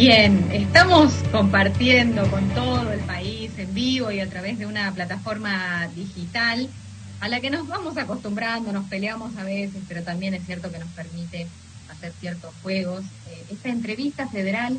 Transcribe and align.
Bien, 0.00 0.48
estamos 0.52 1.12
compartiendo 1.32 2.30
con 2.30 2.48
todo 2.50 2.92
el 2.92 3.00
país 3.00 3.50
en 3.58 3.74
vivo 3.74 4.12
y 4.12 4.20
a 4.20 4.30
través 4.30 4.56
de 4.56 4.64
una 4.64 4.94
plataforma 4.94 5.88
digital 5.88 6.68
a 7.18 7.26
la 7.26 7.40
que 7.40 7.50
nos 7.50 7.66
vamos 7.66 7.96
acostumbrando, 7.96 8.70
nos 8.70 8.86
peleamos 8.86 9.36
a 9.36 9.42
veces, 9.42 9.82
pero 9.88 10.04
también 10.04 10.34
es 10.34 10.46
cierto 10.46 10.70
que 10.70 10.78
nos 10.78 10.88
permite 10.90 11.48
hacer 11.90 12.12
ciertos 12.20 12.54
juegos. 12.62 13.02
Eh, 13.28 13.46
esta 13.50 13.70
entrevista 13.70 14.28
federal 14.28 14.78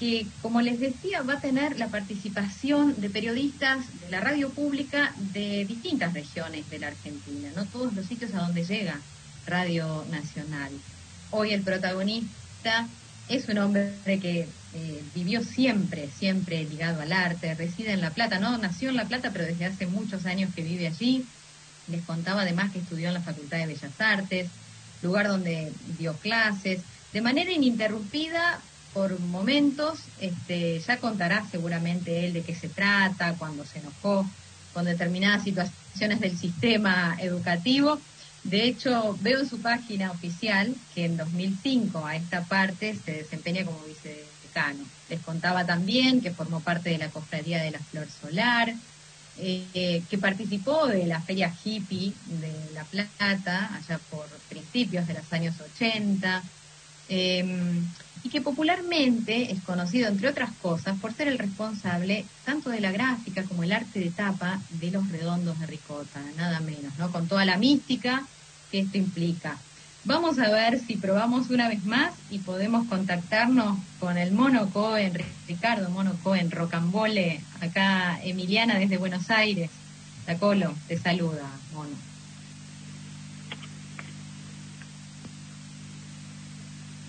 que, 0.00 0.26
como 0.42 0.60
les 0.60 0.80
decía, 0.80 1.22
va 1.22 1.34
a 1.34 1.40
tener 1.40 1.78
la 1.78 1.86
participación 1.86 3.00
de 3.00 3.10
periodistas 3.10 3.78
de 4.00 4.10
la 4.10 4.18
radio 4.18 4.50
pública 4.50 5.14
de 5.32 5.64
distintas 5.66 6.14
regiones 6.14 6.68
de 6.68 6.80
la 6.80 6.88
Argentina, 6.88 7.50
no 7.54 7.64
todos 7.66 7.92
los 7.92 8.06
sitios 8.06 8.34
a 8.34 8.40
donde 8.40 8.64
llega 8.64 8.98
Radio 9.46 10.04
Nacional. 10.10 10.72
Hoy 11.30 11.52
el 11.52 11.62
protagonista 11.62 12.88
es 13.30 13.48
un 13.48 13.58
hombre 13.58 13.94
que 14.04 14.48
eh, 14.74 15.02
vivió 15.14 15.44
siempre, 15.44 16.08
siempre 16.18 16.64
ligado 16.64 17.00
al 17.00 17.12
arte, 17.12 17.54
reside 17.54 17.92
en 17.92 18.00
La 18.00 18.10
Plata, 18.10 18.40
no 18.40 18.58
nació 18.58 18.90
en 18.90 18.96
La 18.96 19.04
Plata, 19.04 19.30
pero 19.32 19.44
desde 19.44 19.66
hace 19.66 19.86
muchos 19.86 20.26
años 20.26 20.52
que 20.52 20.62
vive 20.62 20.88
allí. 20.88 21.24
Les 21.86 22.02
contaba 22.02 22.42
además 22.42 22.72
que 22.72 22.80
estudió 22.80 23.08
en 23.08 23.14
la 23.14 23.20
Facultad 23.20 23.58
de 23.58 23.66
Bellas 23.66 24.00
Artes, 24.00 24.48
lugar 25.02 25.28
donde 25.28 25.72
dio 25.96 26.14
clases, 26.14 26.80
de 27.12 27.20
manera 27.20 27.52
ininterrumpida 27.52 28.60
por 28.92 29.18
momentos, 29.20 30.00
este, 30.20 30.80
ya 30.80 30.98
contará 30.98 31.46
seguramente 31.50 32.26
él 32.26 32.32
de 32.32 32.42
qué 32.42 32.56
se 32.56 32.68
trata, 32.68 33.34
cuando 33.38 33.64
se 33.64 33.78
enojó 33.78 34.28
con 34.74 34.84
determinadas 34.84 35.44
situaciones 35.44 36.18
del 36.18 36.36
sistema 36.36 37.16
educativo. 37.20 38.00
De 38.44 38.64
hecho, 38.64 39.18
veo 39.20 39.40
en 39.40 39.48
su 39.48 39.60
página 39.60 40.10
oficial 40.10 40.74
que 40.94 41.04
en 41.04 41.16
2005 41.16 42.06
a 42.06 42.16
esta 42.16 42.44
parte 42.44 42.96
se 43.04 43.12
desempeña 43.12 43.64
como 43.64 43.82
vicedecano. 43.84 44.84
Les 45.08 45.20
contaba 45.20 45.66
también 45.66 46.20
que 46.20 46.30
formó 46.30 46.60
parte 46.60 46.90
de 46.90 46.98
la 46.98 47.10
Cofradía 47.10 47.62
de 47.62 47.70
la 47.70 47.78
Flor 47.78 48.08
Solar, 48.08 48.74
eh, 49.38 50.02
que 50.08 50.18
participó 50.18 50.86
de 50.86 51.06
la 51.06 51.20
Feria 51.20 51.54
Hippie 51.64 52.12
de 52.26 52.70
La 52.74 52.84
Plata, 52.84 53.70
allá 53.74 53.98
por 54.10 54.26
principios 54.48 55.06
de 55.06 55.14
los 55.14 55.32
años 55.32 55.54
80 55.76 56.42
y 58.22 58.28
que 58.28 58.40
popularmente 58.40 59.50
es 59.50 59.60
conocido, 59.62 60.08
entre 60.08 60.28
otras 60.28 60.50
cosas, 60.60 60.98
por 60.98 61.12
ser 61.12 61.28
el 61.28 61.38
responsable 61.38 62.24
tanto 62.44 62.70
de 62.70 62.80
la 62.80 62.92
gráfica 62.92 63.44
como 63.44 63.62
el 63.62 63.72
arte 63.72 64.00
de 64.00 64.10
tapa 64.10 64.60
de 64.70 64.90
los 64.90 65.08
redondos 65.10 65.58
de 65.58 65.66
Ricota, 65.66 66.20
nada 66.36 66.60
menos, 66.60 66.98
¿no? 66.98 67.10
Con 67.10 67.28
toda 67.28 67.44
la 67.44 67.56
mística 67.56 68.26
que 68.70 68.80
esto 68.80 68.98
implica. 68.98 69.56
Vamos 70.04 70.38
a 70.38 70.50
ver 70.50 70.80
si 70.80 70.96
probamos 70.96 71.50
una 71.50 71.68
vez 71.68 71.84
más 71.84 72.12
y 72.30 72.38
podemos 72.38 72.86
contactarnos 72.88 73.78
con 73.98 74.16
el 74.16 74.32
Mono 74.32 74.70
Cohen, 74.70 75.12
Ricardo 75.46 75.90
Mono 75.90 76.16
Cohen, 76.22 76.50
Rocambole, 76.50 77.40
acá 77.60 78.18
Emiliana 78.22 78.78
desde 78.78 78.96
Buenos 78.96 79.30
Aires. 79.30 79.70
La 80.26 80.38
Colo, 80.38 80.74
te 80.88 80.98
saluda, 80.98 81.50
Mono. 81.74 81.96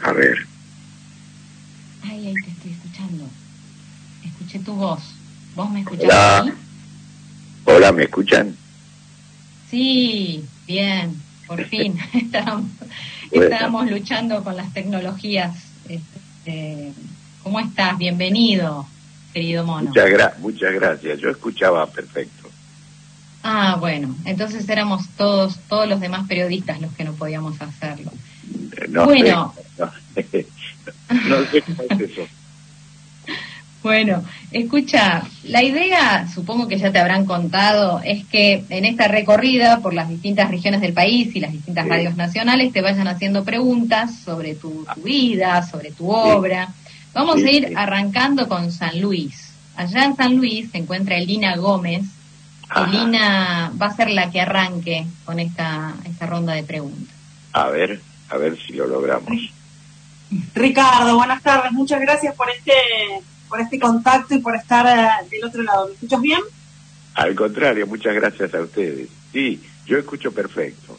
A 0.03 0.12
ver. 0.12 0.50
Ay, 2.12 2.28
ahí 2.28 2.34
te 2.34 2.50
estoy 2.50 2.72
escuchando. 2.72 3.23
Escuché 4.26 4.59
tu 4.59 4.73
voz. 4.73 5.00
¿Vos 5.56 5.70
me 5.72 5.80
escuchás 5.80 6.04
Hola. 6.04 6.56
Hola, 7.64 7.92
¿me 7.94 8.03
escuchan? 8.03 8.53
Sí, 9.70 10.44
bien, 10.68 11.16
por 11.48 11.64
fin. 11.70 11.98
estábamos, 13.31 13.90
luchando 13.90 14.44
con 14.44 14.58
las 14.58 14.73
tecnologías. 14.73 15.56
Este, 15.88 16.91
¿Cómo 17.44 17.62
estás? 17.62 17.97
Bienvenido, 17.97 18.85
querido 19.34 19.64
mono. 19.64 19.91
Muchas, 19.91 20.40
muchas 20.40 20.74
gracias. 20.74 21.18
Yo 21.22 21.30
escuchaba 21.30 21.88
perfecto. 21.88 22.50
Ah, 23.41 23.78
bueno, 23.80 24.14
entonces 24.25 24.68
éramos 24.68 25.08
todos, 25.16 25.59
todos 25.69 25.88
los 25.88 26.02
demás 26.02 26.28
periodistas 26.28 26.81
los 26.81 26.91
que 26.91 27.06
no 27.06 27.14
podíamos 27.14 27.62
hacerlo. 27.62 28.12
bueno, 29.06 29.53
no 29.78 29.91
sé 31.52 31.62
cómo 31.62 31.84
es 31.90 32.00
eso. 32.12 32.28
Bueno, 33.84 34.24
escucha, 34.52 35.24
la 35.44 35.63
idea, 35.63 36.28
supongo 36.31 36.68
que 36.68 36.78
ya 36.78 36.91
te 36.91 37.00
habrán 37.00 37.25
contado, 37.25 38.00
es 38.03 38.25
que 38.25 38.63
en 38.69 38.85
esta 38.85 39.07
recorrida 39.07 39.79
por 39.79 39.96
las 39.96 40.07
distintas 40.07 40.52
regiones 40.52 40.81
del 40.81 40.94
país 40.94 41.35
y 41.35 41.40
las 41.40 41.52
distintas 41.52 41.88
radios 41.88 42.16
nacionales 42.16 42.72
te 42.74 42.81
vayan 42.81 43.07
haciendo 43.07 43.44
preguntas 43.44 44.19
sobre 44.24 44.53
tu, 44.53 44.85
vida, 44.97 45.63
sobre 45.63 45.91
tu 45.91 46.12
obra. 46.12 46.69
Vamos 47.13 47.38
a 47.38 47.50
ir 47.50 47.73
arrancando 47.75 48.47
con 48.47 48.72
San 48.72 49.02
Luis. 49.02 49.52
Allá 49.75 50.06
en 50.06 50.16
San 50.16 50.35
Luis 50.38 50.69
se 50.72 50.78
encuentra 50.78 51.18
Elina 51.18 51.56
Gómez. 51.56 52.03
Elina 52.75 53.73
va 53.81 53.88
a 53.88 53.96
ser 53.96 54.12
la 54.12 54.29
que 54.29 54.41
arranque 54.41 55.08
con 55.25 55.40
esta, 55.40 55.96
esta 56.06 56.28
ronda 56.28 56.53
de 56.53 56.63
preguntas. 56.63 57.16
A 57.53 57.68
ver, 57.69 58.00
a 58.29 58.38
ver 58.38 58.58
si 58.59 58.73
lo 58.73 58.85
logramos. 58.85 59.52
Ricardo, 60.53 61.16
buenas 61.18 61.44
tardes. 61.44 61.72
Muchas 61.72 62.00
gracias 62.00 62.36
por 62.36 62.50
este, 62.50 62.74
por 63.50 63.59
este 63.59 63.80
contacto 63.80 64.34
y 64.36 64.40
por 64.40 64.56
estar 64.56 64.86
eh, 64.88 65.28
del 65.30 65.46
otro 65.46 65.62
lado. 65.64 65.88
¿Me 65.88 65.94
escuchas 65.94 66.22
bien? 66.22 66.40
Al 67.16 67.36
contrario, 67.36 67.86
muchas 67.86 68.14
gracias 68.16 68.53
a 68.53 68.62
ustedes. 68.62 69.09
Sí, 69.34 69.62
yo 69.86 69.97
escucho 69.97 70.31
perfecto. 70.31 70.97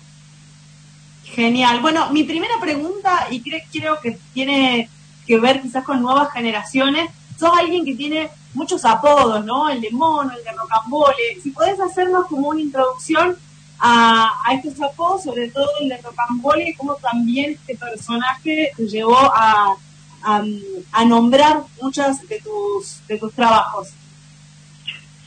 Genial. 1.25 1.81
Bueno, 1.81 2.11
mi 2.11 2.25
primera 2.25 2.55
pregunta, 2.61 3.29
y 3.31 3.41
creo, 3.41 3.99
que 4.03 4.19
tiene 4.35 4.91
que 5.27 5.39
ver 5.39 5.63
quizás 5.63 5.83
con 5.83 6.03
nuevas 6.03 6.31
generaciones, 6.33 7.09
sos 7.39 7.57
alguien 7.59 7.87
que 7.87 7.95
tiene 7.95 8.29
muchos 8.53 8.85
apodos, 8.85 9.43
¿no? 9.47 9.71
El 9.71 9.81
de 9.81 9.91
mono, 9.93 10.31
el 10.37 10.45
de 10.45 10.53
rocambole. 10.53 11.41
Si 11.43 11.51
podés 11.51 11.81
hacernos 11.81 12.27
como 12.27 12.49
una 12.49 12.61
introducción 12.61 13.37
a, 13.85 14.55
estos 14.55 14.81
apodos, 14.81 15.25
sobre 15.25 15.49
todo 15.49 15.67
el 15.81 15.89
de 15.89 15.97
Rocambole, 15.99 16.71
y 16.71 16.75
cómo 16.75 16.95
también 16.97 17.53
este 17.53 17.77
personaje 17.77 18.71
te 18.77 18.87
llevó 18.87 19.19
a, 19.19 19.77
a, 20.23 21.05
nombrar 21.05 21.65
muchas 21.81 22.27
de 22.29 22.41
tus, 22.41 23.05
de 23.09 23.19
tus 23.19 23.33
trabajos. 23.33 23.89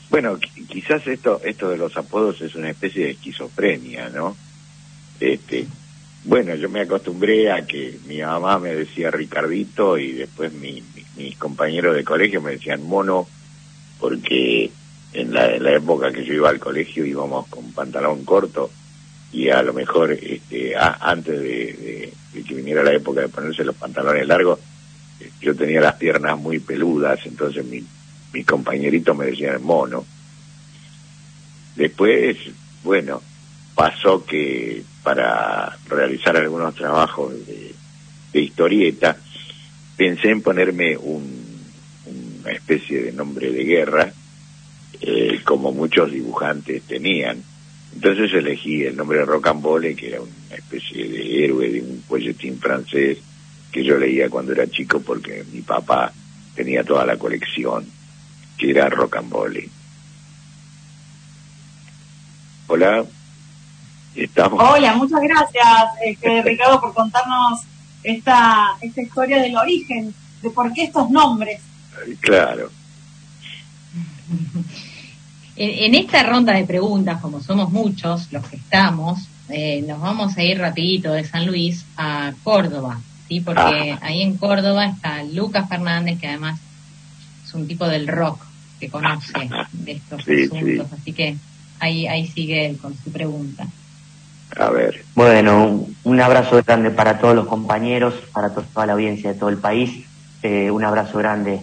Bueno, 0.10 0.40
quizás 0.70 1.06
esto, 1.06 1.42
esto 1.44 1.70
de 1.70 1.78
los 1.78 1.98
apodos 1.98 2.40
es 2.42 2.56
una 2.56 2.70
especie 2.70 3.06
de 3.06 3.12
esquizofrenia, 3.12 4.08
¿no? 4.08 4.38
Este, 5.20 5.68
bueno, 6.24 6.56
yo 6.56 6.70
me 6.70 6.82
acostumbré 6.82 7.52
a 7.52 7.66
que 7.66 8.00
mi 8.06 8.22
mamá 8.22 8.58
me 8.58 8.74
decía 8.74 9.12
Ricardito 9.12 9.98
y 9.98 10.14
después 10.14 10.54
mi, 10.54 10.82
mis 11.18 11.38
compañeros 11.38 11.94
de 11.94 12.06
colegio 12.06 12.42
me 12.42 12.52
decían 12.52 12.88
mono 12.88 13.28
porque 14.00 14.72
en 15.16 15.34
la, 15.34 15.72
época 15.72 16.12
que 16.12 16.26
yo 16.26 16.34
iba 16.34 16.50
al 16.50 16.60
colegio 16.60 17.06
íbamos 17.06 17.48
con 17.48 17.72
pantalón 17.72 18.26
corto 18.26 18.70
y 19.32 19.50
a 19.50 19.62
lo 19.64 19.74
mejor 19.74 20.12
este, 20.12 20.76
antes 20.76 21.40
de, 21.42 22.14
que 22.34 22.54
viniera 22.54 22.84
la 22.84 22.94
época 22.94 23.22
de 23.22 23.30
ponerse 23.30 23.64
los 23.64 23.76
pantalones 23.76 24.28
largos, 24.28 24.60
yo 25.42 25.56
tenía 25.56 25.82
las 25.82 25.96
piernas 25.96 26.38
muy 26.38 26.60
peludas, 26.60 27.20
entonces 27.26 27.66
mi, 27.66 27.84
mis 28.34 28.46
compañeritos 28.46 29.16
me 29.18 29.26
decían 29.28 29.64
mono. 29.64 30.06
Después, 31.76 32.38
bueno, 32.84 33.22
pasó 33.74 34.26
que 34.26 34.84
para 35.04 35.78
realizar 35.88 36.36
algunos 36.36 36.76
trabajos 36.76 37.34
de, 37.46 37.74
historieta, 38.34 39.16
pensé 39.96 40.30
en 40.30 40.42
ponerme 40.42 40.98
una 40.98 42.52
especie 42.52 43.02
de 43.02 43.12
nombre 43.14 43.50
de 43.50 43.64
guerra, 43.64 44.14
eh, 45.08 45.42
como 45.44 45.72
muchos 45.72 46.12
dibujantes 46.12 46.82
tenían. 46.82 47.44
Entonces 47.94 48.34
elegí 48.34 48.84
el 48.84 48.96
nombre 48.96 49.20
de 49.20 49.26
Rocambole, 49.26 49.96
que 49.96 50.08
era 50.08 50.22
una 50.22 50.56
especie 50.56 51.08
de 51.08 51.46
héroe 51.46 51.70
de 51.70 51.82
un 51.82 52.04
folletín 52.08 52.58
francés 52.60 53.20
que 53.72 53.84
yo 53.84 54.00
leía 54.00 54.32
cuando 54.32 54.54
era 54.54 54.68
chico 54.68 55.00
porque 55.02 55.46
mi 55.54 55.62
papá 55.62 56.12
tenía 56.56 56.84
toda 56.84 57.06
la 57.06 57.18
colección, 57.18 57.86
que 58.58 58.72
era 58.72 58.90
Rocambole. 58.90 59.70
Hola, 62.66 63.06
estamos. 64.16 64.60
Hola, 64.60 64.96
muchas 64.96 65.22
gracias, 65.22 65.68
este, 66.04 66.42
Ricardo, 66.46 66.82
por 66.82 66.96
contarnos 66.96 67.62
esta, 68.02 68.76
esta 68.82 69.02
historia 69.04 69.40
del 69.40 69.56
origen, 69.56 70.16
de 70.42 70.50
por 70.50 70.74
qué 70.74 70.86
estos 70.86 71.12
nombres. 71.12 71.62
Claro. 72.22 72.72
En, 75.58 75.96
esta 75.96 76.24
ronda 76.24 76.54
de 76.54 76.66
preguntas, 76.66 77.22
como 77.22 77.42
somos 77.42 77.72
muchos 77.72 78.32
los 78.32 78.46
que 78.48 78.58
estamos, 78.58 79.20
eh, 79.50 79.84
nos 79.88 80.02
vamos 80.02 80.38
a 80.38 80.44
ir 80.44 80.60
rapidito 80.60 81.14
de 81.14 81.24
San 81.24 81.46
Luis 81.46 81.86
a 81.96 82.34
Córdoba, 82.44 83.00
¿sí? 83.28 83.40
Porque 83.40 83.94
ah. 83.94 84.00
ahí 84.02 84.22
en 84.22 84.38
Córdoba 84.38 84.86
está 84.86 85.24
Lucas 85.24 85.70
Fernández, 85.70 86.20
que 86.20 86.28
además 86.28 86.60
es 87.46 87.54
un 87.54 87.68
tipo 87.68 87.88
del 87.88 88.08
rock 88.08 88.46
que 88.80 88.90
conoce 88.90 89.32
de 89.72 89.92
estos 89.94 90.22
asuntos, 90.22 90.88
así 90.92 91.14
que 91.14 91.38
ahí, 91.80 92.08
ahí 92.08 92.28
sigue 92.28 92.66
él 92.66 92.78
con 92.78 92.94
su 93.02 93.12
pregunta. 93.12 93.66
A 94.58 94.70
ver. 94.70 95.04
Bueno, 95.16 95.88
un, 96.04 96.22
abrazo 96.22 96.62
grande 96.66 96.92
para 96.92 97.20
todos 97.20 97.36
los 97.36 97.48
compañeros, 97.48 98.14
para 98.32 98.50
toda 98.54 98.86
la 98.86 98.94
audiencia 98.94 99.34
de 99.34 99.40
todo 99.40 99.50
el 99.50 99.58
país. 99.58 100.06
Eh, 100.44 100.70
un 100.70 100.84
abrazo 100.84 101.18
grande, 101.18 101.62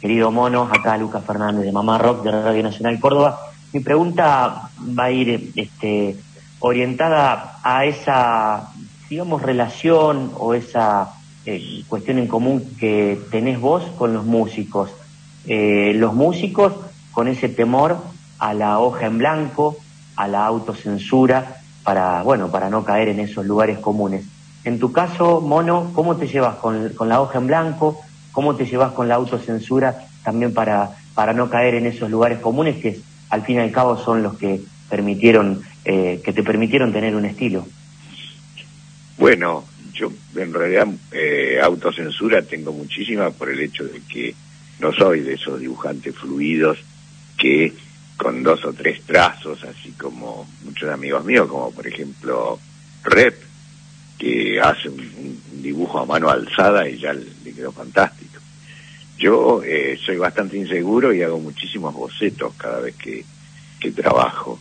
querido 0.00 0.30
mono. 0.30 0.68
Acá 0.72 0.96
Lucas 0.96 1.24
Fernández 1.24 1.64
de 1.64 1.72
Mamá 1.72 1.98
Rock 1.98 2.24
de 2.24 2.30
Radio 2.30 2.62
Nacional 2.62 2.98
Córdoba. 2.98 3.40
Mi 3.72 3.80
pregunta 3.80 4.70
va 4.98 5.04
a 5.04 5.10
ir 5.10 5.52
este, 5.54 6.16
orientada 6.58 7.58
a 7.62 7.84
esa, 7.84 8.70
digamos, 9.08 9.42
relación 9.42 10.32
o 10.38 10.54
esa 10.54 11.12
eh, 11.46 11.84
cuestión 11.88 12.18
en 12.18 12.26
común 12.26 12.76
que 12.78 13.20
tenés 13.30 13.60
vos 13.60 13.84
con 13.98 14.14
los 14.14 14.24
músicos. 14.24 14.90
Eh, 15.46 15.92
los 15.94 16.14
músicos 16.14 16.74
con 17.12 17.28
ese 17.28 17.48
temor 17.48 17.98
a 18.38 18.54
la 18.54 18.78
hoja 18.78 19.06
en 19.06 19.18
blanco, 19.18 19.76
a 20.16 20.28
la 20.28 20.46
autocensura, 20.46 21.56
para, 21.82 22.22
bueno, 22.22 22.50
para 22.50 22.70
no 22.70 22.84
caer 22.84 23.08
en 23.08 23.20
esos 23.20 23.44
lugares 23.44 23.78
comunes. 23.78 24.24
En 24.64 24.78
tu 24.78 24.92
caso, 24.92 25.40
Mono, 25.40 25.90
¿cómo 25.94 26.16
te 26.16 26.26
llevas 26.26 26.56
con, 26.56 26.92
la 27.08 27.20
hoja 27.20 27.38
en 27.38 27.46
blanco? 27.46 28.00
¿Cómo 28.32 28.56
te 28.56 28.66
llevas 28.66 28.92
con 28.92 29.08
la 29.08 29.16
autocensura 29.16 30.06
también 30.24 30.54
para, 30.54 30.96
para 31.14 31.32
no 31.32 31.50
caer 31.50 31.74
en 31.74 31.86
esos 31.86 32.10
lugares 32.10 32.38
comunes 32.38 32.76
que 32.76 33.00
al 33.30 33.44
fin 33.44 33.56
y 33.56 33.60
al 33.60 33.72
cabo 33.72 33.96
son 33.96 34.22
los 34.22 34.36
que 34.36 34.60
permitieron, 34.88 35.62
eh, 35.84 36.20
que 36.24 36.32
te 36.32 36.42
permitieron 36.42 36.92
tener 36.92 37.14
un 37.14 37.24
estilo? 37.24 37.66
Bueno, 39.16 39.64
yo 39.92 40.12
en 40.36 40.52
realidad 40.52 40.88
eh, 41.12 41.60
autocensura 41.62 42.42
tengo 42.42 42.72
muchísima 42.72 43.30
por 43.30 43.50
el 43.50 43.60
hecho 43.60 43.84
de 43.84 44.00
que 44.00 44.34
no 44.80 44.92
soy 44.92 45.20
de 45.20 45.34
esos 45.34 45.60
dibujantes 45.60 46.14
fluidos 46.14 46.78
que 47.36 47.72
con 48.16 48.42
dos 48.42 48.64
o 48.64 48.72
tres 48.72 49.02
trazos, 49.02 49.62
así 49.64 49.92
como 49.92 50.46
muchos 50.64 50.90
amigos 50.90 51.24
míos, 51.24 51.48
como 51.48 51.70
por 51.72 51.86
ejemplo 51.86 52.58
Rep, 53.02 53.49
que 54.20 54.60
hace 54.60 54.90
un, 54.90 55.40
dibujo 55.62 55.98
a 55.98 56.06
mano 56.06 56.28
alzada 56.28 56.86
y 56.88 56.98
ya 56.98 57.12
le, 57.14 57.52
quedó 57.54 57.72
fantástico. 57.72 58.38
Yo 59.18 59.62
eh, 59.64 59.98
soy 60.04 60.16
bastante 60.16 60.56
inseguro 60.56 61.12
y 61.12 61.22
hago 61.22 61.40
muchísimos 61.40 61.94
bocetos 61.94 62.54
cada 62.54 62.80
vez 62.80 62.94
que, 62.96 63.24
que 63.80 63.90
trabajo. 63.90 64.60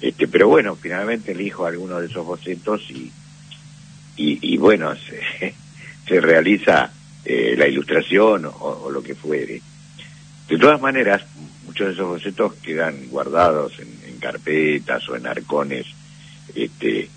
Este, 0.00 0.28
pero 0.28 0.48
bueno, 0.48 0.76
finalmente 0.76 1.32
elijo 1.32 1.66
algunos 1.66 2.00
de 2.00 2.06
esos 2.08 2.26
bocetos 2.26 2.82
y, 2.90 3.10
y, 4.16 4.56
bueno, 4.58 4.94
se, 5.40 5.54
se 6.06 6.20
realiza 6.20 6.92
eh, 7.24 7.54
la 7.56 7.66
ilustración 7.66 8.44
o, 8.46 8.90
lo 8.90 9.02
que 9.02 9.14
fuere. 9.14 9.62
De 10.46 10.58
todas 10.58 10.80
maneras, 10.80 11.22
muchos 11.64 11.86
de 11.86 11.92
esos 11.94 12.08
bocetos 12.08 12.54
quedan 12.56 13.08
guardados 13.08 13.72
en, 13.78 13.94
carpetas 14.24 15.06
o 15.10 15.16
en 15.16 15.26
arcones 15.26 15.84
este, 16.54 17.10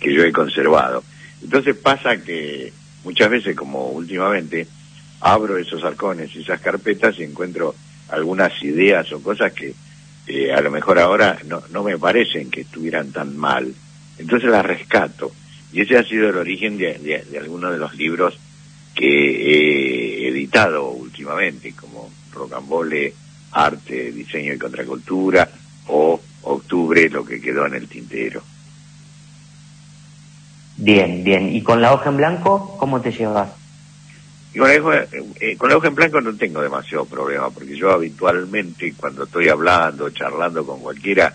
que, 0.00 0.12
yo 0.12 0.24
he 0.24 0.32
conservado. 0.32 1.02
Entonces 1.42 1.76
pasa 1.76 2.22
que 2.22 2.72
muchas 3.04 3.30
veces, 3.30 3.56
como 3.56 3.88
últimamente, 3.88 4.66
abro 5.20 5.56
esos 5.56 5.84
arcones 5.84 6.34
y 6.34 6.40
esas 6.40 6.60
carpetas 6.60 7.18
y 7.18 7.24
encuentro 7.24 7.74
algunas 8.08 8.62
ideas 8.62 9.12
o 9.12 9.22
cosas 9.22 9.52
que 9.52 9.74
eh, 10.26 10.52
a 10.52 10.60
lo 10.60 10.70
mejor 10.70 10.98
ahora 10.98 11.38
no, 11.46 11.82
me 11.82 11.98
parecen 11.98 12.50
que 12.50 12.62
estuvieran 12.62 13.12
tan 13.12 13.36
mal. 13.36 13.72
Entonces 14.18 14.50
las 14.50 14.64
rescato. 14.64 15.32
Y 15.72 15.82
ese 15.82 15.98
ha 15.98 16.04
sido 16.04 16.30
el 16.30 16.36
origen 16.36 16.78
de 16.78 17.38
algunos 17.38 17.72
de 17.72 17.78
los 17.78 17.94
libros 17.94 18.38
que 18.98 19.06
he 19.06 20.28
editado 20.28 20.90
últimamente, 20.90 21.72
como 21.72 22.10
Rocambole, 22.32 23.14
Arte, 23.52 24.10
Diseño 24.10 24.54
y 24.54 24.58
Contracultura, 24.58 25.48
o 25.86 26.20
Octubre, 26.42 27.08
lo 27.08 27.24
que 27.24 27.40
quedó 27.40 27.66
en 27.66 27.74
el 27.74 27.86
tintero. 27.86 28.42
Bien, 30.78 31.24
bien. 31.24 31.54
¿Y 31.54 31.62
con 31.62 31.82
la 31.82 31.92
hoja 31.92 32.08
en 32.08 32.16
blanco, 32.16 32.76
cómo 32.78 33.00
te 33.00 33.10
llevas? 33.10 33.50
con, 34.56 34.68
la 34.68 34.80
hoja, 34.80 35.06
eh, 35.40 35.56
con 35.56 35.68
la 35.68 35.76
hoja 35.76 35.88
en 35.88 35.94
blanco 35.94 36.20
no 36.20 36.34
tengo 36.36 36.62
demasiado 36.62 37.04
problema, 37.04 37.50
porque 37.50 37.76
yo 37.76 37.90
habitualmente 37.90 38.94
cuando 38.96 39.24
estoy 39.24 39.48
hablando, 39.48 40.10
charlando 40.10 40.64
con 40.64 40.80
cualquiera, 40.80 41.34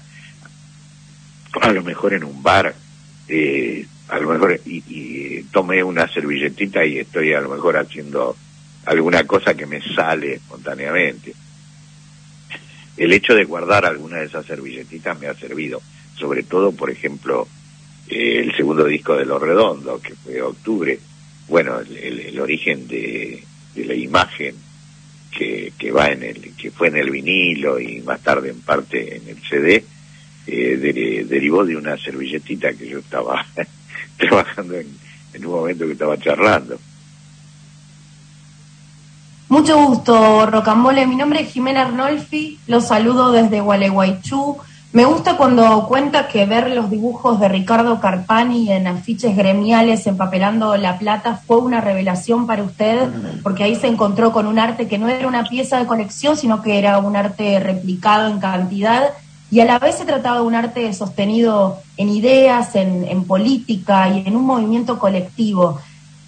a 1.62 1.72
lo 1.72 1.84
mejor 1.84 2.14
en 2.14 2.24
un 2.24 2.42
bar, 2.42 2.74
eh, 3.28 3.86
a 4.10 4.20
lo 4.20 4.30
mejor 4.30 4.60
y, 4.66 5.44
tomé 5.52 5.84
una 5.84 6.08
servilletita 6.08 6.84
y 6.84 6.98
estoy 6.98 7.34
a 7.34 7.42
lo 7.42 7.50
mejor 7.50 7.78
haciendo 7.78 8.36
alguna 8.86 9.26
cosa 9.28 9.54
que 9.54 9.68
me 9.68 9.82
sale 9.82 10.36
espontáneamente. 10.36 11.34
El 12.98 13.14
hecho 13.14 13.36
de 13.36 13.44
guardar 13.44 13.86
alguna 13.86 14.18
de 14.18 14.26
esas 14.26 14.46
servilletitas 14.46 15.20
me 15.20 15.28
ha 15.28 15.36
servido, 15.36 15.82
sobre 16.16 16.44
todo, 16.44 16.72
por 16.72 16.90
ejemplo, 16.90 17.48
eh, 18.08 18.40
el 18.40 18.56
segundo 18.56 18.86
disco 18.86 19.16
de 19.16 19.26
Los 19.26 19.42
Redondos, 19.42 20.02
que 20.02 20.16
fue 20.16 20.42
octubre, 20.42 21.00
bueno, 21.48 21.80
el, 21.80 22.40
origen 22.40 22.88
de, 22.88 23.44
la 23.76 23.94
imagen 23.94 24.56
que, 25.32 25.74
que 25.78 25.92
va 25.92 26.08
en 26.08 26.24
el, 26.24 26.56
que 26.56 26.72
fue 26.72 26.88
en 26.88 26.98
el 26.98 27.10
vinilo 27.10 27.80
y 27.80 28.02
más 28.02 28.22
tarde 28.22 28.50
en 28.50 28.62
parte 28.62 29.18
en 29.18 29.28
el 29.28 29.38
CD, 29.48 29.84
eh, 30.46 31.26
derivó 31.28 31.64
de 31.66 31.78
una 31.78 31.98
servilletita 31.98 32.74
que 32.74 32.88
yo 32.88 33.00
estaba 33.00 33.46
trabajando 34.18 34.76
en, 34.76 34.88
en 35.34 35.46
un 35.46 35.52
momento 35.52 35.86
que 35.86 35.94
estaba 35.94 36.18
charlando. 36.18 36.80
Mucho 39.50 39.78
gusto, 39.86 40.48
Rocambole. 40.48 41.06
Mi 41.06 41.16
nombre 41.16 41.42
es 41.42 41.52
Jimena 41.52 41.84
Arnolfi, 41.84 42.60
los 42.68 42.88
saludo 42.88 43.32
desde 43.32 43.62
Gualeguaychú. 43.62 44.58
Me 44.94 45.06
gusta 45.06 45.38
cuando 45.38 45.88
cuenta 45.88 46.28
que 46.28 46.46
ver 46.46 46.70
los 46.70 46.92
dibujos 46.92 47.40
de 47.40 47.48
Ricardo 47.48 48.00
Carpani 48.00 48.72
en 48.72 48.86
afiches 48.86 49.36
gremiales 49.36 50.06
empapelando 50.06 50.78
La 50.78 51.00
Plata 51.00 51.36
fue 51.36 51.58
una 51.58 51.82
revelación 51.82 52.46
para 52.46 52.62
usted, 52.62 53.10
porque 53.42 53.64
ahí 53.64 53.76
se 53.76 53.88
encontró 53.88 54.32
con 54.32 54.46
un 54.46 54.60
arte 54.60 54.88
que 54.88 55.00
no 55.00 55.10
era 55.10 55.28
una 55.28 55.46
pieza 55.46 55.80
de 55.80 55.88
colección, 55.88 56.38
sino 56.38 56.62
que 56.62 56.78
era 56.78 57.00
un 57.00 57.16
arte 57.16 57.60
replicado 57.60 58.30
en 58.30 58.40
cantidad 58.40 59.10
y 59.50 59.62
a 59.62 59.66
la 59.66 59.80
vez 59.80 59.96
se 59.96 60.06
trataba 60.06 60.38
de 60.38 60.46
un 60.46 60.54
arte 60.54 60.94
sostenido 60.94 61.80
en 61.98 62.10
ideas, 62.10 62.76
en, 62.76 63.24
política 63.26 64.10
y 64.10 64.28
en 64.28 64.36
un 64.36 64.46
movimiento 64.46 65.00
colectivo. 65.00 65.80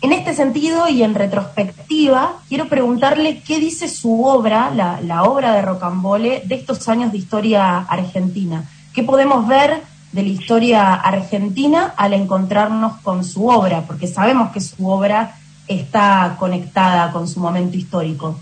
En 0.05 0.13
este 0.13 0.35
sentido 0.35 0.87
y 0.87 1.01
en 1.01 1.15
retrospectiva, 1.15 2.39
quiero 2.47 2.67
preguntarle 2.67 3.41
qué 3.41 3.59
dice 3.59 3.87
su 3.87 4.23
obra, 4.23 4.69
la, 4.69 5.23
obra 5.23 5.55
de 5.55 5.63
Rocambole, 5.63 6.43
de 6.45 6.53
estos 6.53 6.87
años 6.87 7.11
de 7.11 7.17
historia 7.17 7.79
argentina. 7.79 8.69
¿Qué 8.93 9.01
podemos 9.01 9.47
ver 9.47 9.81
de 10.11 10.21
la 10.21 10.29
historia 10.29 10.93
argentina 10.93 11.91
al 11.97 12.13
encontrarnos 12.13 13.01
con 13.01 13.23
su 13.23 13.47
obra? 13.47 13.81
Porque 13.87 14.05
sabemos 14.05 14.51
que 14.51 14.61
su 14.61 14.87
obra 14.87 15.39
está 15.67 16.35
conectada 16.37 17.11
con 17.11 17.27
su 17.27 17.39
momento 17.39 17.75
histórico. 17.75 18.39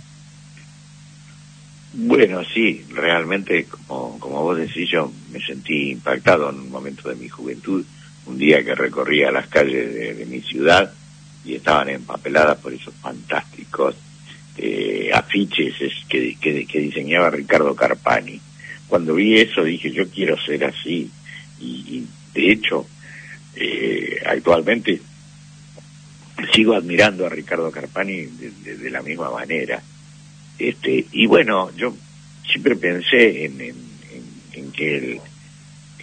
Bueno, 1.93 2.41
sí, 2.53 2.85
realmente, 2.89 3.67
como, 3.67 4.19
como 4.19 4.43
vos 4.43 4.57
decís, 4.57 4.89
yo 4.91 5.13
me 5.31 5.39
sentí 5.39 5.91
impactado 5.91 6.49
en 6.49 6.59
un 6.59 6.69
momento 6.69 7.07
de 7.07 7.15
mi 7.15 7.29
juventud, 7.29 7.85
un 8.25 8.37
día 8.37 8.65
que 8.65 8.75
recorría 8.75 9.31
las 9.31 9.47
calles 9.47 10.17
de, 10.17 10.25
mi 10.25 10.41
ciudad 10.41 10.91
y 11.45 11.55
estaban 11.55 11.89
empapeladas 11.89 12.57
por 12.59 12.73
esos 12.73 12.93
fantásticos 12.95 13.95
eh, 14.57 15.11
afiches 15.13 15.75
que, 16.07 16.37
que, 16.39 16.79
diseñaba 16.79 17.29
Ricardo 17.29 17.75
Carpani. 17.75 18.39
Cuando 18.87 19.15
vi 19.15 19.39
eso 19.39 19.63
dije, 19.63 19.91
yo 19.91 20.09
quiero 20.09 20.37
ser 20.39 20.65
así. 20.65 21.09
Y, 21.59 22.05
de 22.33 22.51
hecho, 22.51 22.85
eh, 23.55 24.21
actualmente 24.25 25.01
sigo 26.53 26.75
admirando 26.75 27.25
a 27.25 27.29
Ricardo 27.29 27.71
Carpani 27.71 28.25
de 28.25 28.89
la 28.89 29.01
misma 29.01 29.29
manera 29.29 29.81
este, 30.57 31.05
y 31.11 31.25
bueno, 31.25 31.71
yo 31.75 31.95
siempre 32.49 32.75
pensé 32.75 33.45
en, 33.45 33.61
en, 33.61 34.71
que 34.71 34.97
él 34.97 35.19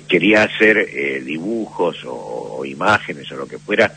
quería 0.09 0.43
hacer 0.43 0.77
eh, 0.79 1.21
dibujos 1.25 1.97
o, 2.05 2.65
imágenes 2.65 3.31
o 3.33 3.37
lo 3.37 3.47
que 3.47 3.59
fuera 3.59 3.93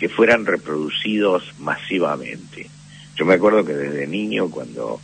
que 0.00 0.08
fueran 0.08 0.46
reproducidos 0.46 1.44
masivamente. 1.58 2.68
Yo 3.16 3.26
me 3.26 3.34
acuerdo 3.34 3.64
que 3.64 3.74
desde 3.74 4.06
niño 4.06 4.50
cuando 4.50 4.98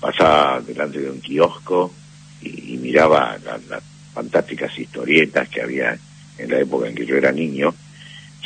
pasaba 0.00 0.60
delante 0.60 1.00
de 1.00 1.10
un 1.10 1.20
kiosco 1.20 1.92
y, 2.40 2.78
miraba 2.78 3.36
las, 3.44 3.82
fantásticas 4.14 4.78
historietas 4.78 5.48
que 5.48 5.60
había 5.60 5.98
en 6.38 6.50
la 6.50 6.60
época 6.60 6.88
en 6.88 6.94
que 6.94 7.04
yo 7.04 7.16
era 7.16 7.32
niño, 7.32 7.74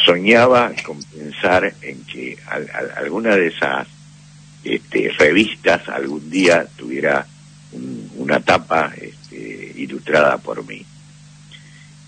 soñaba 0.05 0.73
con 0.85 1.01
pensar 1.05 1.75
en 1.83 2.03
que 2.05 2.37
alguna 2.97 3.37
de 3.37 3.49
esas 3.49 3.87
este, 4.65 5.13
revistas 5.17 5.89
algún 5.89 6.29
día 6.29 6.67
tuviera 6.77 7.25
una 8.17 8.41
tapa 8.41 8.93
este, 9.01 9.75
ilustrada 9.77 10.39
por 10.39 10.67
mí. 10.67 10.85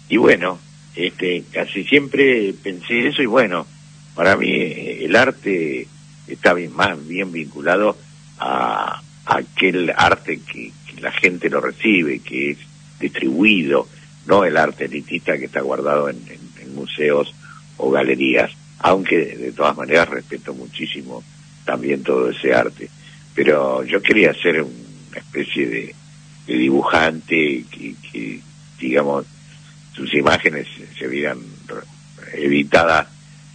Y 0.09 0.17
bueno, 0.17 0.59
este, 0.97 1.45
casi 1.53 1.85
siempre 1.85 2.53
pensé 2.63 3.07
eso 3.07 3.23
y 3.23 3.27
bueno, 3.27 3.67
para 4.15 4.37
mí 4.37 4.53
el 4.53 5.17
arte 5.17 5.87
está 6.27 6.55
bien, 6.55 6.75
más 6.75 7.07
bien 7.07 7.33
vinculado 7.33 7.97
a, 8.39 9.03
aquel 9.25 9.93
arte 9.97 10.41
que, 10.41 10.73
la 11.01 11.11
gente 11.11 11.51
lo 11.51 11.61
recibe, 11.61 12.21
que 12.21 12.53
es 12.53 12.59
distribuido, 13.01 13.89
no 14.27 14.45
el 14.45 14.57
arte 14.57 14.85
elitista 14.85 15.37
que 15.37 15.47
está 15.47 15.61
guardado 15.61 16.09
en, 16.09 16.21
en 16.61 16.75
museos 16.77 17.35
o 17.77 17.91
galerías, 17.91 18.53
aunque 18.79 19.37
de 19.37 19.51
todas 19.51 19.77
maneras 19.77 20.09
respeto 20.09 20.55
muchísimo 20.55 21.25
también 21.65 22.03
todo 22.03 22.31
ese 22.31 22.55
arte. 22.55 22.89
Pero 23.35 23.85
yo 23.85 24.03
quería 24.03 24.35
ser 24.35 24.63
una 24.63 25.19
especie 25.19 25.67
de, 25.67 25.95
dibujante 26.47 27.65
que, 27.71 28.41
digamos, 28.79 29.27
sus 29.95 30.13
imágenes 30.15 30.67
se 30.99 31.07
vieran 31.07 31.39
editadas 32.35 33.09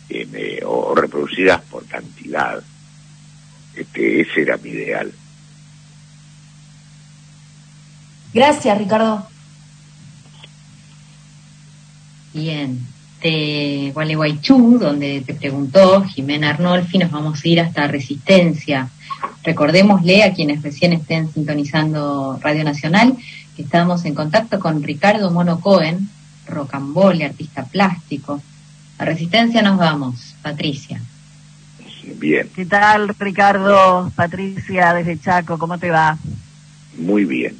eh, 0.09 0.61
o 0.65 0.95
reproducidas 0.95 1.61
por 1.63 1.85
cantidad. 1.85 2.61
Este, 3.75 4.21
ese 4.21 4.41
era 4.41 4.57
mi 4.57 4.69
ideal. 4.69 5.11
Gracias, 8.33 8.77
Ricardo. 8.77 9.27
Bien, 12.33 12.79
de 13.21 13.91
Gualeguaychú, 13.93 14.77
donde 14.79 15.21
te 15.21 15.33
preguntó 15.33 16.03
Jimena 16.03 16.51
Arnolfi, 16.51 16.97
nos 16.97 17.11
vamos 17.11 17.43
a 17.43 17.47
ir 17.47 17.59
hasta 17.59 17.87
Resistencia. 17.87 18.89
Recordémosle 19.43 20.23
a 20.23 20.33
quienes 20.33 20.61
recién 20.61 20.93
estén 20.93 21.31
sintonizando 21.33 22.37
Radio 22.41 22.63
Nacional 22.63 23.17
que 23.55 23.63
estamos 23.63 24.05
en 24.05 24.13
contacto 24.13 24.59
con 24.59 24.83
Ricardo 24.83 25.31
Mono 25.31 25.59
Cohen, 25.59 26.09
rocambole, 26.45 27.25
artista 27.25 27.65
plástico. 27.65 28.39
A 28.97 29.05
Resistencia 29.05 29.61
nos 29.61 29.77
vamos, 29.77 30.35
Patricia. 30.41 30.99
Bien. 32.15 32.49
¿Qué 32.55 32.65
tal, 32.65 33.09
Ricardo? 33.19 34.11
Patricia, 34.15 34.93
desde 34.93 35.19
Chaco, 35.19 35.57
¿cómo 35.57 35.77
te 35.77 35.91
va? 35.91 36.17
Muy 36.97 37.25
bien. 37.25 37.55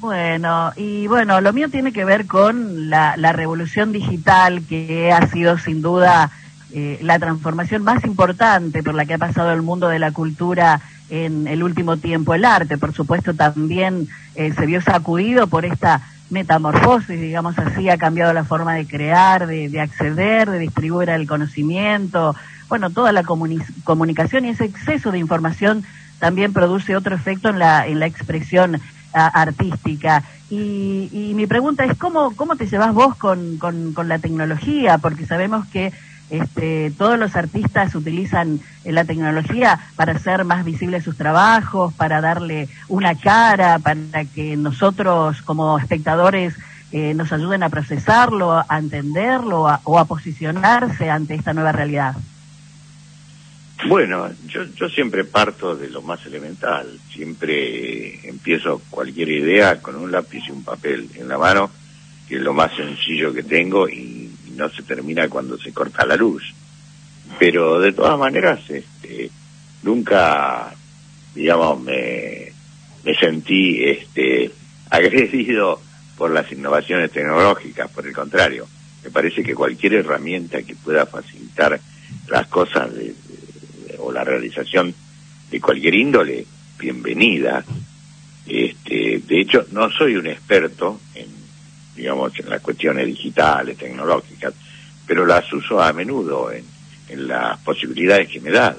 Bueno, 0.00 0.72
y 0.76 1.06
bueno, 1.06 1.40
lo 1.40 1.52
mío 1.52 1.68
tiene 1.68 1.92
que 1.92 2.04
ver 2.04 2.26
con 2.26 2.90
la, 2.90 3.14
revolución 3.32 3.92
digital 3.92 4.62
que 4.68 5.12
ha 5.12 5.28
sido 5.28 5.58
sin 5.58 5.80
duda 5.80 6.30
eh, 6.72 6.98
la 7.02 7.18
transformación 7.18 7.84
más 7.84 8.04
importante 8.04 8.82
por 8.82 8.94
la 8.94 9.04
que 9.04 9.14
ha 9.14 9.18
pasado 9.18 9.52
el 9.52 9.62
mundo 9.62 9.88
de 9.88 9.98
la 9.98 10.10
cultura 10.10 10.80
en 11.10 11.46
el 11.46 11.62
último 11.62 11.98
tiempo. 11.98 12.34
El 12.34 12.44
arte, 12.44 12.78
por 12.78 12.94
supuesto, 12.94 13.34
también 13.34 14.08
eh, 14.34 14.52
se 14.52 14.66
vio 14.66 14.80
sacudido 14.80 15.46
por 15.46 15.64
esta 15.64 16.00
metamorfosis, 16.32 17.20
digamos 17.20 17.58
así, 17.58 17.88
ha 17.88 17.98
cambiado 17.98 18.32
la 18.32 18.44
forma 18.44 18.74
de 18.74 18.86
crear, 18.86 19.46
de, 19.46 19.80
acceder, 19.80 20.50
de 20.50 20.58
distribuir 20.58 21.10
el 21.10 21.28
conocimiento. 21.28 22.34
Bueno, 22.68 22.90
toda 22.90 23.12
la 23.12 23.22
comunicación 23.22 24.46
y 24.46 24.48
ese 24.48 24.64
exceso 24.64 25.12
de 25.12 25.18
información 25.18 25.84
también 26.18 26.52
produce 26.52 26.96
otro 26.96 27.14
efecto 27.14 27.50
en 27.50 27.58
la, 27.58 27.86
en 27.86 28.00
la 28.00 28.06
expresión 28.06 28.80
artística. 29.12 30.22
Y, 30.50 31.32
mi 31.34 31.46
pregunta 31.46 31.84
es, 31.84 31.96
¿cómo, 31.96 32.34
cómo 32.36 32.56
te 32.56 32.66
llevas 32.66 32.92
vos 32.92 33.16
con, 33.16 33.58
con, 33.58 33.94
la 34.08 34.18
tecnología? 34.18 34.98
Porque 34.98 35.26
sabemos 35.26 35.66
que 35.68 35.92
este, 36.32 36.90
todos 36.96 37.18
los 37.18 37.36
artistas 37.36 37.94
utilizan 37.94 38.58
la 38.86 39.04
tecnología 39.04 39.78
para 39.96 40.12
hacer 40.12 40.46
más 40.46 40.64
visibles 40.64 41.04
sus 41.04 41.18
trabajos, 41.18 41.92
para 41.92 42.22
darle 42.22 42.70
una 42.88 43.14
cara, 43.14 43.78
para 43.78 44.24
que 44.34 44.56
nosotros 44.56 45.42
como 45.42 45.78
espectadores 45.78 46.54
eh, 46.90 47.12
nos 47.12 47.32
ayuden 47.34 47.62
a 47.62 47.68
procesarlo, 47.68 48.64
a 48.66 48.78
entenderlo 48.78 49.68
o 49.84 49.98
a 49.98 50.04
posicionarse 50.06 51.10
ante 51.10 51.34
esta 51.34 51.52
nueva 51.52 51.72
realidad. 51.72 52.14
Bueno, 53.86 54.30
yo, 54.46 54.64
yo 54.74 54.88
siempre 54.88 55.24
parto 55.24 55.76
de 55.76 55.90
lo 55.90 56.00
más 56.00 56.24
elemental, 56.24 56.86
siempre 57.10 58.26
empiezo 58.26 58.80
cualquier 58.88 59.28
idea 59.28 59.82
con 59.82 59.96
un 59.96 60.10
lápiz 60.10 60.44
y 60.48 60.50
un 60.50 60.64
papel 60.64 61.10
en 61.14 61.28
la 61.28 61.36
mano, 61.36 61.70
que 62.26 62.36
es 62.36 62.40
lo 62.40 62.54
más 62.54 62.74
sencillo 62.74 63.34
que 63.34 63.42
tengo 63.42 63.86
y, 63.86 64.31
no 64.56 64.68
se 64.70 64.82
termina 64.82 65.28
cuando 65.28 65.58
se 65.58 65.72
corta 65.72 66.06
la 66.06 66.16
luz. 66.16 66.54
Pero 67.38 67.80
de 67.80 67.92
todas 67.92 68.18
maneras, 68.18 68.60
este, 68.68 69.30
nunca, 69.82 70.74
digamos, 71.34 71.80
me, 71.80 72.52
me 73.04 73.14
sentí 73.14 73.84
este, 73.84 74.50
agredido 74.90 75.80
por 76.16 76.30
las 76.30 76.50
innovaciones 76.52 77.10
tecnológicas, 77.10 77.90
por 77.90 78.06
el 78.06 78.12
contrario, 78.12 78.66
me 79.02 79.10
parece 79.10 79.42
que 79.42 79.54
cualquier 79.54 79.94
herramienta 79.94 80.62
que 80.62 80.76
pueda 80.76 81.06
facilitar 81.06 81.80
las 82.28 82.46
cosas 82.46 82.94
de, 82.94 83.14
o 83.98 84.12
la 84.12 84.22
realización 84.24 84.94
de 85.50 85.60
cualquier 85.60 85.94
índole, 85.94 86.46
bienvenida. 86.78 87.64
Este, 88.46 89.22
de 89.26 89.40
hecho, 89.40 89.66
no 89.72 89.90
soy 89.90 90.16
un 90.16 90.26
experto 90.26 91.00
en, 91.14 91.41
digamos, 91.94 92.38
en 92.38 92.50
las 92.50 92.60
cuestiones 92.60 93.06
digitales, 93.06 93.76
tecnológicas, 93.76 94.54
pero 95.06 95.26
las 95.26 95.52
uso 95.52 95.80
a 95.80 95.92
menudo 95.92 96.50
en, 96.52 96.64
las 97.14 97.58
posibilidades 97.58 98.30
que 98.30 98.40
me 98.40 98.50
dan. 98.50 98.74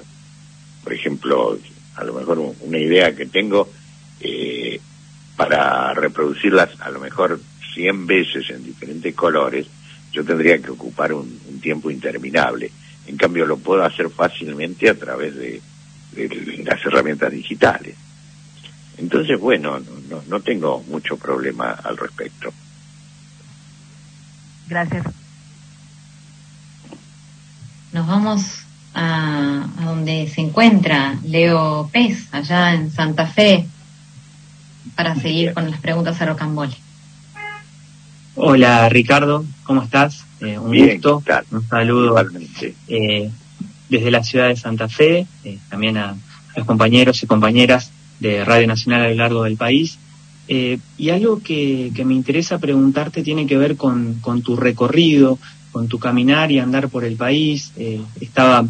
Por 0.83 0.91
ejemplo, 0.91 1.59
a 1.95 2.03
lo 2.03 2.13
mejor 2.13 2.39
una 2.61 2.79
idea 2.79 3.15
que 3.15 3.27
tengo 3.27 3.69
eh, 4.19 4.79
para 5.35 5.93
reproducirlas 5.93 6.71
a 6.79 6.89
lo 6.89 6.99
mejor 6.99 7.39
100 7.75 8.07
veces 8.07 8.49
en 8.49 8.63
diferentes 8.63 9.13
colores, 9.13 9.67
yo 10.11 10.25
tendría 10.25 10.57
que 10.59 10.71
ocupar 10.71 11.13
un 11.13 11.59
tiempo 11.61 11.91
interminable. 11.91 12.71
En 13.05 13.17
cambio, 13.17 13.45
lo 13.45 13.57
puedo 13.57 13.83
hacer 13.83 14.09
fácilmente 14.09 14.89
a 14.89 14.97
través 14.97 15.35
de, 15.35 15.61
las 16.63 16.85
herramientas 16.85 17.31
digitales. 17.31 17.95
Entonces, 18.97 19.39
bueno, 19.39 19.79
no, 20.09 20.23
no 20.27 20.39
tengo 20.41 20.83
mucho 20.83 21.17
problema 21.17 21.71
al 21.71 21.97
respecto. 21.97 22.53
Gracias. 24.73 25.05
Nos 27.91 28.07
vamos 28.07 28.63
a, 28.95 29.67
a, 29.77 29.85
donde 29.85 30.27
se 30.27 30.41
encuentra 30.41 31.15
Leo 31.23 31.91
Pez, 31.93 32.27
allá 32.31 32.73
en 32.73 32.89
Santa 32.89 33.27
Fe, 33.27 33.67
para 34.95 35.13
seguir 35.13 35.53
con 35.53 35.69
las 35.69 35.79
preguntas 35.79 36.19
a 36.19 36.25
Rocambole. 36.25 36.73
Hola 38.33 38.89
Ricardo, 38.89 39.45
¿cómo 39.63 39.83
estás? 39.83 40.25
Eh, 40.41 40.57
un 40.57 40.75
gusto, 40.75 41.21
un 41.51 41.67
saludo 41.67 42.15
eh, 42.87 43.29
desde 43.89 44.09
la 44.09 44.23
ciudad 44.23 44.47
de 44.47 44.55
Santa 44.55 44.89
Fe, 44.89 45.27
eh, 45.43 45.59
también 45.69 45.97
a, 45.97 46.15
los 46.55 46.65
compañeros 46.65 47.21
y 47.21 47.27
compañeras 47.27 47.91
de 48.19 48.43
Radio 48.43 48.65
Nacional 48.65 49.03
a 49.03 49.09
lo 49.09 49.15
largo 49.15 49.43
del 49.43 49.55
país. 49.55 49.99
Y 50.97 51.09
algo 51.09 51.41
que, 51.41 51.91
me 52.05 52.13
interesa 52.13 52.59
preguntarte 52.59 53.23
tiene 53.23 53.47
que 53.47 53.57
ver 53.57 53.75
con, 53.75 54.19
tu 54.43 54.55
recorrido, 54.55 55.39
con 55.71 55.87
tu 55.87 55.99
caminar 55.99 56.51
y 56.51 56.59
andar 56.59 56.89
por 56.89 57.03
el 57.03 57.15
país. 57.15 57.71
estaba 58.19 58.65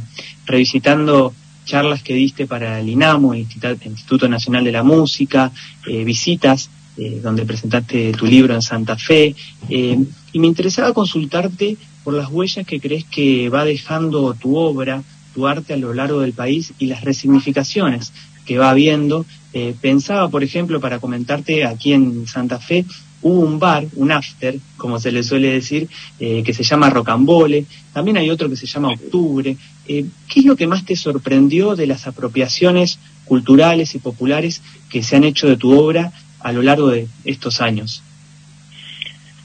revisitando 0.46 1.34
charlas 1.66 2.04
que 2.04 2.14
diste 2.14 2.46
para 2.46 2.80
el 2.80 2.90
INAMO, 2.90 3.34
el 3.34 3.48
Instituto 3.86 4.28
Nacional 4.28 4.64
de 4.64 4.72
la 4.72 4.84
Música, 4.84 5.52
visitas 5.86 6.70
eh, 6.96 7.22
donde 7.24 7.44
presentaste 7.44 8.12
tu 8.12 8.28
libro 8.28 8.54
en 8.54 8.62
Santa 8.62 8.96
Fe, 8.96 9.36
eh, 9.68 9.98
y 10.32 10.38
me 10.38 10.46
interesaba 10.46 10.94
consultarte 10.94 11.76
por 12.04 12.14
las 12.14 12.30
huellas 12.30 12.68
que 12.68 12.80
crees 12.80 13.04
que 13.06 13.50
va 13.50 13.66
dejando 13.66 14.36
tu 14.36 14.58
obra, 14.58 15.02
tu 15.34 15.48
arte 15.48 15.74
a 15.74 15.78
lo 15.78 15.96
largo 15.96 16.20
del 16.20 16.34
país 16.34 16.72
y 16.78 16.86
las 16.86 17.04
resignificaciones 17.04 18.14
que 18.46 18.60
va 18.60 18.70
habiendo. 18.70 19.26
Eh, 19.54 19.76
pensaba, 19.80 20.30
por 20.30 20.44
ejemplo, 20.44 20.82
para 20.82 21.00
comentarte 21.00 21.66
aquí 21.66 21.94
en 21.94 22.28
Santa 22.28 22.60
Fe, 22.60 22.86
hubo 23.22 23.40
un 23.40 23.60
bar, 23.60 23.86
un 23.96 24.12
after, 24.12 24.58
como 24.76 25.00
se 25.00 25.12
le 25.12 25.24
suele 25.24 25.54
decir, 25.54 25.88
que 26.18 26.54
se 26.54 26.64
llama 26.64 26.90
Rocambole, 26.90 27.66
también 27.94 28.18
hay 28.18 28.30
otro 28.30 28.50
que 28.50 28.58
se 28.58 28.68
llama 28.68 28.90
Octubre. 28.90 29.56
¿Qué 29.86 30.10
es 30.36 30.46
lo 30.46 30.58
que 30.58 30.68
más 30.68 30.86
te 30.86 30.98
sorprendió 30.98 31.76
de 31.78 31.88
las 31.88 32.06
apropiaciones 32.06 33.00
culturales 33.24 33.96
y 33.96 34.00
populares 34.00 34.62
que 34.90 35.04
se 35.04 35.16
han 35.16 35.24
hecho 35.24 35.48
de 35.48 35.56
tu 35.56 35.72
obra 35.72 36.12
a 36.42 36.52
lo 36.52 36.62
largo 36.62 36.90
de 36.90 37.08
estos 37.24 37.62
años? 37.62 38.04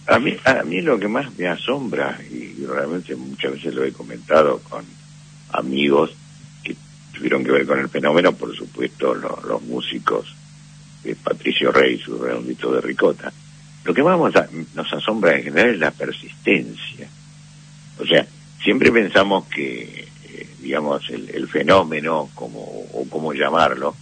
A 0.09 0.19
mí, 0.19 0.35
a 0.45 0.65
mí 0.65 0.81
lo 0.81 0.99
que 0.99 1.07
más 1.07 1.38
me 1.38 1.47
asombra, 1.47 2.19
y 2.33 2.65
realmente 2.65 3.15
muchas 3.15 3.53
veces 3.53 3.75
lo 3.75 3.85
he 3.85 3.93
comentado 3.93 4.59
con 4.69 4.85
amigos 5.53 6.11
tuvieron 7.19 7.45
que 7.45 7.53
ver 7.53 7.67
con 7.67 7.79
el 7.79 7.89
fenómeno, 7.89 8.33
por 8.33 8.55
supuesto 8.57 9.15
los 9.15 9.63
músicos 9.63 10.35
de 11.03 11.15
Patricio 11.17 11.73
Rey, 11.73 11.99
su 11.99 12.19
redondito 12.19 12.73
de 12.73 12.81
ricota. 12.81 13.33
Lo 13.85 13.95
que 13.95 14.03
más 14.03 14.19
nos 14.75 14.93
asombra 14.93 15.37
en 15.37 15.45
general 15.45 15.75
es 15.75 15.79
la 15.79 15.91
persistencia. 15.91 17.09
O 17.99 18.07
sea, 18.07 18.27
siempre 18.63 18.91
pensamos 18.93 19.47
que, 19.47 20.09
eh, 20.25 20.49
digamos, 20.61 21.09
el, 21.11 21.49
fenómeno, 21.49 22.31
como, 22.35 22.61
o 22.61 23.07
como 23.09 23.33
llamarlo, 23.33 23.95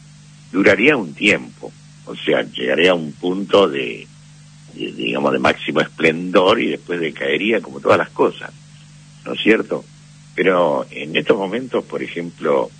duraría 0.52 0.96
un 0.96 1.14
tiempo 1.14 1.72
o 2.06 2.14
sea, 2.14 2.42
llegaría 2.42 2.92
a 2.92 2.94
un 2.94 3.12
punto 3.12 3.68
de, 3.68 4.06
digamos, 4.74 5.32
de 5.32 5.38
máximo 5.40 5.80
esplendor 5.80 6.60
y 6.60 6.70
después 6.70 7.00
decaería 7.00 7.60
como 7.60 7.80
todas 7.80 7.98
las 7.98 8.10
cosas, 8.10 8.52
¿no 9.24 9.32
es 9.32 9.40
cierto? 9.42 9.84
Pero 10.34 10.86
en 10.90 11.16
estos 11.16 11.36
momentos, 11.36 11.84
por 11.84 12.02
ejemplo, 12.02 12.70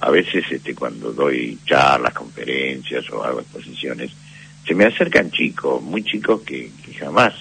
a 0.00 0.10
veces 0.10 0.44
este, 0.50 0.74
cuando 0.74 1.12
doy 1.12 1.58
charlas, 1.64 2.14
conferencias 2.14 3.08
o 3.10 3.22
hago 3.24 3.40
exposiciones, 3.40 4.12
se 4.66 4.74
me 4.74 4.84
acercan 4.84 5.30
chicos, 5.30 5.82
muy 5.82 6.04
chicos 6.04 6.42
que, 6.42 6.70
jamás 6.98 7.34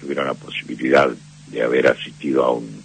tuvieron 0.00 0.26
la 0.26 0.34
posibilidad 0.34 1.08
de 1.48 1.62
haber 1.62 1.86
asistido 1.86 2.44
a 2.44 2.52
un, 2.52 2.82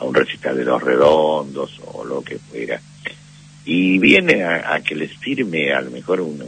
a 0.00 0.04
un 0.04 0.14
recital 0.14 0.56
de 0.56 0.64
los 0.64 0.82
redondos 0.82 1.78
o 1.86 2.04
lo 2.04 2.22
que 2.22 2.38
fuera. 2.38 2.80
y 3.64 3.98
viene 3.98 4.44
a, 4.44 4.80
que 4.80 4.94
les 4.94 5.16
firme 5.18 5.72
a 5.72 5.80
lo 5.80 5.90
mejor 5.90 6.20
un, 6.20 6.42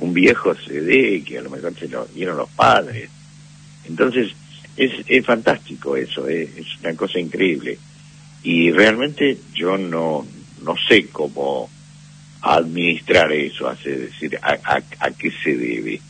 un, 0.00 0.14
viejo 0.14 0.54
CD 0.54 1.22
que 1.24 1.38
a 1.38 1.42
lo 1.42 1.50
mejor 1.50 1.74
se 1.78 1.88
lo 1.88 2.06
dieron 2.06 2.36
los 2.36 2.48
padres. 2.50 3.10
Entonces, 3.86 4.32
es, 4.76 4.92
es 5.06 5.24
fantástico 5.24 5.96
eso, 5.96 6.26
es, 6.26 6.56
es 6.56 6.66
una 6.80 6.94
cosa 6.94 7.18
increíble. 7.18 7.78
Y 8.42 8.70
realmente 8.70 9.38
yo 9.54 9.76
no, 9.78 10.26
no 10.64 10.74
sé 10.88 11.06
cómo 11.08 11.68
administrar 12.40 13.32
eso, 13.32 13.68
hace 13.68 13.96
decir, 13.96 14.38
a, 14.42 14.58
a, 15.00 15.10
qué 15.10 15.30
se 15.42 15.56
debe. 15.56 16.00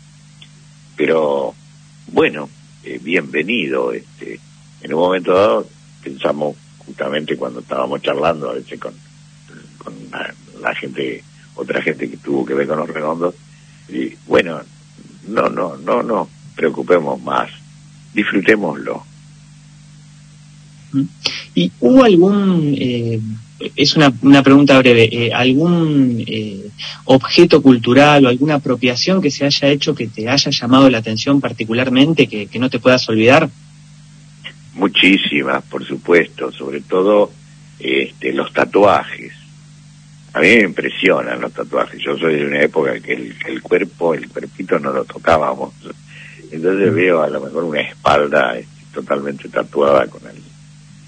Pero 0.97 1.55
bueno, 2.09 2.49
eh, 2.83 2.99
bienvenido. 3.03 3.93
Este, 3.93 4.41
en 4.83 4.95
un 4.95 5.01
momento 5.01 5.33
dado 5.33 5.69
pensamos 6.03 6.57
justamente 6.79 7.37
cuando 7.37 7.61
estábamos 7.61 8.03
charlando 8.03 8.51
a 8.51 8.55
veces 8.55 8.79
con, 8.79 8.95
la, 10.61 10.75
gente, 10.75 11.23
otra 11.55 11.83
gente 11.83 12.11
que 12.11 12.17
tuvo 12.17 12.45
que 12.45 12.55
ver 12.55 12.67
con 12.67 12.79
los 12.79 12.89
redondos, 12.89 13.35
y 13.89 14.15
bueno, 14.27 14.61
no, 15.29 15.49
no, 15.49 15.77
no, 15.77 16.03
no 16.03 16.29
preocupemos 16.55 17.21
más, 17.23 17.51
disfrutémoslo. 18.13 19.05
¿Y 21.55 21.73
hubo 21.81 22.05
algún 22.05 22.75
eh, 22.79 23.21
es 23.77 23.97
una, 23.97 24.13
una 24.23 24.43
pregunta 24.43 24.79
breve. 24.79 25.09
Eh, 25.11 25.33
¿Algún 25.33 26.23
eh, 26.27 26.69
objeto 27.05 27.63
cultural 27.63 28.27
o 28.27 28.29
alguna 28.29 28.57
apropiación 28.57 29.21
que 29.21 29.31
se 29.31 29.45
haya 29.45 29.69
hecho 29.69 29.95
que 29.95 30.09
te 30.09 30.29
haya 30.29 30.51
llamado 30.51 30.91
la 30.91 30.99
atención 30.99 31.41
particularmente, 31.41 32.27
que, 32.27 32.59
no 32.59 32.71
te 32.71 32.79
puedas 32.79 33.09
olvidar? 33.09 33.49
Muchísimas, 34.75 35.63
por 35.65 35.85
supuesto, 35.85 36.51
sobre 36.53 36.81
todo 36.81 37.31
este, 37.79 38.33
los 38.33 38.53
tatuajes. 38.53 39.33
A 40.33 40.41
mí 40.41 40.49
me 40.49 40.63
impresionan 40.63 41.41
los 41.41 41.53
tatuajes. 41.53 42.03
Yo 42.03 42.19
soy 42.19 42.37
de 42.37 42.47
una 42.47 42.61
época 42.61 42.99
que 43.01 43.13
el, 43.13 43.37
el 43.47 43.63
cuerpo, 43.63 44.15
el 44.15 44.29
cuerpito 44.29 44.79
no 44.79 44.93
lo 44.93 45.05
tocábamos. 45.05 45.73
Entonces 46.51 46.93
mm. 46.93 46.95
veo 46.95 47.23
a 47.23 47.29
lo 47.29 47.41
mejor 47.41 47.65
una 47.65 47.81
espalda 47.81 48.59
este, 48.59 48.85
totalmente 48.93 49.49
tatuada 49.49 50.07
con, 50.07 50.23
el, 50.27 50.43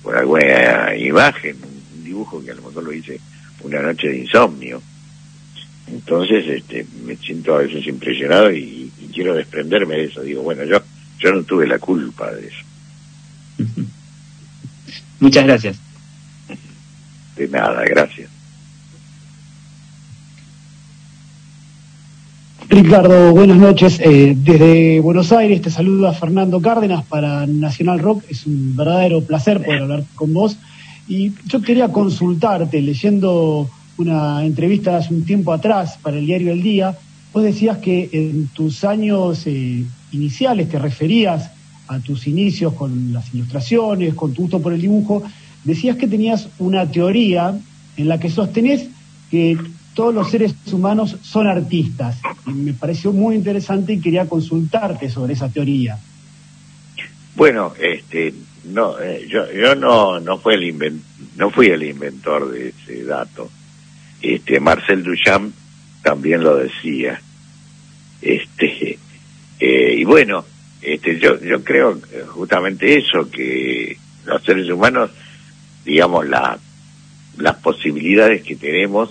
con 0.02 0.16
alguna 0.16 0.96
imagen, 0.96 1.56
dibujo 2.06 2.42
que 2.42 2.50
a 2.50 2.54
lo 2.54 2.62
mejor 2.62 2.84
lo 2.84 2.92
hice 2.92 3.20
una 3.62 3.82
noche 3.82 4.08
de 4.08 4.18
insomnio. 4.18 4.82
Entonces 5.88 6.44
este, 6.48 6.86
me 7.04 7.16
siento 7.16 7.54
a 7.54 7.58
veces 7.58 7.86
impresionado 7.86 8.50
y, 8.50 8.90
quiero 9.12 9.34
desprenderme 9.34 9.96
de 9.96 10.04
eso. 10.04 10.22
Digo, 10.22 10.42
bueno, 10.42 10.62
yo, 10.64 10.78
yo 11.18 11.32
no 11.32 11.42
tuve 11.42 11.66
la 11.66 11.78
culpa 11.78 12.30
de 12.32 12.48
eso. 12.48 12.58
Muchas 15.20 15.44
gracias. 15.46 15.78
De 17.34 17.48
nada, 17.48 17.82
gracias. 17.84 18.28
Ricardo, 22.68 23.32
buenas 23.32 23.56
noches. 23.56 24.00
Eh, 24.00 24.34
desde 24.36 25.00
Buenos 25.00 25.32
Aires 25.32 25.62
te 25.62 25.70
saluda 25.70 26.12
Fernando 26.12 26.60
Cárdenas 26.60 27.04
para 27.06 27.46
Nacional 27.46 28.00
Rock. 28.00 28.24
Es 28.28 28.44
un 28.46 28.76
verdadero 28.76 29.22
placer 29.22 29.62
poder 29.62 29.82
hablar 29.82 30.04
con 30.14 30.34
vos. 30.34 30.58
Y 31.08 31.32
yo 31.46 31.62
quería 31.62 31.88
consultarte, 31.88 32.82
leyendo 32.82 33.70
una 33.98 34.44
entrevista 34.44 34.96
hace 34.96 35.14
un 35.14 35.24
tiempo 35.24 35.52
atrás 35.52 35.98
para 36.02 36.18
el 36.18 36.26
diario 36.26 36.52
El 36.52 36.62
Día, 36.62 36.96
vos 37.32 37.42
decías 37.42 37.78
que 37.78 38.08
en 38.12 38.48
tus 38.48 38.84
años 38.84 39.46
eh, 39.46 39.84
iniciales 40.12 40.68
te 40.68 40.78
referías 40.78 41.50
a 41.88 42.00
tus 42.00 42.26
inicios 42.26 42.72
con 42.74 43.12
las 43.12 43.32
ilustraciones, 43.32 44.14
con 44.14 44.32
tu 44.34 44.42
gusto 44.42 44.60
por 44.60 44.72
el 44.72 44.80
dibujo, 44.80 45.22
decías 45.64 45.96
que 45.96 46.08
tenías 46.08 46.48
una 46.58 46.90
teoría 46.90 47.56
en 47.96 48.08
la 48.08 48.18
que 48.18 48.30
sostenés 48.30 48.88
que 49.30 49.56
todos 49.94 50.14
los 50.14 50.30
seres 50.30 50.54
humanos 50.70 51.16
son 51.22 51.46
artistas. 51.46 52.18
Y 52.46 52.50
me 52.50 52.72
pareció 52.72 53.12
muy 53.12 53.34
interesante 53.34 53.94
y 53.94 54.00
quería 54.00 54.28
consultarte 54.28 55.08
sobre 55.08 55.32
esa 55.32 55.48
teoría. 55.48 55.98
Bueno, 57.34 57.72
este, 57.80 58.34
no, 58.66 58.98
eh, 59.00 59.26
yo, 59.28 59.50
yo 59.52 59.74
no, 59.74 60.20
no, 60.20 60.38
fue 60.38 60.54
el 60.54 61.00
no 61.36 61.50
fui 61.50 61.66
el 61.66 61.82
inventor 61.82 62.50
de 62.50 62.68
ese 62.68 63.04
dato. 63.04 63.50
Este, 64.20 64.60
Marcel 64.60 65.02
Duchamp 65.02 65.54
también 66.02 66.42
lo 66.42 66.56
decía. 66.56 67.20
Este, 68.20 68.98
eh, 69.60 69.94
y 69.98 70.04
bueno, 70.04 70.44
este, 70.82 71.18
yo, 71.18 71.40
yo 71.40 71.62
creo 71.62 72.00
justamente 72.28 72.98
eso, 72.98 73.30
que 73.30 73.96
los 74.24 74.42
seres 74.42 74.68
humanos, 74.68 75.10
digamos, 75.84 76.28
la, 76.28 76.58
las 77.38 77.56
posibilidades 77.56 78.42
que 78.42 78.56
tenemos 78.56 79.10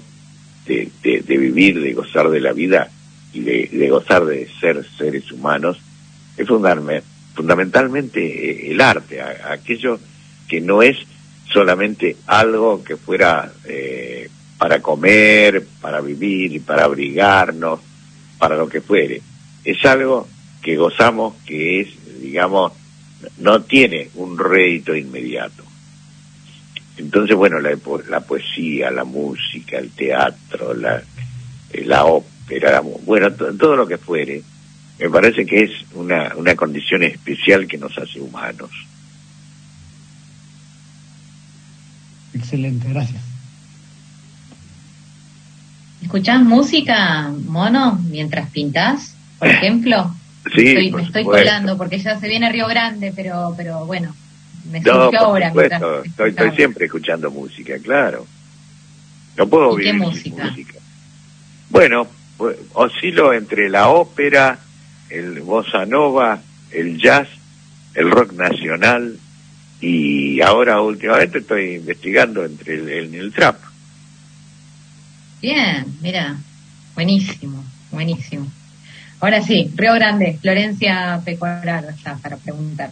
de, 0.65 0.89
de, 1.01 1.37
vivir, 1.37 1.79
de 1.79 1.93
gozar 1.93 2.29
de 2.29 2.41
la 2.41 2.51
vida 2.51 2.89
y 3.31 3.41
de, 3.41 3.69
de 3.71 3.89
gozar 3.89 4.25
de 4.25 4.47
ser 4.59 4.85
seres 4.97 5.31
humanos, 5.31 5.77
es 6.37 6.47
fundamental 6.47 7.03
fundamentalmente 7.35 8.21
eh, 8.21 8.71
el 8.71 8.81
arte, 8.81 9.21
aquello 9.21 9.99
que 10.47 10.61
no 10.61 10.81
es 10.81 10.97
solamente 11.51 12.17
algo 12.25 12.83
que 12.83 12.97
fuera 12.97 13.51
eh, 13.65 14.29
para 14.57 14.81
comer, 14.81 15.65
para 15.81 16.01
vivir, 16.01 16.61
para 16.63 16.85
abrigarnos, 16.85 17.79
para 18.37 18.55
lo 18.55 18.67
que 18.67 18.81
fuere. 18.81 19.21
Es 19.63 19.85
algo 19.85 20.27
que 20.61 20.77
gozamos 20.77 21.35
que 21.45 21.81
es, 21.81 21.89
digamos, 22.21 22.71
no 23.37 23.61
tiene 23.61 24.09
un 24.15 24.37
rédito 24.37 24.95
inmediato. 24.95 25.63
Entonces, 26.97 27.35
bueno, 27.35 27.59
la, 27.59 27.77
la 28.09 28.21
poesía, 28.21 28.89
la 28.89 29.03
música, 29.03 29.77
el 29.77 29.91
teatro, 29.91 30.73
la, 30.73 31.03
la 31.73 32.05
ópera, 32.05 32.81
bueno, 32.81 33.31
todo 33.33 33.75
lo 33.75 33.85
que 33.85 33.97
fuere, 33.97 34.41
me 34.99 35.09
parece 35.09 35.45
que 35.45 35.63
es 35.63 35.71
una, 35.93 36.33
una 36.35 36.55
condición 36.55 37.03
especial 37.03 37.67
que 37.67 37.77
nos 37.77 37.97
hace 37.97 38.19
humanos. 38.19 38.71
Excelente, 42.33 42.87
gracias. 42.89 43.21
¿Escuchás 46.01 46.43
música, 46.43 47.31
mono, 47.45 47.99
mientras 48.09 48.49
pintas, 48.51 49.15
por 49.39 49.47
ejemplo? 49.47 50.13
Sí, 50.55 50.91
me 50.93 51.01
estoy 51.01 51.23
colando 51.23 51.75
porque 51.75 51.97
ya 51.97 52.19
se 52.19 52.27
viene 52.27 52.51
Río 52.51 52.67
Grande, 52.67 53.11
pero 53.15 53.55
pero 53.57 53.83
bueno, 53.87 54.15
me 54.71 54.77
surgió 54.79 55.19
ahora. 55.21 55.47
estoy, 55.47 56.29
estoy 56.29 56.51
siempre 56.51 56.85
escuchando 56.85 57.31
música, 57.31 57.79
claro. 57.79 58.27
No 59.35 59.47
puedo 59.47 59.75
vivir 59.75 59.93
qué 59.93 59.97
música? 59.97 60.43
música. 60.45 60.79
Bueno, 61.71 62.07
pues, 62.37 62.57
oscilo 62.73 63.33
entre 63.33 63.69
la 63.69 63.89
ópera, 63.89 64.59
el 65.09 65.41
bossa 65.41 65.85
nova, 65.85 66.39
el 66.71 66.99
jazz, 66.99 67.27
el 67.93 68.11
rock 68.11 68.33
nacional 68.33 69.17
y 69.81 70.41
ahora 70.41 70.81
últimamente 70.81 71.39
estoy 71.39 71.75
investigando 71.75 72.45
entre 72.45 72.75
el, 72.75 73.15
el, 73.15 73.33
trap. 73.33 73.57
Bien, 75.41 75.85
mira, 76.01 76.37
buenísimo, 76.93 77.63
buenísimo. 77.91 78.51
Ahora 79.19 79.41
sí, 79.41 79.71
Río 79.75 79.93
Grande, 79.93 80.37
Florencia 80.41 81.21
Pecorar 81.23 81.85
está 81.89 82.17
para 82.17 82.37
preguntar. 82.37 82.91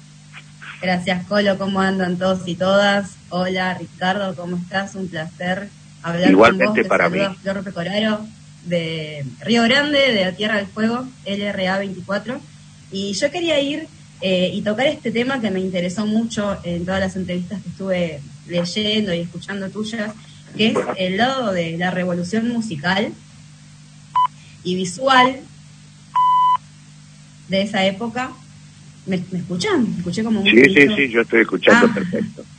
Gracias, 0.82 1.26
Colo. 1.28 1.58
¿Cómo 1.58 1.80
andan 1.80 2.17
todos 2.17 2.45
y 2.45 2.56
todas? 2.56 3.15
Hola, 3.30 3.73
Ricardo, 3.76 4.36
¿cómo 4.36 4.58
estás? 4.58 4.95
Un 4.95 5.08
placer 5.08 5.69
hablar 6.02 6.30
Igualmente 6.30 6.65
con 6.65 6.76
vos. 6.82 6.88
para 6.88 7.10
mí. 7.10 7.19
Flor 7.41 7.63
Pecoraro 7.63 8.26
de 8.65 9.26
Río 9.41 9.63
Grande, 9.63 9.99
de 9.99 10.26
la 10.26 10.32
Tierra 10.34 10.58
del 10.58 10.67
Fuego, 10.67 11.08
LRA 11.26 11.80
24. 11.80 12.39
Y 12.91 13.13
yo 13.13 13.32
quería 13.32 13.60
ir 13.60 13.88
eh, 14.21 14.52
y 14.54 14.62
tocar 14.62 14.88
este 14.88 15.12
tema 15.12 15.41
que 15.41 15.52
me 15.52 15.60
interesó 15.60 16.06
mucho 16.06 16.58
en 16.63 16.86
todas 16.86 16.99
las 16.99 17.15
entrevistas 17.15 17.62
que 17.62 17.69
estuve 17.69 18.21
leyendo 18.47 19.13
y 19.13 19.19
escuchando 19.19 19.69
tuyas, 19.69 20.13
que 20.56 20.67
es 20.67 20.78
el 20.97 21.17
lado 21.17 21.52
de 21.52 21.78
la 21.78 21.91
revolución 21.91 22.47
musical 22.49 23.12
y 24.63 24.76
visual 24.76 25.39
de 27.49 27.62
esa 27.62 27.86
época. 27.86 28.32
¿Me, 29.06 29.17
escuchan? 29.17 29.95
escuché 29.97 30.23
como 30.23 30.41
Sí, 30.43 30.63
sí, 30.73 30.88
sí, 30.95 31.10
yo 31.10 31.21
estoy 31.21 31.41
escuchando 31.41 31.88
ah. 31.89 31.93
perfecto. 31.93 32.43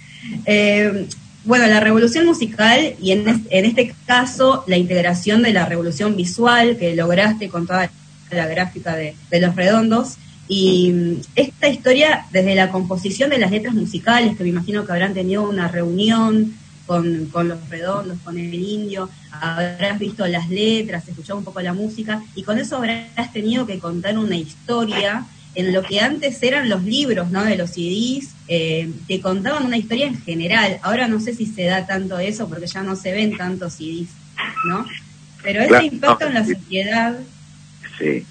Eh, 0.47 1.07
bueno, 1.45 1.67
la 1.67 1.81
revolución 1.81 2.25
musical 2.27 2.95
y 3.01 3.13
en, 3.13 3.47
este 3.51 3.95
caso 4.07 4.65
la 4.67 4.77
integración 4.77 5.43
de 5.43 5.53
la 5.53 5.67
revolución 5.67 6.17
visual 6.17 6.77
que 6.79 6.95
lograste 6.97 7.49
con 7.49 7.67
toda 7.67 7.91
la 8.31 8.47
gráfica 8.47 8.97
de, 8.97 9.15
Los 9.31 9.55
Redondos. 9.55 10.17
Y 10.49 10.93
mm, 10.93 11.21
esta 11.37 11.69
historia, 11.69 12.27
desde 12.31 12.55
la 12.55 12.71
composición 12.71 13.31
de 13.31 13.39
las 13.39 13.51
letras 13.51 13.75
musicales, 13.75 14.37
que 14.37 14.43
me 14.43 14.51
imagino 14.51 14.85
que 14.85 14.93
habrán 14.93 15.15
tenido 15.15 15.49
una 15.49 15.69
reunión 15.69 16.55
con, 16.87 17.31
Los 17.33 17.69
Redondos, 17.69 18.19
con 18.25 18.39
el 18.39 18.55
Indio, 18.55 19.09
habrás 19.31 19.99
visto 19.99 20.27
las 20.27 20.49
letras, 20.51 21.09
escuchado 21.09 21.39
un 21.39 21.45
poco 21.45 21.61
la 21.61 21.73
música, 21.73 22.23
y 22.35 22.43
con 22.43 22.59
eso 22.59 22.77
habrás 22.77 23.33
tenido 23.33 23.67
que 23.67 23.79
contar 23.79 24.19
una 24.19 24.37
historia 24.37 25.25
en 25.55 25.73
lo 25.73 25.83
que 25.83 26.01
antes 26.01 26.43
eran 26.43 26.69
los 26.69 26.83
libros, 26.85 27.31
¿no? 27.31 27.45
De 27.45 27.57
los 27.57 27.71
CDs, 27.71 28.31
eh, 28.49 28.91
que 29.09 29.21
contaban 29.21 29.67
una 29.67 29.77
historia 29.77 30.07
en 30.07 30.21
general. 30.21 30.79
Ahora 30.83 31.09
no 31.09 31.21
sé 31.21 31.35
si 31.35 31.47
se 31.47 31.65
da 31.65 31.87
tanto 31.87 32.19
eso 32.19 32.49
porque 32.49 32.67
ya 32.67 32.83
no 32.83 32.97
se 32.97 33.13
ven 33.13 33.37
tantos 33.37 33.75
CDs, 33.75 34.09
¿no? 34.69 34.85
Pero 35.43 35.63
ese 35.63 35.85
impacto 35.87 36.27
en 36.27 36.35
la 36.35 36.45
sociedad. 36.45 37.19
Sí. 37.99 38.27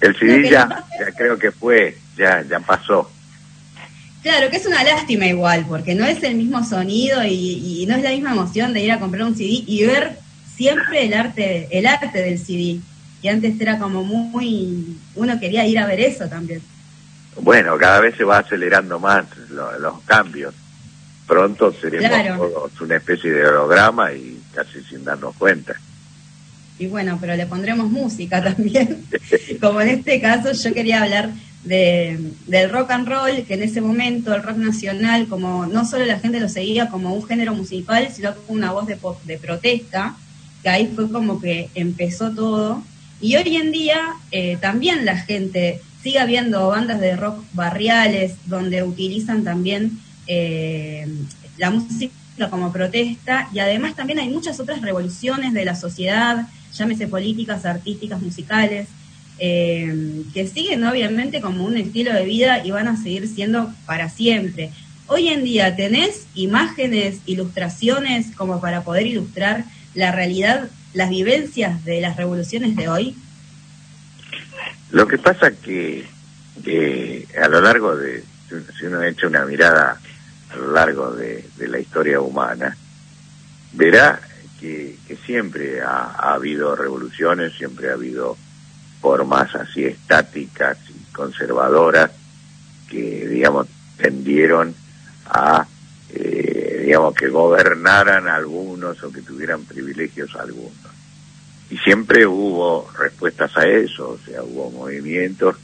El 0.00 0.16
CD 0.16 0.50
ya, 0.50 0.84
ya 0.98 1.12
creo 1.16 1.38
que 1.38 1.50
fue, 1.50 1.96
ya, 2.16 2.44
ya 2.48 2.60
pasó. 2.60 3.10
Claro, 4.22 4.50
que 4.50 4.56
es 4.56 4.66
una 4.66 4.84
lástima 4.84 5.26
igual, 5.26 5.64
porque 5.68 5.94
no 5.94 6.04
es 6.04 6.22
el 6.22 6.34
mismo 6.34 6.64
sonido 6.64 7.24
y, 7.24 7.80
y, 7.82 7.86
no 7.86 7.96
es 7.96 8.02
la 8.02 8.10
misma 8.10 8.32
emoción 8.32 8.72
de 8.72 8.80
ir 8.80 8.92
a 8.92 8.98
comprar 8.98 9.24
un 9.24 9.34
CD 9.34 9.64
y 9.66 9.84
ver 9.84 10.18
siempre 10.56 11.04
el 11.04 11.14
arte, 11.14 11.68
el 11.70 11.86
arte 11.86 12.18
del 12.18 12.38
CD. 12.38 12.80
Y 13.22 13.28
antes 13.28 13.60
era 13.60 13.78
como 13.78 14.04
muy, 14.04 14.96
uno 15.14 15.40
quería 15.40 15.66
ir 15.66 15.78
a 15.78 15.86
ver 15.86 16.00
eso 16.00 16.28
también. 16.28 16.62
Bueno, 17.40 17.76
cada 17.78 18.00
vez 18.00 18.16
se 18.16 18.24
va 18.24 18.38
acelerando 18.38 18.98
más 18.98 19.24
los 19.48 20.00
cambios. 20.04 20.54
Pronto 21.26 21.72
seremos 21.72 22.50
una 22.80 22.96
especie 22.96 23.30
de 23.30 23.46
holograma 23.46 24.12
y 24.12 24.40
casi 24.54 24.82
sin 24.82 25.04
darnos 25.04 25.34
cuenta. 25.36 25.74
Y 26.78 26.86
bueno, 26.86 27.18
pero 27.20 27.34
le 27.36 27.46
pondremos 27.46 27.90
música 27.90 28.42
también. 28.54 29.04
como 29.60 29.80
en 29.80 29.88
este 29.88 30.20
caso 30.20 30.52
yo 30.52 30.74
quería 30.74 31.02
hablar 31.02 31.30
de, 31.64 32.18
del 32.46 32.70
rock 32.70 32.90
and 32.92 33.08
roll, 33.08 33.44
que 33.44 33.54
en 33.54 33.62
ese 33.62 33.80
momento 33.80 34.34
el 34.34 34.42
rock 34.42 34.56
nacional, 34.56 35.26
como 35.28 35.66
no 35.66 35.84
solo 35.84 36.04
la 36.06 36.18
gente 36.18 36.40
lo 36.40 36.48
seguía 36.48 36.88
como 36.88 37.12
un 37.12 37.26
género 37.26 37.54
musical, 37.54 38.08
sino 38.14 38.34
como 38.34 38.52
una 38.52 38.72
voz 38.72 38.86
de, 38.86 38.98
de 39.24 39.38
protesta, 39.38 40.14
que 40.62 40.68
ahí 40.68 40.90
fue 40.94 41.10
como 41.10 41.40
que 41.40 41.68
empezó 41.74 42.30
todo. 42.30 42.82
Y 43.20 43.36
hoy 43.36 43.56
en 43.56 43.72
día 43.72 44.14
eh, 44.30 44.56
también 44.60 45.04
la 45.04 45.16
gente 45.16 45.80
sigue 46.02 46.20
habiendo 46.20 46.68
bandas 46.68 47.00
de 47.00 47.16
rock 47.16 47.44
barriales 47.52 48.34
donde 48.46 48.82
utilizan 48.82 49.42
también 49.42 49.98
eh, 50.26 51.06
la 51.56 51.70
música 51.70 52.12
como 52.50 52.72
protesta 52.72 53.48
y 53.52 53.58
además 53.58 53.96
también 53.96 54.20
hay 54.20 54.28
muchas 54.28 54.60
otras 54.60 54.80
revoluciones 54.80 55.52
de 55.52 55.64
la 55.64 55.74
sociedad, 55.74 56.46
llámese 56.72 57.08
políticas, 57.08 57.66
artísticas, 57.66 58.22
musicales, 58.22 58.86
eh, 59.40 60.22
que 60.32 60.46
siguen 60.46 60.84
obviamente 60.84 61.40
como 61.40 61.64
un 61.64 61.76
estilo 61.76 62.12
de 62.12 62.24
vida 62.24 62.64
y 62.64 62.70
van 62.70 62.86
a 62.86 62.96
seguir 62.96 63.26
siendo 63.26 63.72
para 63.86 64.08
siempre. 64.08 64.70
Hoy 65.08 65.28
en 65.28 65.42
día 65.42 65.74
tenés 65.74 66.26
imágenes, 66.34 67.20
ilustraciones 67.26 68.28
como 68.36 68.60
para 68.60 68.82
poder 68.82 69.06
ilustrar 69.06 69.64
la 69.94 70.12
realidad, 70.12 70.68
las 70.98 71.10
vivencias 71.10 71.84
de 71.84 72.00
las 72.00 72.16
revoluciones 72.16 72.74
de 72.74 72.88
hoy? 72.88 73.16
Lo 74.90 75.06
que 75.06 75.16
pasa 75.16 75.52
que, 75.52 76.04
a 77.40 77.48
lo 77.48 77.60
largo 77.60 77.94
de, 77.94 78.24
si 78.76 78.86
uno 78.86 79.00
echa 79.04 79.28
una 79.28 79.44
mirada 79.44 80.00
a 80.50 80.56
lo 80.56 80.72
largo 80.72 81.12
de, 81.12 81.44
la 81.58 81.78
historia 81.78 82.20
humana, 82.20 82.76
verá 83.74 84.20
que, 84.58 84.98
siempre 85.24 85.80
ha, 85.82 86.32
habido 86.34 86.74
revoluciones, 86.74 87.52
siempre 87.52 87.90
ha 87.90 87.92
habido 87.92 88.36
formas 89.00 89.54
así 89.54 89.84
estáticas 89.84 90.78
y 90.88 91.12
conservadoras 91.12 92.10
que, 92.90 93.28
digamos, 93.28 93.68
tendieron 93.98 94.74
a 95.26 95.64
eh, 96.12 96.47
digamos, 96.88 97.14
que 97.14 97.28
gobernaran 97.28 98.28
algunos 98.28 99.02
o 99.04 99.12
que 99.12 99.20
tuvieran 99.20 99.62
privilegios 99.64 100.34
algunos. 100.36 100.72
Y 101.68 101.76
siempre 101.76 102.26
hubo 102.26 102.90
respuestas 102.98 103.54
a 103.58 103.66
eso, 103.66 104.12
o 104.12 104.18
sea, 104.24 104.42
hubo 104.42 104.70
movimientos 104.70 105.56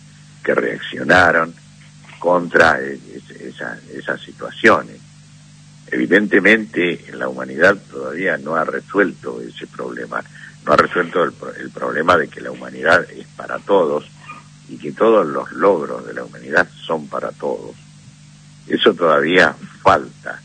que 0.45 0.55
reaccionaron 0.55 1.55
contra 2.19 2.79
esas 2.79 4.21
situaciones. 4.21 4.97
Evidentemente, 5.91 7.03
la 7.15 7.27
humanidad 7.27 7.79
todavía 7.91 8.37
no 8.37 8.57
ha 8.57 8.65
resuelto 8.65 9.41
ese 9.41 9.67
problema, 9.67 10.23
no 10.67 10.73
ha 10.75 10.77
resuelto 10.77 11.25
el, 11.25 11.33
el 11.59 11.71
problema 11.71 12.19
de 12.19 12.29
que 12.29 12.43
la 12.43 12.51
humanidad 12.51 13.11
es 13.11 13.27
para 13.29 13.59
todos 13.61 14.05
y 14.69 14.77
que 14.77 14.93
todos 14.93 15.27
los 15.27 15.51
logros 15.53 16.07
de 16.07 16.13
la 16.13 16.25
humanidad 16.25 16.69
son 16.87 17.09
para 17.09 17.31
todos. 17.31 17.75
Eso 18.69 18.93
todavía 18.93 19.57
falta. 19.83 20.43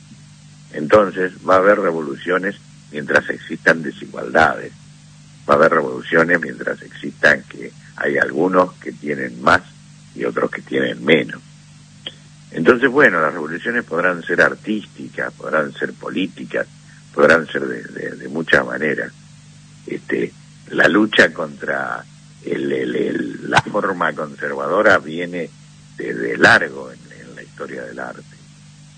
Entonces 0.73 1.33
va 1.47 1.55
a 1.55 1.57
haber 1.57 1.79
revoluciones 1.79 2.55
mientras 2.91 3.29
existan 3.29 3.81
desigualdades. 3.81 4.71
Va 5.49 5.53
a 5.53 5.57
haber 5.57 5.73
revoluciones 5.73 6.39
mientras 6.39 6.81
existan 6.81 7.43
que 7.43 7.71
hay 7.95 8.17
algunos 8.17 8.73
que 8.73 8.91
tienen 8.91 9.41
más 9.41 9.61
y 10.15 10.25
otros 10.25 10.51
que 10.51 10.61
tienen 10.61 11.03
menos. 11.03 11.41
Entonces, 12.51 12.89
bueno, 12.89 13.21
las 13.21 13.33
revoluciones 13.33 13.83
podrán 13.83 14.23
ser 14.23 14.41
artísticas, 14.41 15.33
podrán 15.33 15.71
ser 15.73 15.93
políticas, 15.93 16.67
podrán 17.13 17.47
ser 17.47 17.65
de, 17.65 18.27
muchas 18.27 18.65
maneras. 18.65 19.11
Este, 19.85 20.33
la 20.71 20.87
lucha 20.87 21.31
contra 21.33 22.03
la 22.45 23.61
forma 23.63 24.13
conservadora 24.13 24.97
viene 24.99 25.49
desde 25.97 26.37
largo 26.37 26.91
en 26.91 27.35
la 27.35 27.43
historia 27.43 27.83
del 27.83 27.99
arte. 27.99 28.23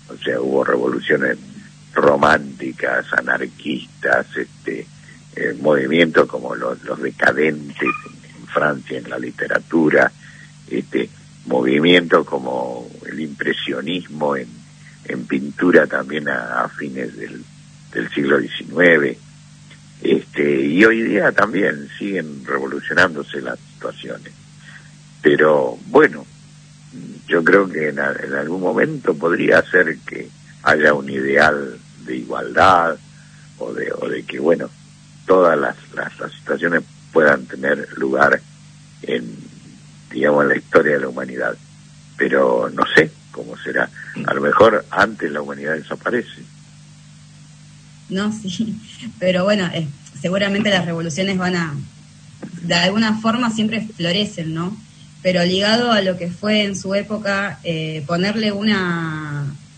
O 0.08 0.16
sea, 0.16 0.40
hubo 0.40 0.64
revoluciones 0.64 1.38
románticas, 1.94 3.06
anarquistas, 3.12 4.26
este, 4.36 4.86
eh, 5.36 5.56
movimientos 5.60 6.26
como 6.28 6.54
los, 6.54 6.78
decadentes 7.00 7.80
en, 7.82 8.46
Francia 8.46 8.98
en 8.98 9.08
la 9.08 9.18
literatura, 9.18 10.12
este, 10.68 11.08
movimientos 11.46 12.26
como 12.26 12.86
el 13.10 13.20
impresionismo 13.20 14.36
en, 14.36 14.48
en 15.06 15.26
pintura 15.26 15.86
también 15.86 16.28
a, 16.28 16.68
fines 16.68 17.16
del, 17.16 17.42
del, 17.92 18.10
siglo 18.10 18.38
XIX. 18.38 19.18
Este, 20.02 20.60
y 20.66 20.84
hoy 20.84 21.02
día 21.02 21.32
también 21.32 21.88
siguen 21.98 22.44
revolucionándose 22.44 23.40
las 23.40 23.58
situaciones. 23.58 24.32
Pero 25.22 25.78
bueno, 25.86 26.26
yo 27.26 27.42
creo 27.42 27.68
que 27.68 27.88
en 27.88 28.00
algún 28.00 28.60
momento 28.60 29.14
podría 29.14 29.62
ser 29.62 29.96
que 29.98 30.28
haya 30.62 30.94
un 30.94 31.08
ideal 31.08 31.78
de 32.04 32.16
igualdad 32.16 32.96
o 33.58 33.72
de, 33.72 33.92
o 33.92 34.08
de 34.08 34.22
que, 34.24 34.38
bueno, 34.38 34.68
todas 35.26 35.58
las, 35.58 35.76
las, 35.94 36.12
situaciones 36.32 36.82
puedan 37.12 37.46
tener 37.46 37.88
lugar 37.96 38.40
en, 39.02 39.36
digamos, 40.10 40.44
en 40.44 40.48
la 40.48 40.56
historia 40.56 40.92
de 40.94 41.00
la 41.00 41.08
humanidad. 41.08 41.56
Pero 42.16 42.70
no 42.70 42.82
sé 42.94 43.10
cómo 43.30 43.56
será. 43.56 43.88
A 44.26 44.34
lo 44.34 44.40
mejor 44.40 44.84
antes 44.90 45.30
la 45.30 45.40
humanidad 45.40 45.74
desaparece. 45.74 46.42
No, 48.08 48.30
sí, 48.32 48.78
pero 49.18 49.44
bueno, 49.44 49.66
eh, 49.72 49.86
seguramente 50.20 50.70
las 50.70 50.84
revoluciones 50.84 51.38
van 51.38 51.56
a, 51.56 51.74
de 52.62 52.74
alguna 52.74 53.18
forma 53.18 53.50
siempre 53.50 53.86
florecen, 53.96 54.52
¿no? 54.54 54.76
Pero 55.22 55.44
ligado 55.44 55.92
a 55.92 56.02
lo 56.02 56.18
que 56.18 56.28
fue 56.28 56.64
en 56.64 56.76
su 56.76 56.94
época, 56.94 57.58
eh, 57.64 58.04
ponerle 58.06 58.52
una, 58.52 59.31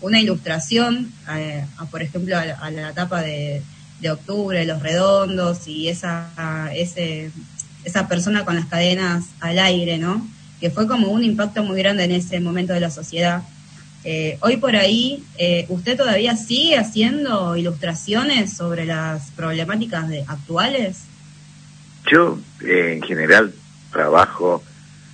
una 0.05 0.19
ilustración, 0.19 1.11
eh, 1.35 1.65
por 1.89 2.03
ejemplo, 2.03 2.37
a, 2.37 2.69
la 2.69 2.89
etapa 2.89 3.21
de, 3.21 3.63
octubre, 4.11 4.63
los 4.65 4.83
redondos 4.83 5.67
y 5.67 5.89
esa, 5.89 6.29
ese, 6.75 7.31
esa 7.83 8.07
persona 8.07 8.45
con 8.45 8.55
las 8.55 8.67
cadenas 8.67 9.25
al 9.39 9.57
aire, 9.57 9.97
¿no? 9.97 10.23
Que 10.59 10.69
fue 10.69 10.87
como 10.87 11.07
un 11.07 11.23
impacto 11.23 11.63
muy 11.63 11.79
grande 11.79 12.03
en 12.03 12.11
ese 12.11 12.39
momento 12.39 12.71
de 12.73 12.81
la 12.81 12.91
sociedad. 12.91 13.41
Eh, 14.03 14.37
hoy 14.41 14.57
por 14.57 14.75
ahí, 14.75 15.23
eh, 15.39 15.65
¿usted 15.69 15.97
todavía 15.97 16.35
sigue 16.35 16.77
haciendo 16.77 17.57
ilustraciones 17.57 18.53
sobre 18.53 18.85
las 18.85 19.31
problemáticas 19.31 20.07
de, 20.07 20.23
actuales? 20.27 20.97
Yo, 22.11 22.37
en 22.61 23.01
general, 23.01 23.55
trabajo 23.91 24.61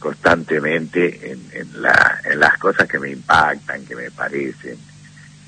constantemente 0.01 1.31
en, 1.31 1.81
la, 1.81 2.19
en 2.25 2.39
las 2.39 2.57
cosas 2.57 2.89
que 2.89 2.97
me 2.99 3.11
impactan, 3.11 3.85
que 3.85 3.95
me 3.95 4.09
parecen. 4.09 4.75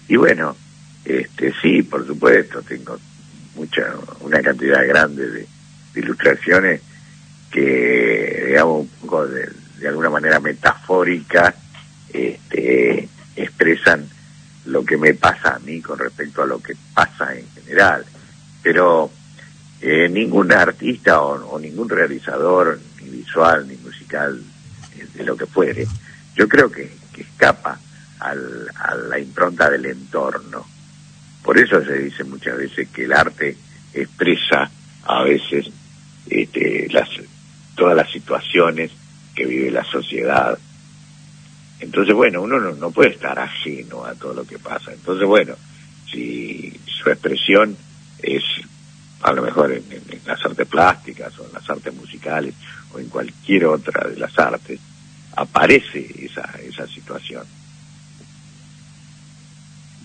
Y 0.07 0.15
bueno, 0.15 0.55
este 1.03 1.51
sí, 1.59 1.81
por 1.81 2.05
supuesto, 2.05 2.61
tengo 2.61 2.97
mucha 3.55 3.93
una 4.21 4.41
cantidad 4.41 4.87
grande 4.87 5.29
de, 5.29 5.47
ilustraciones 5.95 6.81
que, 7.51 8.45
digamos, 8.47 8.81
un 8.81 8.87
poco 9.01 9.27
de, 9.27 9.49
alguna 9.87 10.09
manera 10.09 10.39
metafórica, 10.39 11.53
este, 12.13 13.09
expresan 13.35 14.07
lo 14.65 14.85
que 14.85 14.97
me 14.97 15.13
pasa 15.13 15.55
a 15.55 15.59
mí 15.59 15.81
con 15.81 15.99
respecto 15.99 16.43
a 16.43 16.45
lo 16.45 16.59
que 16.59 16.73
pasa 16.93 17.35
en 17.35 17.45
general. 17.49 18.05
Pero 18.61 19.11
eh, 19.81 20.07
ningún 20.07 20.53
artista 20.53 21.21
o, 21.21 21.59
ningún 21.59 21.89
realizador, 21.89 22.79
ni 23.01 23.09
visual, 23.09 23.67
ni 23.67 23.75
eh, 24.13 25.07
de 25.13 25.23
lo 25.23 25.35
que 25.35 25.45
fuere, 25.45 25.87
yo 26.35 26.47
creo 26.47 26.71
que, 26.71 26.91
escapa 27.17 27.79
al, 28.19 28.67
a 28.75 28.95
la 28.95 29.19
impronta 29.19 29.69
del 29.69 29.85
entorno. 29.85 30.65
Por 31.43 31.57
eso 31.59 31.83
se 31.83 31.93
dice 31.99 32.23
muchas 32.23 32.57
veces 32.57 32.89
que 32.89 33.05
el 33.05 33.13
arte 33.13 33.55
expresa 33.93 34.69
a 35.05 35.23
veces 35.23 35.69
este, 36.29 36.87
las, 36.91 37.09
todas 37.75 37.95
las 37.95 38.11
situaciones 38.11 38.91
que 39.35 39.45
vive 39.45 39.71
la 39.71 39.83
sociedad 39.83 40.57
Entonces, 41.79 42.13
bueno, 42.15 42.41
uno 42.41 42.59
no, 42.59 42.91
puede 42.91 43.11
estar 43.11 43.37
ajeno 43.37 44.05
a 44.05 44.15
todo 44.15 44.33
lo 44.33 44.45
que 44.45 44.57
pasa. 44.57 44.93
Entonces, 44.93 45.27
bueno, 45.27 45.55
si 46.11 46.79
su 46.85 47.09
expresión 47.09 47.75
es 48.21 48.43
a 49.23 49.31
lo 49.31 49.41
mejor 49.41 49.71
en, 49.71 49.83
las 50.25 50.45
artes 50.45 50.67
plásticas 50.67 51.37
o 51.39 51.45
en 51.45 51.53
las 51.53 51.69
artes 51.69 51.93
musicales 51.93 52.53
o 52.93 52.99
en 52.99 53.07
cualquier 53.07 53.65
otra 53.65 54.07
de 54.09 54.17
las 54.17 54.37
artes, 54.37 54.79
aparece 55.35 56.07
esa, 56.19 56.49
esa 56.61 56.85
situación. 56.87 57.43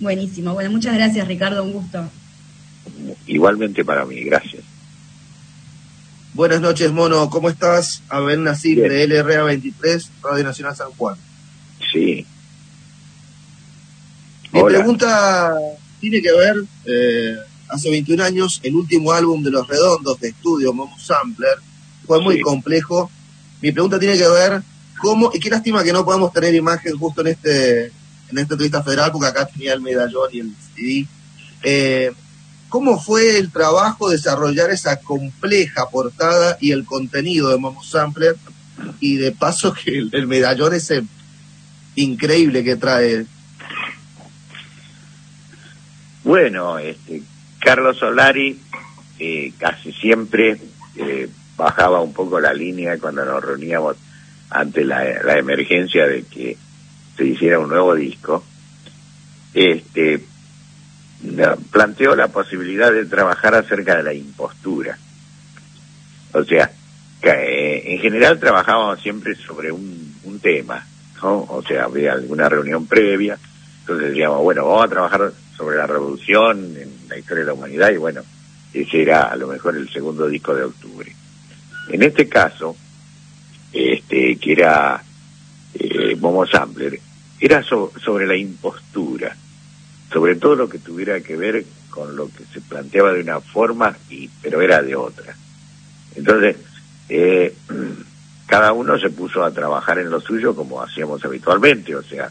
Buenísimo, 0.00 0.54
bueno, 0.54 0.70
muchas 0.70 0.94
gracias 0.94 1.26
Ricardo, 1.26 1.64
un 1.64 1.72
gusto. 1.72 2.08
Igualmente 3.26 3.84
para 3.84 4.04
mí, 4.04 4.20
gracias. 4.20 4.62
Buenas 6.34 6.60
noches, 6.60 6.92
Mono, 6.92 7.28
¿cómo 7.30 7.50
estás? 7.50 8.02
Abel 8.08 8.44
Nasir 8.44 8.80
de 8.80 9.06
LRA 9.08 9.42
23, 9.42 10.10
Radio 10.22 10.44
Nacional 10.44 10.76
San 10.76 10.90
Juan. 10.92 11.16
Sí. 11.92 12.24
Mi 14.52 14.62
pregunta 14.62 15.52
tiene 16.00 16.22
que 16.22 16.32
ver, 16.32 16.56
eh, 16.84 17.36
hace 17.68 17.90
21 17.90 18.24
años, 18.24 18.60
el 18.62 18.74
último 18.74 19.12
álbum 19.12 19.42
de 19.42 19.50
Los 19.50 19.66
Redondos 19.66 20.20
de 20.20 20.28
estudio, 20.28 20.72
Momo 20.72 20.98
Sampler, 20.98 21.58
fue 22.06 22.20
muy 22.20 22.40
complejo. 22.40 23.10
Mi 23.60 23.72
pregunta 23.72 23.98
tiene 23.98 24.16
que 24.16 24.28
ver 24.28 24.62
cómo, 25.00 25.30
y 25.32 25.40
qué 25.40 25.50
lástima 25.50 25.84
que 25.84 25.92
no 25.92 26.04
podamos 26.04 26.32
tener 26.32 26.54
imagen 26.54 26.96
justo 26.96 27.20
en 27.20 27.28
este 27.28 27.92
en 28.30 28.38
esta 28.38 28.54
entrevista 28.54 28.82
federal, 28.82 29.10
porque 29.12 29.28
acá 29.28 29.46
tenía 29.46 29.72
el 29.72 29.80
medallón 29.80 30.28
y 30.32 30.40
el 30.40 30.54
CD. 30.74 31.06
Eh, 31.62 32.12
¿Cómo 32.68 33.00
fue 33.00 33.38
el 33.38 33.50
trabajo 33.50 34.10
desarrollar 34.10 34.70
esa 34.70 35.00
compleja 35.00 35.88
portada 35.88 36.58
y 36.60 36.72
el 36.72 36.84
contenido 36.84 37.48
de 37.48 37.56
Momo 37.56 37.82
Sampler? 37.82 38.36
Y 39.00 39.16
de 39.16 39.32
paso 39.32 39.72
que 39.72 39.98
el, 40.12 40.26
medallón 40.26 40.74
ese 40.74 41.02
increíble 41.96 42.62
que 42.62 42.76
trae. 42.76 43.26
Bueno, 46.22 46.78
este, 46.78 47.22
Carlos 47.60 47.98
Solari 47.98 48.58
eh, 49.18 49.52
casi 49.58 49.92
siempre 49.92 50.58
eh, 50.96 51.28
bajaba 51.56 52.00
un 52.00 52.12
poco 52.12 52.38
la 52.38 52.52
línea 52.52 52.98
cuando 52.98 53.24
nos 53.24 53.42
reuníamos 53.42 53.96
ante 54.50 54.84
la, 54.84 55.38
emergencia 55.38 56.06
de 56.06 56.22
que 56.24 56.56
se 57.16 57.24
hiciera 57.24 57.58
un 57.58 57.68
nuevo 57.68 57.94
disco. 57.94 58.44
Este, 59.52 60.22
planteó 61.72 62.14
la 62.14 62.28
posibilidad 62.28 62.92
de 62.92 63.06
trabajar 63.06 63.54
acerca 63.54 63.96
de 63.96 64.02
la 64.04 64.14
impostura. 64.14 64.96
O 66.32 66.44
sea, 66.44 66.70
eh, 67.22 67.82
en 67.86 67.98
general 67.98 68.38
trabajábamos 68.38 69.00
siempre 69.00 69.34
sobre 69.34 69.72
un, 69.72 70.14
un 70.24 70.38
tema, 70.38 70.86
¿no? 71.22 71.44
O 71.48 71.62
sea, 71.66 71.84
había 71.84 72.12
alguna 72.12 72.48
reunión 72.48 72.86
previa, 72.86 73.36
entonces 73.80 74.10
decíamos, 74.10 74.42
bueno, 74.42 74.66
vamos 74.66 74.84
a 74.84 74.88
trabajar 74.88 75.32
sobre 75.56 75.76
la 75.76 75.86
revolución 75.86 76.76
en 76.76 76.97
la 77.08 77.18
historia 77.18 77.44
de 77.44 77.48
la 77.48 77.54
humanidad 77.54 77.90
y 77.90 77.96
bueno, 77.96 78.22
ese 78.72 79.02
era 79.02 79.22
a 79.22 79.36
lo 79.36 79.48
mejor 79.48 79.76
el 79.76 79.88
segundo 79.90 80.28
disco 80.28 80.54
de 80.54 80.64
octubre. 80.64 81.14
En 81.90 82.02
este 82.02 82.28
caso, 82.28 82.76
este 83.72 84.36
que 84.36 84.52
era 84.52 85.02
eh, 85.74 86.16
Momo 86.16 86.46
Sampler, 86.46 87.00
era 87.40 87.62
sobre 87.62 88.26
la 88.26 88.36
impostura 88.36 89.36
sobre 90.12 90.36
todo 90.36 90.54
lo 90.54 90.68
que 90.68 90.78
tuviera 90.78 91.20
que 91.20 91.36
ver 91.36 91.64
con 91.90 92.16
lo 92.16 92.28
que 92.28 92.44
se 92.52 92.60
planteaba 92.60 93.12
de 93.12 93.20
una 93.20 93.40
forma, 93.40 93.96
y 94.08 94.28
pero 94.42 94.60
era 94.60 94.82
de 94.82 94.96
otra. 94.96 95.34
Entonces, 96.14 96.56
eh, 97.08 97.54
cada 98.46 98.72
uno 98.72 98.98
se 98.98 99.10
puso 99.10 99.44
a 99.44 99.50
trabajar 99.50 99.98
en 99.98 100.10
lo 100.10 100.20
suyo 100.20 100.54
como 100.54 100.82
hacíamos 100.82 101.24
habitualmente, 101.24 101.94
o 101.94 102.02
sea, 102.02 102.30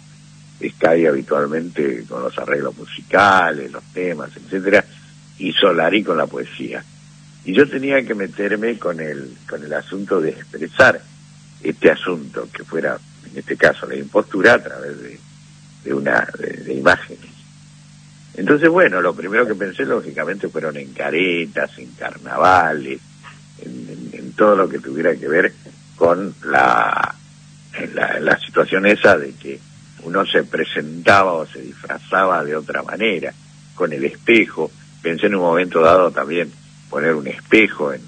Sky 0.57 1.05
habitualmente 1.05 2.03
con 2.07 2.23
los 2.23 2.37
arreglos 2.37 2.75
musicales, 2.77 3.71
los 3.71 3.83
temas, 3.93 4.31
etcétera, 4.35 4.83
y 5.37 5.51
Solari 5.53 6.03
con 6.03 6.17
la 6.17 6.27
poesía. 6.27 6.83
Y 7.45 7.53
yo 7.53 7.69
tenía 7.69 8.03
que 8.05 8.15
meterme 8.15 8.77
con 8.77 8.99
el, 8.99 9.37
con 9.47 9.63
el 9.63 9.73
asunto 9.73 10.19
de 10.19 10.31
expresar 10.31 10.99
este 11.63 11.91
asunto, 11.91 12.49
que 12.51 12.63
fuera, 12.63 12.97
en 13.31 13.37
este 13.37 13.55
caso, 13.55 13.85
la 13.85 13.95
impostura 13.95 14.55
a 14.55 14.63
través 14.63 14.99
de, 15.01 15.19
de 15.83 15.93
una 15.93 16.27
de 16.37 16.73
imágenes. 16.73 17.37
Entonces, 18.37 18.69
bueno, 18.69 19.01
lo 19.01 19.15
primero 19.15 19.47
que 19.47 19.55
pensé, 19.55 19.83
lógicamente, 19.83 20.47
fueron 20.47 20.77
en 20.77 20.93
caretas, 20.93 21.71
en 21.79 21.91
carnavales, 21.93 23.01
en, 23.59 24.33
todo 24.33 24.55
lo 24.55 24.69
que 24.69 24.77
tuviera 24.77 25.15
que 25.15 25.27
ver 25.27 25.51
con 25.95 26.35
la, 26.45 27.15
la, 28.21 28.39
situación 28.39 28.85
esa 28.85 29.17
de 29.17 29.31
que 29.33 29.59
uno 30.07 30.25
se 30.25 30.43
presentaba 30.43 31.33
o 31.33 31.45
se 31.45 31.61
disfrazaba 31.61 32.41
de 32.45 32.55
otra 32.55 32.81
manera, 32.81 33.33
con 33.75 33.91
el 33.91 34.05
espejo. 34.05 34.71
Pensé 35.01 35.27
en 35.27 35.35
un 35.35 35.41
momento 35.41 35.81
dado 35.81 36.11
también 36.11 36.49
poner 36.89 37.13
un 37.13 37.27
espejo 37.27 37.91
en, 37.91 38.01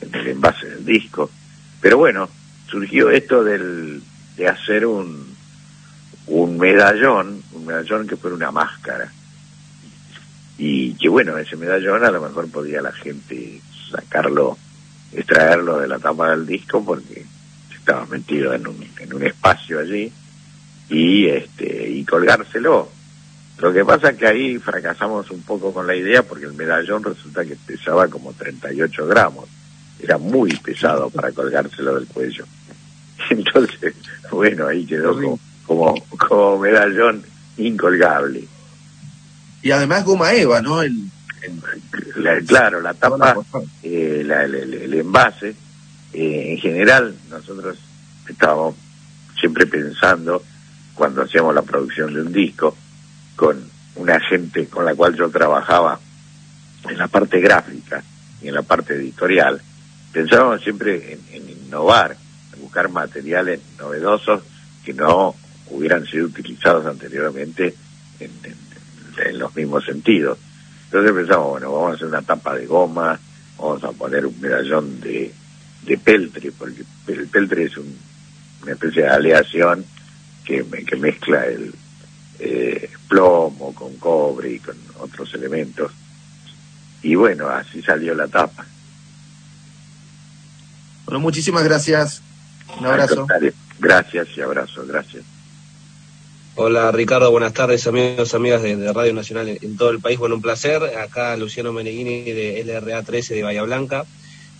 en 0.00 0.14
el 0.14 0.26
envase 0.26 0.68
del 0.68 0.84
disco. 0.84 1.30
Pero 1.80 1.98
bueno, 1.98 2.28
surgió 2.68 3.10
esto 3.10 3.44
del, 3.44 4.02
de 4.36 4.48
hacer 4.48 4.86
un, 4.86 5.36
un 6.26 6.58
medallón, 6.58 7.40
un 7.52 7.66
medallón 7.66 8.08
que 8.08 8.16
fuera 8.16 8.34
una 8.34 8.50
máscara. 8.50 9.08
Y 10.58 10.94
que 10.94 11.08
bueno, 11.08 11.38
ese 11.38 11.56
medallón 11.56 12.04
a 12.04 12.10
lo 12.10 12.20
mejor 12.20 12.50
podía 12.50 12.82
la 12.82 12.92
gente 12.92 13.60
sacarlo, 13.88 14.58
extraerlo 15.12 15.78
de 15.78 15.86
la 15.86 16.00
tapa 16.00 16.32
del 16.32 16.44
disco 16.44 16.84
porque 16.84 17.24
estaba 17.72 18.04
metido 18.06 18.52
en 18.52 18.66
un, 18.66 18.84
en 18.98 19.14
un 19.14 19.24
espacio 19.24 19.78
allí 19.78 20.12
y 20.90 21.28
este 21.28 21.88
y 21.88 22.04
colgárselo. 22.04 22.88
Lo 23.58 23.72
que 23.72 23.84
pasa 23.84 24.10
es 24.10 24.16
que 24.16 24.26
ahí 24.26 24.58
fracasamos 24.58 25.30
un 25.30 25.42
poco 25.42 25.72
con 25.72 25.86
la 25.86 25.94
idea 25.94 26.22
porque 26.22 26.46
el 26.46 26.54
medallón 26.54 27.04
resulta 27.04 27.44
que 27.44 27.56
pesaba 27.56 28.08
como 28.08 28.32
38 28.32 29.06
gramos. 29.06 29.48
Era 30.02 30.18
muy 30.18 30.50
pesado 30.56 31.10
para 31.10 31.30
colgárselo 31.30 31.94
del 31.94 32.06
cuello. 32.06 32.44
Entonces, 33.30 33.94
bueno, 34.30 34.66
ahí 34.66 34.86
quedó 34.86 35.14
como, 35.14 35.38
como, 35.66 35.94
como 36.16 36.58
medallón 36.58 37.22
incolgable. 37.58 38.44
Y 39.62 39.70
además 39.70 40.04
goma 40.04 40.32
eva, 40.32 40.62
¿no? 40.62 40.80
El, 40.80 40.94
claro, 42.46 42.80
la 42.80 42.94
tapa, 42.94 43.36
eh, 43.82 44.22
el, 44.22 44.94
envase, 44.94 45.54
eh, 46.12 46.52
en 46.52 46.58
general 46.58 47.14
nosotros 47.28 47.78
estábamos 48.26 48.74
siempre 49.38 49.66
pensando 49.66 50.42
cuando 51.00 51.22
hacíamos 51.22 51.54
la 51.54 51.62
producción 51.62 52.12
de 52.12 52.20
un 52.20 52.30
disco 52.30 52.76
con 53.34 53.58
una 53.96 54.20
gente 54.20 54.66
con 54.66 54.84
la 54.84 54.94
cual 54.94 55.16
yo 55.16 55.30
trabajaba 55.30 55.98
en 56.86 56.98
la 56.98 57.08
parte 57.08 57.40
gráfica 57.40 58.04
y 58.42 58.48
en 58.48 58.54
la 58.54 58.60
parte 58.60 58.96
editorial, 58.96 59.62
pensábamos 60.12 60.60
siempre 60.60 61.18
en, 61.32 61.48
innovar, 61.48 62.14
en 62.52 62.60
buscar 62.60 62.90
materiales 62.90 63.62
novedosos 63.78 64.42
que 64.84 64.92
no 64.92 65.34
hubieran 65.70 66.04
sido 66.04 66.26
utilizados 66.26 66.84
anteriormente 66.84 67.74
en, 68.18 69.38
los 69.38 69.56
mismos 69.56 69.86
sentidos. 69.86 70.36
Entonces 70.84 71.12
pensamos, 71.12 71.48
bueno, 71.48 71.72
vamos 71.72 71.92
a 71.92 71.94
hacer 71.94 72.08
una 72.08 72.20
tapa 72.20 72.54
de 72.54 72.66
goma, 72.66 73.18
vamos 73.56 73.82
a 73.84 73.92
poner 73.92 74.26
un 74.26 74.38
medallón 74.38 75.00
de, 75.00 75.32
de 75.82 75.96
peltre, 75.96 76.52
porque 76.52 76.84
el 77.06 77.26
peltre 77.28 77.64
es 77.64 77.72
una 77.78 78.72
especie 78.72 79.04
de 79.04 79.08
aleación 79.08 79.82
que, 80.44 80.64
que 80.86 80.96
mezcla 80.96 81.44
el 81.46 81.72
eh, 82.38 82.90
plomo 83.08 83.74
con 83.74 83.96
cobre 83.96 84.52
y 84.52 84.58
con 84.58 84.76
otros 84.98 85.34
elementos. 85.34 85.92
Y 87.02 87.14
bueno, 87.14 87.48
así 87.48 87.82
salió 87.82 88.14
la 88.14 88.28
tapa. 88.28 88.66
Bueno, 91.04 91.20
muchísimas 91.20 91.64
gracias. 91.64 92.22
Un 92.78 92.86
abrazo. 92.86 93.26
Gracias 93.78 94.28
y 94.36 94.40
abrazo, 94.40 94.84
gracias. 94.86 95.24
Hola 96.56 96.92
Ricardo, 96.92 97.30
buenas 97.30 97.54
tardes 97.54 97.86
amigos, 97.86 98.34
amigas 98.34 98.62
de, 98.62 98.92
Radio 98.92 99.14
Nacional 99.14 99.48
en, 99.48 99.76
todo 99.76 99.90
el 99.90 100.00
país. 100.00 100.18
Bueno, 100.18 100.34
un 100.34 100.42
placer. 100.42 100.82
Acá 100.98 101.36
Luciano 101.36 101.72
Meneghini 101.72 102.22
de 102.22 102.62
LRA 102.64 103.02
13 103.02 103.34
de 103.34 103.42
Bahía 103.42 103.62
Blanca. 103.62 104.04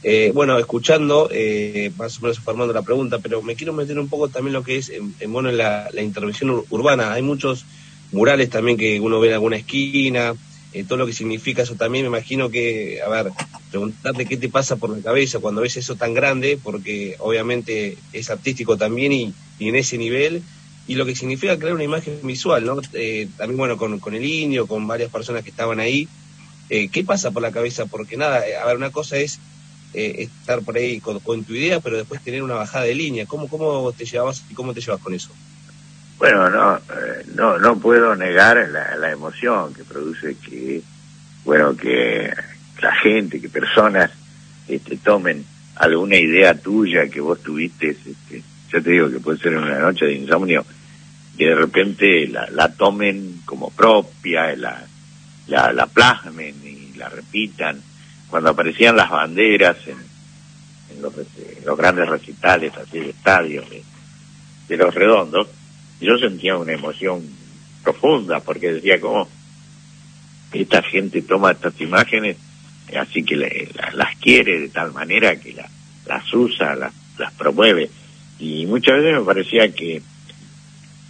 Eh, 0.02 0.32
bueno, 0.34 0.58
escuchando, 0.58 1.28
eh, 1.30 1.92
más 1.98 2.18
o 2.18 2.22
menos 2.22 2.38
formando 2.40 2.72
la 2.72 2.82
pregunta, 2.82 3.18
pero 3.18 3.42
me 3.42 3.54
quiero 3.54 3.72
meter 3.72 3.98
un 3.98 4.08
poco 4.08 4.28
también 4.28 4.54
lo 4.54 4.62
que 4.62 4.76
es 4.76 4.90
en, 4.90 5.32
bueno, 5.32 5.52
la, 5.52 5.90
intervención 6.00 6.64
urbana. 6.70 7.12
Hay 7.12 7.22
muchos 7.22 7.66
murales 8.12 8.50
también 8.50 8.76
que 8.76 8.98
uno 9.00 9.20
ve 9.20 9.28
en 9.28 9.34
alguna 9.34 9.56
esquina, 9.56 10.34
eh, 10.72 10.84
todo 10.84 10.98
lo 10.98 11.06
que 11.06 11.12
significa 11.12 11.62
eso 11.62 11.74
también. 11.74 12.04
Me 12.04 12.16
imagino 12.16 12.50
que, 12.50 13.00
a 13.04 13.08
ver, 13.10 13.32
preguntarte 13.70 14.26
qué 14.26 14.36
te 14.36 14.48
pasa 14.48 14.76
por 14.76 14.90
la 14.90 15.02
cabeza 15.02 15.38
cuando 15.38 15.60
ves 15.60 15.76
eso 15.76 15.96
tan 15.96 16.14
grande, 16.14 16.58
porque 16.62 17.16
obviamente 17.18 17.98
es 18.12 18.30
artístico 18.30 18.76
también 18.76 19.12
y 19.12 19.34
en 19.58 19.76
ese 19.76 19.98
nivel 19.98 20.42
y 20.90 20.96
lo 20.96 21.06
que 21.06 21.14
significa 21.14 21.56
crear 21.56 21.74
una 21.74 21.84
imagen 21.84 22.18
visual, 22.24 22.64
¿no? 22.64 22.80
Eh, 22.94 23.28
también, 23.36 23.58
bueno, 23.58 23.76
con, 23.76 24.00
con, 24.00 24.12
el 24.12 24.24
indio, 24.24 24.66
con 24.66 24.88
varias 24.88 25.08
personas 25.08 25.44
que 25.44 25.50
estaban 25.50 25.78
ahí. 25.78 26.08
Eh, 26.68 26.88
¿Qué 26.88 27.04
pasa 27.04 27.30
por 27.30 27.42
la 27.42 27.52
cabeza? 27.52 27.86
Porque 27.86 28.16
nada, 28.16 28.42
a 28.60 28.66
ver, 28.66 28.76
una 28.76 28.90
cosa 28.90 29.16
es 29.16 29.38
eh, 29.94 30.28
estar 30.40 30.62
por 30.62 30.76
ahí 30.76 31.00
con, 31.00 31.20
tu 31.44 31.54
idea, 31.54 31.80
pero 31.80 31.96
después 31.96 32.22
tener 32.22 32.42
una 32.42 32.54
bajada 32.54 32.84
de 32.84 32.94
línea. 32.94 33.26
¿Cómo, 33.26 33.48
cómo 33.48 33.92
te 33.92 34.04
llevabas 34.04 34.44
y 34.48 34.54
cómo 34.54 34.72
te 34.72 34.80
llevas 34.80 35.00
con 35.00 35.14
eso? 35.14 35.30
Bueno, 36.18 36.50
no, 36.50 36.76
eh, 36.76 37.24
no, 37.34 37.58
no 37.58 37.78
puedo 37.78 38.14
negar 38.14 38.68
la, 38.70 38.94
la 38.96 39.10
emoción 39.10 39.72
que 39.72 39.84
produce 39.84 40.36
que, 40.36 40.82
bueno, 41.44 41.74
que 41.74 42.32
la 42.82 42.94
gente, 42.96 43.40
que 43.40 43.48
personas 43.48 44.10
este, 44.68 44.96
tomen 44.98 45.44
alguna 45.76 46.16
idea 46.16 46.54
tuya 46.54 47.08
que 47.08 47.20
vos 47.20 47.42
tuviste, 47.42 47.90
este, 47.90 48.42
ya 48.72 48.80
te 48.80 48.90
digo 48.90 49.10
que 49.10 49.20
puede 49.20 49.38
ser 49.38 49.56
una 49.56 49.78
noche 49.78 50.04
de 50.04 50.14
insomnio, 50.14 50.64
que 51.36 51.46
de 51.46 51.54
repente 51.54 52.28
la, 52.28 52.48
la 52.50 52.68
tomen 52.68 53.40
como 53.44 53.70
propia, 53.70 54.54
la, 54.56 54.86
la, 55.48 55.72
la 55.72 55.86
plasmen 55.86 56.54
y 56.64 56.96
la 56.98 57.08
repitan 57.08 57.80
cuando 58.30 58.50
aparecían 58.50 58.96
las 58.96 59.10
banderas 59.10 59.76
en, 59.86 61.02
los, 61.02 61.76
grandes 61.76 62.08
recitales 62.08 62.72
así 62.76 62.98
de 62.98 63.10
estadios 63.10 63.66
de, 64.68 64.76
los 64.76 64.94
redondos, 64.94 65.48
yo 66.00 66.16
sentía 66.18 66.56
una 66.56 66.72
emoción 66.72 67.22
profunda 67.82 68.40
porque 68.40 68.72
decía 68.72 69.00
como 69.00 69.28
esta 70.52 70.82
gente 70.82 71.22
toma 71.22 71.52
estas 71.52 71.80
imágenes 71.80 72.36
así 72.96 73.24
que 73.24 73.36
las 73.94 74.16
quiere 74.16 74.60
de 74.60 74.68
tal 74.68 74.92
manera 74.92 75.36
que 75.36 75.54
las 76.06 76.34
usa, 76.34 76.74
las, 76.74 76.92
las 77.18 77.32
promueve 77.34 77.90
y 78.38 78.66
muchas 78.66 78.96
veces 78.96 79.18
me 79.18 79.24
parecía 79.24 79.72
que 79.72 80.02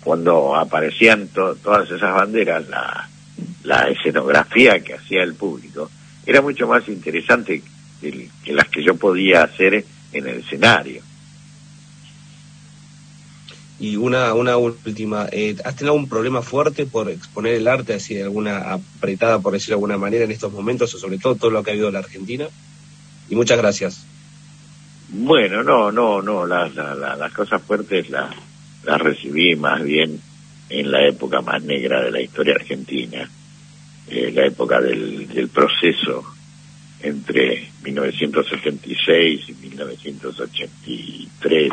cuando 0.02 0.56
aparecían 0.56 1.28
todas 1.28 1.90
esas 1.90 2.14
banderas 2.14 2.66
la, 2.68 3.08
la 3.64 3.88
escenografía 3.88 4.80
que 4.80 4.94
hacía 4.94 5.22
el 5.22 5.34
público 5.34 5.90
era 6.30 6.42
mucho 6.42 6.68
más 6.68 6.86
interesante 6.86 7.60
que, 8.00 8.28
las 8.52 8.68
que 8.68 8.84
yo 8.84 8.94
podía 8.94 9.42
hacer 9.42 9.84
en 10.12 10.26
el 10.28 10.38
escenario. 10.38 11.02
Y 13.80 13.96
una, 13.96 14.32
una 14.34 14.56
última, 14.56 15.26
eh, 15.32 15.56
¿has 15.64 15.74
tenido 15.74 15.94
algún 15.94 16.08
problema 16.08 16.40
fuerte 16.40 16.86
por 16.86 17.10
exponer 17.10 17.54
el 17.54 17.66
arte 17.66 17.94
así 17.94 18.14
de 18.14 18.22
alguna 18.22 18.74
apretada, 18.74 19.40
por 19.40 19.54
decirlo 19.54 19.72
de 19.72 19.78
alguna 19.78 19.98
manera, 19.98 20.24
en 20.24 20.30
estos 20.30 20.52
momentos, 20.52 20.94
o 20.94 20.98
sobre 20.98 21.18
todo 21.18 21.34
todo 21.34 21.50
lo 21.50 21.64
que 21.64 21.70
ha 21.70 21.72
habido 21.72 21.88
en 21.88 21.94
la 21.94 22.00
Argentina? 22.00 22.46
Y 23.28 23.34
muchas 23.34 23.58
gracias. 23.58 24.06
Bueno, 25.08 25.64
no, 25.64 25.90
no, 25.90 26.22
no, 26.22 26.46
las, 26.46 26.72
las 26.76 27.32
cosas 27.32 27.60
fuertes 27.60 28.08
las, 28.08 28.36
las 28.84 29.00
recibí 29.00 29.56
más 29.56 29.82
bien 29.82 30.20
en 30.68 30.92
la 30.92 31.08
época 31.08 31.40
más 31.40 31.60
negra 31.64 32.02
de 32.02 32.12
la 32.12 32.20
historia 32.20 32.54
argentina 32.54 33.28
eh, 34.08 34.32
la 34.32 34.46
época 34.46 34.80
del, 34.80 35.50
proceso 35.52 36.24
entre 37.02 37.68
1976 37.82 39.48
y 39.48 39.54
1983. 39.54 41.72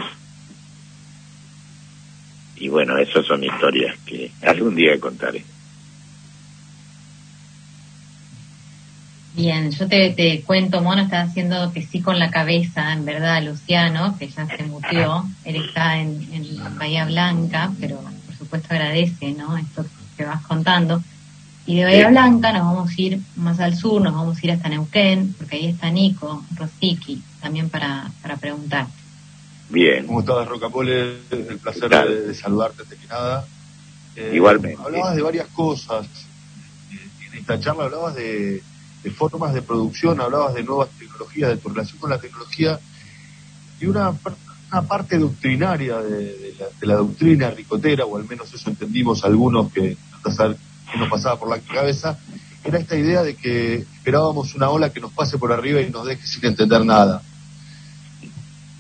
Y 2.58 2.70
bueno, 2.70 2.98
esas 2.98 3.26
son 3.26 3.44
historias 3.44 3.98
que 4.06 4.32
algún 4.42 4.76
día 4.76 5.00
contaré. 5.00 5.44
Bien, 9.36 9.72
yo 9.72 9.88
te, 9.88 10.10
te 10.12 10.42
cuento, 10.42 10.82
Mono 10.82 11.04
está 11.04 11.22
haciendo 11.22 11.72
que 11.72 11.84
sí 11.84 12.02
con 12.02 12.18
la 12.18 12.32
cabeza, 12.32 12.92
en 12.92 13.06
verdad, 13.06 13.44
Luciano, 13.44 14.18
que 14.18 14.28
ya 14.30 14.48
se 14.48 14.64
mutió, 14.64 15.26
él 15.46 15.58
está 15.58 16.00
en, 16.00 16.28
en 16.34 16.58
Bahía 16.80 17.06
Blanca, 17.06 17.72
pero 17.80 18.02
por 18.02 18.36
supuesto 18.36 18.70
agradece, 18.72 19.34
¿no? 19.34 19.56
Esto 19.58 19.86
que 20.18 20.26
vas 20.26 20.42
contando. 20.42 21.04
Y 21.68 21.76
de 21.76 21.84
Bahía 21.84 22.08
Blanca 22.08 22.54
nos 22.54 22.62
vamos 22.64 22.92
a 22.92 23.02
ir 23.02 23.20
más 23.36 23.60
al 23.60 23.76
sur, 23.76 24.02
nos 24.02 24.14
vamos 24.14 24.38
a 24.38 24.40
ir 24.42 24.52
hasta 24.54 24.70
Neuquén, 24.70 25.36
porque 25.38 25.58
ahí 25.58 25.68
está 25.68 25.92
Nico 25.92 26.42
Rosicki, 26.56 27.22
también 27.42 27.70
para, 27.70 28.10
para 28.22 28.38
preguntar. 28.38 28.88
Bien. 29.70 30.08
¿Cómo 30.08 30.22
estás, 30.22 30.48
Rocapole? 30.48 31.18
El 31.30 31.60
placer 31.62 31.90
de, 31.90 32.34
saludarte 32.34 32.84
antes 32.84 32.98
que 32.98 33.08
nada. 33.08 33.46
Eh, 34.16 34.32
Igualmente. 34.34 34.82
Hablabas 34.82 35.16
de 35.18 35.22
varias 35.22 35.48
cosas. 35.50 36.08
En 36.90 37.38
esta 37.38 37.60
charla 37.60 37.84
hablabas 37.84 38.16
de, 38.16 38.64
formas 39.14 39.54
de 39.54 39.62
producción, 39.62 40.22
hablabas 40.22 40.54
de 40.54 40.64
nuevas 40.64 40.90
tecnologías, 40.98 41.50
de 41.50 41.58
tu 41.58 41.68
relación 41.68 42.00
con 42.00 42.10
la 42.10 42.20
tecnología 42.20 42.80
y 43.80 43.86
una, 43.86 44.14
una 44.72 44.82
parte 44.84 45.18
doctrinaria 45.18 45.98
de, 45.98 46.56
la, 46.82 46.96
doctrina 46.96 47.52
ricotera, 47.52 48.06
o 48.06 48.18
al 48.18 48.26
menos 48.26 48.54
eso 48.54 48.70
entendimos 48.70 49.26
algunos 49.26 49.72
que 49.72 49.98
que 50.92 50.98
nos 50.98 51.10
pasaba 51.10 51.40
por 51.40 51.50
la 51.50 51.60
cabeza, 51.60 52.18
era 52.64 52.80
esta 52.80 52.98
idea 52.98 53.24
de 53.24 53.36
que 53.36 53.76
esperábamos 53.76 54.54
una 54.56 54.70
ola 54.70 54.92
que 54.92 55.00
nos 55.00 55.12
pase 55.14 55.38
por 55.38 55.52
arriba 55.52 55.82
y 55.82 55.90
nos 55.90 56.06
deje 56.06 56.26
sin 56.26 56.46
entender 56.46 56.84
nada. 56.86 57.22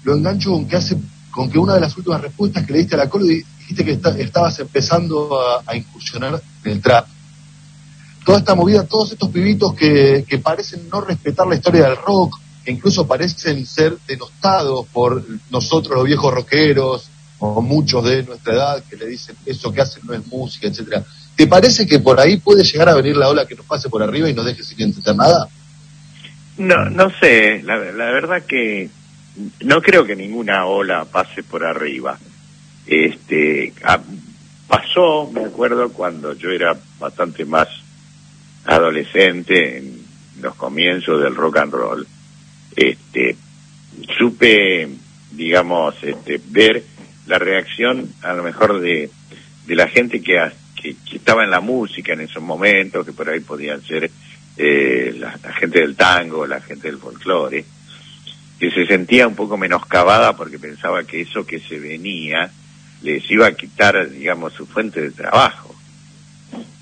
Lo 0.04 0.15
engancho 0.15 0.52
con 0.52 0.67
que 0.67 0.76
hace, 0.76 0.98
con 1.32 1.50
que 1.50 1.58
una 1.58 1.76
de 1.76 1.82
las 1.82 1.96
últimas 1.98 2.22
respuestas 2.22 2.65
que 2.65 2.74
le 2.74 2.80
diste 2.80 2.96
a 2.96 3.00
la 3.00 3.10
Colo 3.10 3.26
dijiste 3.26 3.86
que 3.86 4.00
estabas 4.22 4.60
empezando 4.60 5.39
a, 5.65 5.76
incursionar 5.76 6.41
en 6.63 6.72
el 6.72 6.82
trap. 6.82 7.08
Toda 8.26 8.39
esta 8.39 8.56
movida, 8.56 8.86
todos 8.86 9.13
estos 9.13 9.30
pibitos 9.30 9.74
que, 9.74 10.26
que 10.28 10.39
parecen 10.39 10.89
no 10.89 11.00
respetar 11.02 11.48
la 11.48 11.56
historia 11.56 11.84
del 11.84 11.96
rock, 11.96 12.39
que 12.65 12.72
incluso 12.72 13.08
parecen 13.08 13.65
ser 13.65 13.98
denostados 14.06 14.86
por 14.88 15.24
nosotros 15.50 15.96
los 15.96 16.06
viejos 16.06 16.34
rockeros, 16.34 17.10
o 17.39 17.62
muchos 17.62 18.04
de 18.04 18.24
nuestra 18.24 18.54
edad 18.54 18.84
que 18.89 18.96
le 18.96 19.08
dicen 19.08 19.36
eso 19.46 19.72
que 19.72 19.82
hacen 19.82 20.04
no 20.06 20.13
es 20.13 20.26
música, 20.28 20.67
etcétera. 20.67 21.06
¿Te 21.38 21.45
parece 21.45 21.86
que 21.86 22.00
por 22.00 22.19
ahí 22.19 22.38
puede 22.38 22.63
llegar 22.63 22.89
a 22.89 22.95
venir 22.95 23.15
la 23.15 23.30
ola 23.30 23.45
que 23.45 23.54
nos 23.54 23.65
pase 23.67 23.89
por 23.89 24.02
arriba 24.02 24.28
y 24.28 24.34
nos 24.34 24.43
deje 24.43 24.63
sin 24.63 24.82
entender 24.82 25.15
nada? 25.15 25.47
No, 26.58 26.89
no 26.89 27.12
sé, 27.19 27.62
la, 27.63 27.78
verdad 27.78 28.41
que 28.41 28.89
no 29.63 29.80
creo 29.84 30.04
que 30.04 30.15
ninguna 30.15 30.65
ola 30.65 31.06
pase 31.06 31.43
por 31.43 31.63
arriba. 31.63 32.17
Este, 32.88 33.71
pasó, 34.67 35.30
me 35.32 35.45
acuerdo, 35.45 35.89
cuando 35.89 36.34
yo 36.34 36.50
era 36.50 36.76
bastante 36.97 37.45
más 37.45 37.67
adolescente, 38.65 39.78
en 39.78 40.02
los 40.41 40.56
comienzos 40.56 41.21
del 41.21 41.36
rock 41.36 41.58
and 41.58 41.71
roll. 41.71 42.08
Este, 42.76 43.38
supe, 44.17 44.89
digamos, 45.34 45.93
este, 46.02 46.41
ver 46.47 46.84
la 47.28 47.38
reacción 47.38 48.10
a 48.23 48.34
lo 48.34 48.41
mejor 48.41 48.80
de, 48.80 49.12
de 49.67 49.76
la 49.76 49.88
gente 49.88 50.19
que, 50.19 50.39
que, 50.95 51.17
estaba 51.17 51.43
en 51.43 51.52
la 51.52 51.60
música 51.60 52.13
en 52.13 52.21
esos 52.21 52.43
momentos, 52.43 53.06
que 53.06 53.13
por 53.13 53.30
ahí 53.30 53.39
podían 53.39 53.82
ser 53.82 54.10
eh, 54.58 55.15
la, 55.17 55.32
gente 55.54 55.80
del 55.80 55.95
tango, 55.95 56.45
la 56.47 56.62
gente 56.62 56.88
del 56.88 57.00
folclore, 57.00 57.65
que 58.60 58.71
se 58.71 58.86
sentía 58.86 59.28
un 59.28 59.36
poco 59.36 59.58
menoscabada 59.58 60.36
porque 60.36 60.60
pensaba 60.60 61.04
que 61.04 61.21
eso 61.21 61.45
que 61.45 61.60
se 61.60 61.80
venía 61.80 62.52
les 63.04 63.30
iba 63.30 63.47
a 63.47 63.56
quitar, 63.56 64.10
digamos, 64.10 64.54
su 64.54 64.65
fuente 64.65 65.02
de 65.02 65.12
trabajo. 65.12 65.76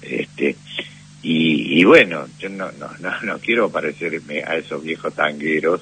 Este, 0.02 0.56
y, 1.22 1.80
y 1.80 1.84
bueno, 1.84 2.28
yo 2.40 2.50
no, 2.50 2.72
no, 2.74 2.90
no, 3.00 3.22
no 3.22 3.40
quiero 3.40 3.70
parecerme 3.70 4.44
a 4.44 4.56
esos 4.56 4.84
viejos 4.84 5.14
tangueros 5.14 5.82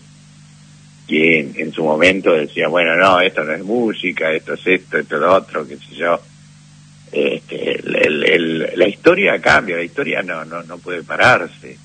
que 1.07 1.39
en, 1.39 1.73
su 1.73 1.83
momento 1.83 2.31
decía, 2.31 2.67
bueno, 2.67 2.95
no, 2.95 3.19
esto 3.19 3.43
no 3.43 3.53
es 3.53 3.63
música, 3.63 4.31
esto 4.31 4.53
es 4.53 4.65
esto, 4.65 4.97
esto 4.97 5.15
es 5.15 5.21
lo 5.21 5.35
otro, 5.35 5.67
qué 5.67 5.77
sé 5.77 5.95
yo. 5.95 6.19
Este, 7.13 7.79
la 7.83 8.87
historia 8.87 9.39
cambia, 9.39 9.77
la 9.77 9.83
historia 9.83 10.23
no, 10.23 10.43
no, 10.45 10.63
no 10.63 10.79
puede 10.79 11.03
pararse, 11.03 11.77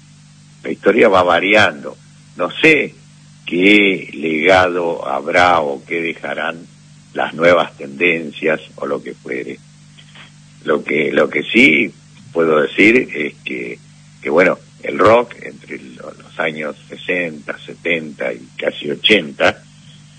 la 0.62 0.70
historia 0.70 1.08
va 1.08 1.22
variando. 1.22 1.96
No 2.36 2.50
sé 2.50 2.94
qué 3.44 4.08
legado 4.14 5.06
habrá 5.06 5.60
o 5.60 5.84
qué 5.84 6.00
dejarán 6.00 6.66
las 7.12 7.34
nuevas 7.34 7.76
tendencias 7.76 8.60
o 8.76 8.86
lo 8.86 9.02
que 9.02 9.12
fuere. 9.12 9.58
Lo 10.64 10.82
que, 10.82 11.12
lo 11.12 11.28
que 11.28 11.42
sí 11.42 11.92
puedo 12.32 12.62
decir 12.62 13.08
es 13.14 13.34
que, 13.44 13.78
que 14.22 14.30
bueno, 14.30 14.58
el 14.82 14.98
rock 14.98 15.34
entre 15.42 15.78
los 15.78 16.38
años 16.38 16.76
60, 16.88 17.58
70 17.58 18.32
y 18.32 18.48
casi 18.56 18.90
80, 18.90 19.62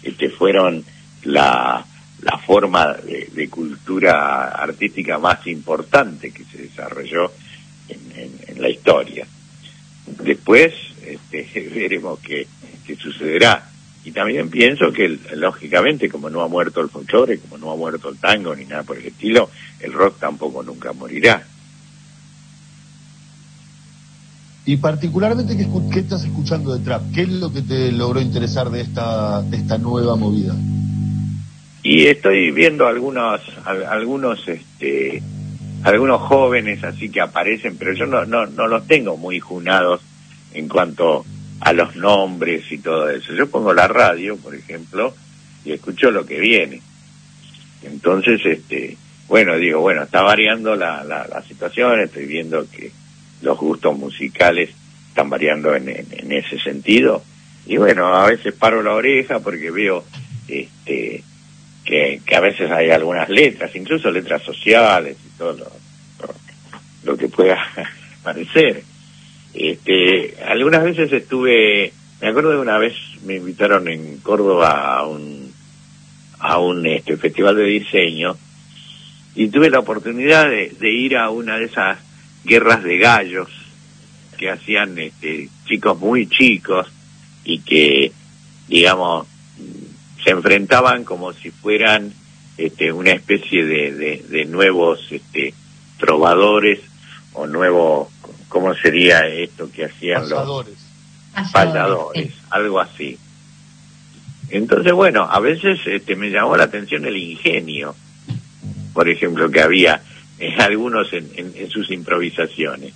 este, 0.03 0.29
fueron 0.29 0.83
la, 1.23 1.85
la 2.21 2.37
forma 2.37 2.93
de, 2.93 3.49
cultura 3.49 4.49
artística 4.49 5.17
más 5.17 5.45
importante 5.47 6.31
que 6.31 6.43
se 6.43 6.57
desarrolló 6.63 7.31
en, 7.87 8.61
la 8.61 8.69
historia. 8.69 9.25
Después 10.23 10.73
este, 11.05 11.69
veremos 11.73 12.19
qué, 12.19 12.47
qué 12.85 12.95
sucederá. 12.95 13.69
Y 14.03 14.11
también 14.11 14.49
pienso 14.49 14.91
que, 14.91 15.19
lógicamente, 15.35 16.09
como 16.09 16.29
no 16.29 16.41
ha 16.41 16.47
muerto 16.47 16.81
el 16.81 16.89
folclore, 16.89 17.39
como 17.39 17.57
no 17.57 17.71
ha 17.71 17.75
muerto 17.75 18.09
el 18.09 18.17
tango 18.17 18.55
ni 18.55 18.65
nada 18.65 18.83
por 18.83 18.97
el 18.97 19.05
estilo, 19.05 19.49
el 19.79 19.93
rock 19.93 20.19
tampoco 20.19 20.63
nunca 20.63 20.93
morirá. 20.93 21.45
Y 24.65 24.77
particularmente, 24.77 25.57
¿qué, 25.57 25.99
estás 25.99 26.23
escuchando 26.23 26.75
de 26.75 26.83
trap? 26.83 27.11
¿Qué 27.13 27.23
es 27.23 27.29
lo 27.29 27.51
que 27.51 27.61
te 27.61 27.91
logró 27.91 28.21
interesar 28.21 28.69
de 28.69 28.81
esta, 28.81 29.41
de 29.41 29.57
esta 29.57 29.77
nueva 29.77 30.15
movida? 30.15 30.55
Y 31.91 32.05
estoy 32.05 32.51
viendo 32.51 32.85
algunos, 32.85 33.41
algunos, 33.65 34.47
este, 34.47 35.23
algunos 35.81 36.21
jóvenes 36.21 36.83
así 36.83 37.09
que 37.09 37.19
aparecen, 37.19 37.77
pero 37.79 37.93
yo 37.93 38.05
no, 38.05 38.25
no, 38.25 38.45
no 38.45 38.67
los 38.67 38.85
tengo 38.85 39.17
muy 39.17 39.39
junados 39.39 39.99
en 40.53 40.69
cuanto 40.69 41.25
a 41.61 41.73
los 41.73 41.95
nombres 41.95 42.71
y 42.71 42.77
todo 42.77 43.09
eso. 43.09 43.33
Yo 43.33 43.49
pongo 43.49 43.73
la 43.73 43.87
radio, 43.87 44.37
por 44.37 44.53
ejemplo, 44.53 45.15
y 45.65 45.71
escucho 45.71 46.11
lo 46.11 46.27
que 46.27 46.39
viene. 46.39 46.79
Entonces, 47.81 48.39
este, 48.45 48.95
bueno, 49.27 49.57
digo, 49.57 49.81
bueno, 49.81 50.03
está 50.03 50.21
variando 50.21 50.75
la, 50.75 51.03
la, 51.03 51.41
situación, 51.41 52.01
estoy 52.01 52.27
viendo 52.27 52.69
que 52.69 52.91
los 53.41 53.57
gustos 53.57 53.97
musicales 53.97 54.69
están 55.07 55.31
variando 55.31 55.73
en, 55.73 55.89
en, 55.89 56.31
ese 56.33 56.59
sentido. 56.59 57.23
Y 57.65 57.77
bueno, 57.77 58.13
a 58.13 58.27
veces 58.27 58.53
paro 58.53 58.83
la 58.83 58.93
oreja 58.93 59.39
porque 59.39 59.71
veo 59.71 60.05
este, 60.47 61.23
que, 61.89 62.21
que 62.23 62.35
a 62.35 62.39
veces 62.39 62.69
hay 62.69 62.91
algunas 62.91 63.27
letras, 63.29 63.75
incluso 63.75 64.11
letras 64.11 64.43
sociales 64.43 65.17
y 65.25 65.37
todo 65.39 65.71
lo, 67.03 67.17
que 67.17 67.27
pueda 67.27 67.57
parecer. 68.23 68.83
Este, 69.55 70.35
algunas 70.45 70.83
veces 70.83 71.11
estuve, 71.11 71.91
me 72.21 72.27
acuerdo 72.27 72.51
de 72.51 72.59
una 72.59 72.77
vez 72.77 72.93
me 73.25 73.37
invitaron 73.37 73.87
en 73.87 74.19
Córdoba 74.19 74.97
a 74.99 75.07
un, 75.07 75.51
a 76.37 76.59
un 76.59 76.85
este, 76.85 77.17
festival 77.17 77.55
de 77.55 77.63
diseño 77.63 78.37
y 79.33 79.47
tuve 79.47 79.71
la 79.71 79.79
oportunidad 79.79 80.47
de, 80.47 80.91
ir 80.91 81.17
a 81.17 81.31
una 81.31 81.57
de 81.57 81.65
esas 81.65 81.97
guerras 82.45 82.83
de 82.83 82.99
gallos 82.99 83.49
que 84.37 84.51
hacían 84.51 84.95
este, 84.99 85.49
chicos 85.65 85.97
muy 85.97 86.27
chicos 86.27 86.87
y 87.43 87.59
que, 87.61 88.11
digamos, 88.67 89.27
se 90.29 90.35
enfrentaban 90.35 91.03
como 91.03 91.33
si 91.33 91.51
fueran 91.51 92.13
este, 92.57 92.91
una 92.91 93.11
especie 93.11 93.65
de, 93.65 94.23
de, 94.27 94.45
nuevos 94.45 94.99
este, 95.11 95.53
trovadores 95.97 96.79
o 97.33 97.47
nuevos, 97.47 98.09
¿cómo 98.47 98.73
sería 98.75 99.27
esto 99.27 99.71
que 99.71 99.85
hacían 99.85 100.29
los 100.29 100.31
payadores? 101.51 102.33
Algo 102.49 102.79
así. 102.79 103.17
Entonces, 104.49 104.93
bueno, 104.93 105.27
a 105.29 105.39
veces 105.39 105.79
este, 105.85 106.15
me 106.15 106.29
llamó 106.29 106.57
la 106.57 106.63
atención 106.65 107.05
el 107.05 107.17
ingenio 107.17 107.95
por 108.93 109.07
ejemplo, 109.09 109.49
que 109.49 109.61
había 109.61 110.01
eh, 110.39 110.55
algunos 110.59 111.07
en, 111.13 111.69
sus 111.69 111.89
improvisaciones. 111.91 112.93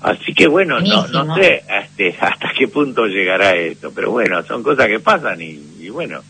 Así 0.00 0.32
que 0.32 0.46
bueno, 0.46 0.80
no, 0.80 1.08
no 1.08 1.34
sé 1.34 1.64
este, 1.98 2.16
hasta 2.20 2.52
qué 2.56 2.68
punto 2.68 3.06
llegará 3.06 3.54
esto, 3.56 3.92
pero 3.94 4.12
bueno, 4.12 4.42
son 4.44 4.62
cosas 4.62 4.86
que 4.86 5.00
pasan 5.00 5.40
y, 5.40 5.88
bueno, 5.88 6.20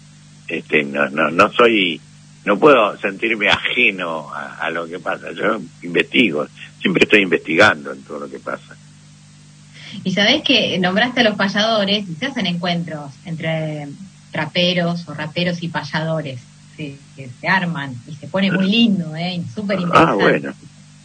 este, 0.46 0.82
no, 0.84 1.10
no, 1.10 1.30
no 1.30 1.52
soy, 1.52 2.00
no 2.44 2.58
puedo 2.58 2.96
sentirme 2.98 3.48
ajeno 3.48 4.30
a, 4.32 4.70
lo 4.70 4.86
que 4.86 4.98
pasa. 4.98 5.32
Yo 5.32 5.60
investigo, 5.82 6.46
siempre 6.80 7.04
estoy 7.04 7.22
investigando 7.22 7.92
en 7.92 8.02
todo 8.02 8.20
lo 8.20 8.30
que 8.30 8.38
pasa. 8.38 8.76
Y 10.04 10.12
sabés 10.12 10.42
que 10.42 10.78
nombraste 10.78 11.20
a 11.20 11.24
los 11.24 11.36
payadores 11.36 12.08
y 12.08 12.14
se 12.14 12.26
hacen 12.26 12.46
encuentros 12.46 13.12
entre 13.24 13.88
raperos 14.32 15.08
o 15.08 15.14
raperos 15.14 15.62
y 15.62 15.68
payadores 15.68 16.40
que 16.76 16.96
se 17.40 17.48
arman 17.48 17.92
y 18.06 18.14
se 18.14 18.28
pone 18.28 18.52
muy 18.52 18.66
lindo, 18.70 19.14
¿eh? 19.16 19.42
súper 19.52 19.80
interesante. 19.80 20.12
Ah, 20.12 20.14
bueno, 20.14 20.54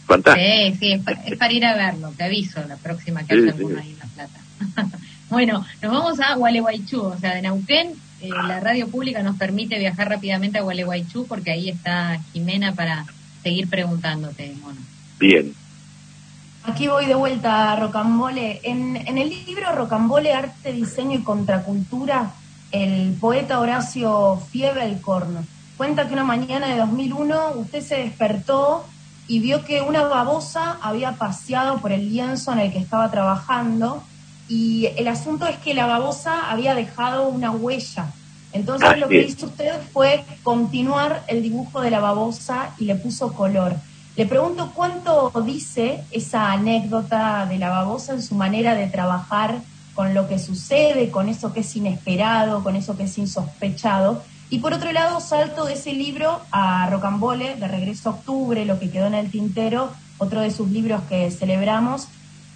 fantástico. 0.06 0.46
Sí, 0.46 0.76
sí, 0.78 0.92
es, 0.92 1.36
para 1.38 1.52
ir 1.52 1.64
a 1.64 1.74
verlo, 1.74 2.12
te 2.16 2.24
aviso 2.24 2.62
la 2.66 2.76
próxima 2.76 3.24
que 3.24 3.34
haya 3.34 3.52
alguno 3.52 3.78
ahí 3.78 3.90
en 3.90 3.98
La 3.98 4.06
Plata. 4.06 4.98
bueno, 5.30 5.64
nos 5.82 5.92
vamos 5.92 6.20
a 6.20 6.34
Gualeguaychú, 6.34 7.02
o 7.02 7.18
sea, 7.18 7.34
de 7.34 7.42
Neuquén, 7.42 7.94
eh, 8.20 8.28
la 8.28 8.60
radio 8.60 8.88
pública 8.88 9.22
nos 9.22 9.36
permite 9.36 9.78
viajar 9.78 10.08
rápidamente 10.08 10.58
a 10.58 10.62
Gualeguaychú 10.62 11.26
porque 11.26 11.50
ahí 11.50 11.68
está 11.68 12.18
Jimena 12.32 12.72
para 12.72 13.04
seguir 13.42 13.68
preguntándote, 13.68 14.54
bueno. 14.62 14.80
Bien. 15.18 15.54
Aquí 16.64 16.88
voy 16.88 17.04
de 17.04 17.14
vuelta 17.14 17.72
a 17.72 17.76
Rocambole. 17.76 18.60
En, 18.62 18.96
en 18.96 19.18
el 19.18 19.28
libro 19.28 19.70
Rocambole, 19.74 20.32
Arte, 20.32 20.72
Diseño 20.72 21.18
y 21.18 21.22
Contracultura, 21.22 22.32
el 22.72 23.12
poeta 23.20 23.60
Horacio 23.60 24.42
Fiebelkorn 24.50 25.46
cuenta 25.76 26.06
que 26.06 26.14
una 26.14 26.24
mañana 26.24 26.68
de 26.68 26.78
2001 26.78 27.52
usted 27.56 27.82
se 27.82 27.96
despertó 27.96 28.86
y 29.26 29.40
vio 29.40 29.64
que 29.64 29.80
una 29.80 30.02
babosa 30.02 30.78
había 30.82 31.12
paseado 31.12 31.78
por 31.78 31.92
el 31.92 32.10
lienzo 32.10 32.52
en 32.52 32.58
el 32.58 32.72
que 32.72 32.78
estaba 32.78 33.10
trabajando 33.10 34.02
y 34.48 34.88
el 34.96 35.08
asunto 35.08 35.46
es 35.46 35.56
que 35.58 35.74
la 35.74 35.86
babosa 35.86 36.50
había 36.50 36.74
dejado 36.74 37.28
una 37.28 37.50
huella. 37.50 38.12
Entonces 38.52 38.98
lo 38.98 39.08
que 39.08 39.22
hizo 39.22 39.46
usted 39.46 39.72
fue 39.92 40.24
continuar 40.42 41.24
el 41.26 41.42
dibujo 41.42 41.80
de 41.80 41.90
la 41.90 42.00
babosa 42.00 42.70
y 42.78 42.84
le 42.84 42.94
puso 42.94 43.32
color. 43.32 43.74
Le 44.16 44.26
pregunto 44.26 44.70
cuánto 44.74 45.32
dice 45.44 46.04
esa 46.12 46.52
anécdota 46.52 47.46
de 47.46 47.58
la 47.58 47.70
babosa 47.70 48.12
en 48.12 48.22
su 48.22 48.36
manera 48.36 48.74
de 48.74 48.86
trabajar 48.86 49.56
con 49.94 50.14
lo 50.14 50.28
que 50.28 50.38
sucede, 50.38 51.10
con 51.10 51.28
eso 51.28 51.52
que 51.52 51.60
es 51.60 51.76
inesperado, 51.76 52.62
con 52.62 52.76
eso 52.76 52.96
que 52.96 53.04
es 53.04 53.18
insospechado. 53.18 54.22
Y 54.54 54.60
por 54.60 54.72
otro 54.72 54.92
lado, 54.92 55.18
salto 55.18 55.64
de 55.64 55.72
ese 55.72 55.92
libro 55.92 56.40
a 56.52 56.88
Rocambole, 56.88 57.56
de 57.56 57.66
regreso 57.66 58.08
a 58.08 58.12
octubre, 58.12 58.64
lo 58.64 58.78
que 58.78 58.88
quedó 58.88 59.08
en 59.08 59.14
el 59.14 59.28
tintero, 59.28 59.92
otro 60.16 60.42
de 60.42 60.52
sus 60.52 60.70
libros 60.70 61.02
que 61.08 61.28
celebramos. 61.32 62.06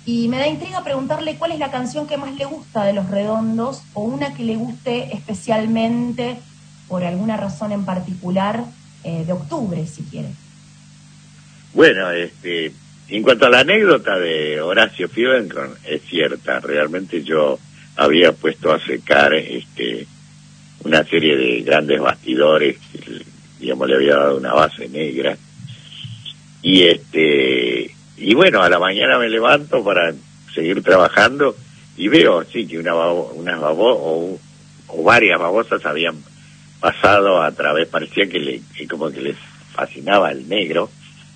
Y 0.06 0.28
me 0.28 0.38
da 0.38 0.46
intriga 0.46 0.84
preguntarle 0.84 1.34
cuál 1.34 1.50
es 1.50 1.58
la 1.58 1.72
canción 1.72 2.06
que 2.06 2.16
más 2.16 2.32
le 2.36 2.44
gusta 2.44 2.84
de 2.84 2.92
Los 2.92 3.10
Redondos 3.10 3.82
o 3.94 4.02
una 4.02 4.32
que 4.32 4.44
le 4.44 4.54
guste 4.54 5.12
especialmente 5.12 6.36
por 6.86 7.02
alguna 7.02 7.36
razón 7.36 7.72
en 7.72 7.84
particular 7.84 8.62
eh, 9.02 9.24
de 9.26 9.32
octubre, 9.32 9.84
si 9.88 10.04
quiere. 10.04 10.28
Bueno, 11.74 12.12
este, 12.12 12.74
en 13.08 13.24
cuanto 13.24 13.46
a 13.46 13.50
la 13.50 13.58
anécdota 13.58 14.16
de 14.20 14.60
Horacio 14.60 15.08
Fibencon, 15.08 15.74
es 15.84 16.00
cierta. 16.02 16.60
Realmente 16.60 17.24
yo 17.24 17.58
había 17.96 18.30
puesto 18.30 18.72
a 18.72 18.78
secar 18.78 19.34
este, 19.34 20.06
una 20.84 21.04
serie 21.04 21.36
de 21.36 21.62
grandes 21.62 22.00
bastidores 22.00 22.76
digamos, 23.58 23.88
le 23.88 23.96
había 23.96 24.16
dado 24.16 24.36
una 24.36 24.54
base 24.54 24.88
negra. 24.88 25.36
Y 26.62 26.84
este, 26.84 27.94
y 28.16 28.34
bueno, 28.34 28.62
a 28.62 28.68
la 28.68 28.78
mañana 28.78 29.18
me 29.18 29.28
levanto 29.28 29.82
para 29.84 30.12
seguir 30.54 30.82
trabajando 30.82 31.56
y 31.96 32.08
veo, 32.08 32.44
sí, 32.44 32.66
que 32.66 32.78
una, 32.78 32.94
unas 32.94 33.60
o, 33.62 34.38
o 34.88 35.02
varias 35.02 35.38
babosas 35.38 35.84
habían 35.84 36.16
pasado 36.80 37.42
a 37.42 37.50
través, 37.52 37.88
parecía 37.88 38.28
que, 38.28 38.38
le, 38.38 38.62
como 38.88 39.10
que 39.10 39.20
les 39.20 39.36
fascinaba 39.72 40.30
el 40.30 40.48
negro 40.48 40.90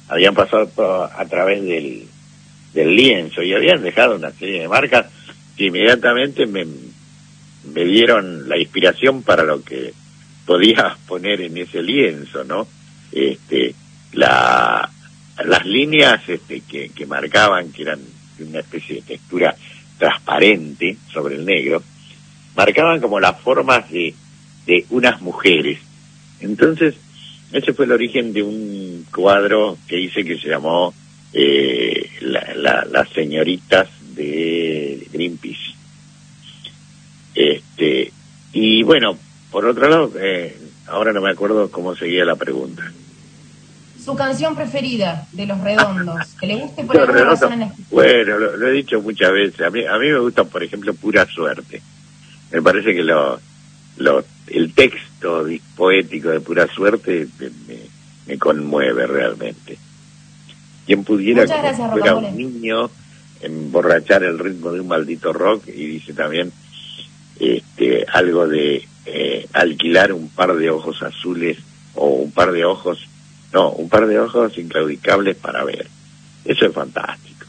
habían 0.08 0.34
pasado 0.34 0.68
a 1.16 1.24
través 1.26 1.62
del, 1.62 2.06
del 2.74 2.96
lienzo 2.96 3.42
y 3.42 3.54
habían 3.54 3.82
dejado 3.82 4.16
una 4.16 4.30
serie 4.32 4.60
de 4.60 4.68
marcas 4.68 5.06
que 5.56 5.66
inmediatamente 5.66 6.44
me, 6.46 6.66
me 7.64 7.84
dieron 7.84 8.48
la 8.48 8.58
inspiración 8.58 9.22
para 9.22 9.44
lo 9.44 9.62
que 9.62 9.92
podía 10.46 10.96
poner 11.06 11.40
en 11.40 11.56
ese 11.56 11.82
lienzo, 11.82 12.44
¿no? 12.44 12.66
Este, 13.10 13.74
la, 14.12 14.88
las 15.44 15.66
líneas 15.66 16.22
este, 16.28 16.60
que, 16.60 16.90
que 16.90 17.06
marcaban, 17.06 17.72
que 17.72 17.82
eran 17.82 18.00
una 18.38 18.60
especie 18.60 18.96
de 18.96 19.02
textura 19.02 19.54
transparente 19.98 20.96
sobre 21.12 21.36
el 21.36 21.44
negro, 21.44 21.82
marcaban 22.56 23.00
como 23.00 23.20
las 23.20 23.40
formas 23.40 23.90
de, 23.90 24.14
de 24.66 24.86
unas 24.90 25.20
mujeres. 25.20 25.78
Entonces, 26.40 26.94
ese 27.52 27.72
fue 27.72 27.84
el 27.84 27.92
origen 27.92 28.32
de 28.32 28.42
un 28.42 29.06
cuadro 29.14 29.78
que 29.86 30.00
hice 30.00 30.24
que 30.24 30.38
se 30.38 30.48
llamó 30.48 30.94
eh, 31.32 32.10
Las 32.20 33.08
señoritas 33.10 33.88
de 34.14 35.06
Greenpeace. 35.12 35.71
Este, 37.34 38.12
y 38.52 38.82
bueno, 38.82 39.16
por 39.50 39.66
otro 39.66 39.88
lado, 39.88 40.12
eh, 40.18 40.56
ahora 40.86 41.12
no 41.12 41.20
me 41.20 41.30
acuerdo 41.30 41.70
cómo 41.70 41.94
seguía 41.94 42.24
la 42.24 42.36
pregunta. 42.36 42.82
Su 44.02 44.16
canción 44.16 44.56
preferida 44.56 45.28
de 45.32 45.46
Los 45.46 45.60
Redondos, 45.60 46.26
que 46.40 46.46
le 46.46 46.56
guste 46.56 46.84
por 46.84 46.98
alguna 46.98 47.24
razón 47.24 47.62
en 47.62 47.72
Bueno, 47.90 48.38
lo, 48.38 48.68
he 48.68 48.72
dicho 48.72 49.00
muchas 49.00 49.30
veces. 49.32 49.60
A 49.60 49.70
mí, 49.70 49.84
a 49.84 49.96
mí 49.96 50.08
me 50.08 50.18
gusta, 50.18 50.44
por 50.44 50.62
ejemplo, 50.62 50.92
Pura 50.94 51.24
Suerte. 51.26 51.80
Me 52.50 52.60
parece 52.60 52.92
que 52.92 53.04
lo, 53.04 53.40
lo, 53.98 54.24
el 54.48 54.74
texto 54.74 55.46
poético 55.76 56.30
de 56.30 56.40
pura 56.40 56.66
suerte 56.66 57.28
me, 58.26 58.38
conmueve 58.38 59.06
realmente. 59.06 59.78
Quien 60.86 61.04
pudiera, 61.04 61.46
como 61.46 61.92
fuera 61.92 62.16
un 62.16 62.36
niño, 62.36 62.90
emborrachar 63.40 64.24
el 64.24 64.38
ritmo 64.38 64.72
de 64.72 64.80
un 64.80 64.88
maldito 64.88 65.32
rock, 65.32 65.68
y 65.68 65.86
dice 65.86 66.12
también 66.12 66.52
este, 67.42 68.06
algo 68.12 68.46
de 68.46 68.86
eh, 69.04 69.48
alquilar 69.52 70.12
un 70.12 70.28
par 70.28 70.54
de 70.54 70.70
ojos 70.70 71.02
azules 71.02 71.58
o 71.94 72.06
un 72.06 72.30
par 72.30 72.52
de 72.52 72.64
ojos, 72.64 73.08
no, 73.52 73.70
un 73.70 73.88
par 73.88 74.06
de 74.06 74.20
ojos 74.20 74.56
inclaudicables 74.56 75.36
para 75.36 75.64
ver. 75.64 75.88
Eso 76.44 76.66
es 76.66 76.72
fantástico. 76.72 77.46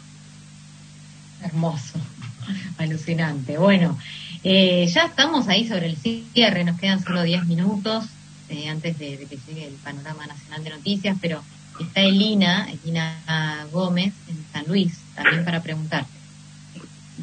Hermoso, 1.44 2.00
alucinante. 2.80 3.60
Bueno, 3.60 4.00
eh, 4.44 4.88
ya 4.92 5.06
estamos 5.06 5.48
ahí 5.48 5.68
sobre 5.68 5.86
el 5.86 5.96
cierre, 5.96 6.64
nos 6.64 6.80
quedan 6.80 7.04
solo 7.04 7.22
10 7.22 7.46
minutos 7.46 8.06
eh, 8.50 8.70
antes 8.70 8.98
de, 8.98 9.18
que 9.30 9.38
llegue 9.48 9.68
el 9.68 9.76
panorama 9.76 10.26
nacional 10.26 10.64
de 10.64 10.70
noticias, 10.72 11.18
pero 11.22 11.44
está 11.80 12.02
Elina, 12.02 12.68
Elina 12.72 13.68
Gómez, 13.72 14.14
en 14.28 14.44
San 14.52 14.66
Luis, 14.68 14.98
también 15.16 15.46
para 15.46 15.62
preguntar. 15.62 16.06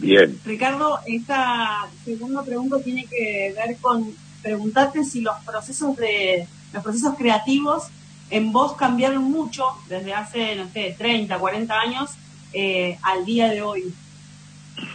Bien. 0.01 0.41
Ricardo, 0.45 0.99
esta 1.07 1.87
segunda 2.05 2.43
pregunta 2.43 2.81
tiene 2.83 3.07
que 3.07 3.55
ver 3.55 3.77
con 3.81 4.13
preguntarte 4.43 5.05
si 5.05 5.21
los 5.21 5.37
procesos 5.45 5.97
de 5.97 6.47
los 6.73 6.83
procesos 6.83 7.15
creativos 7.19 7.85
en 8.31 8.53
vos 8.53 8.75
cambiaron 8.75 9.25
mucho 9.25 9.65
desde 9.89 10.15
hace, 10.15 10.55
no 10.57 10.69
sé, 10.71 10.95
30, 10.97 11.39
40 11.39 11.81
años 11.81 12.11
eh, 12.53 12.99
al 13.03 13.25
día 13.25 13.49
de 13.49 13.61
hoy. 13.61 13.93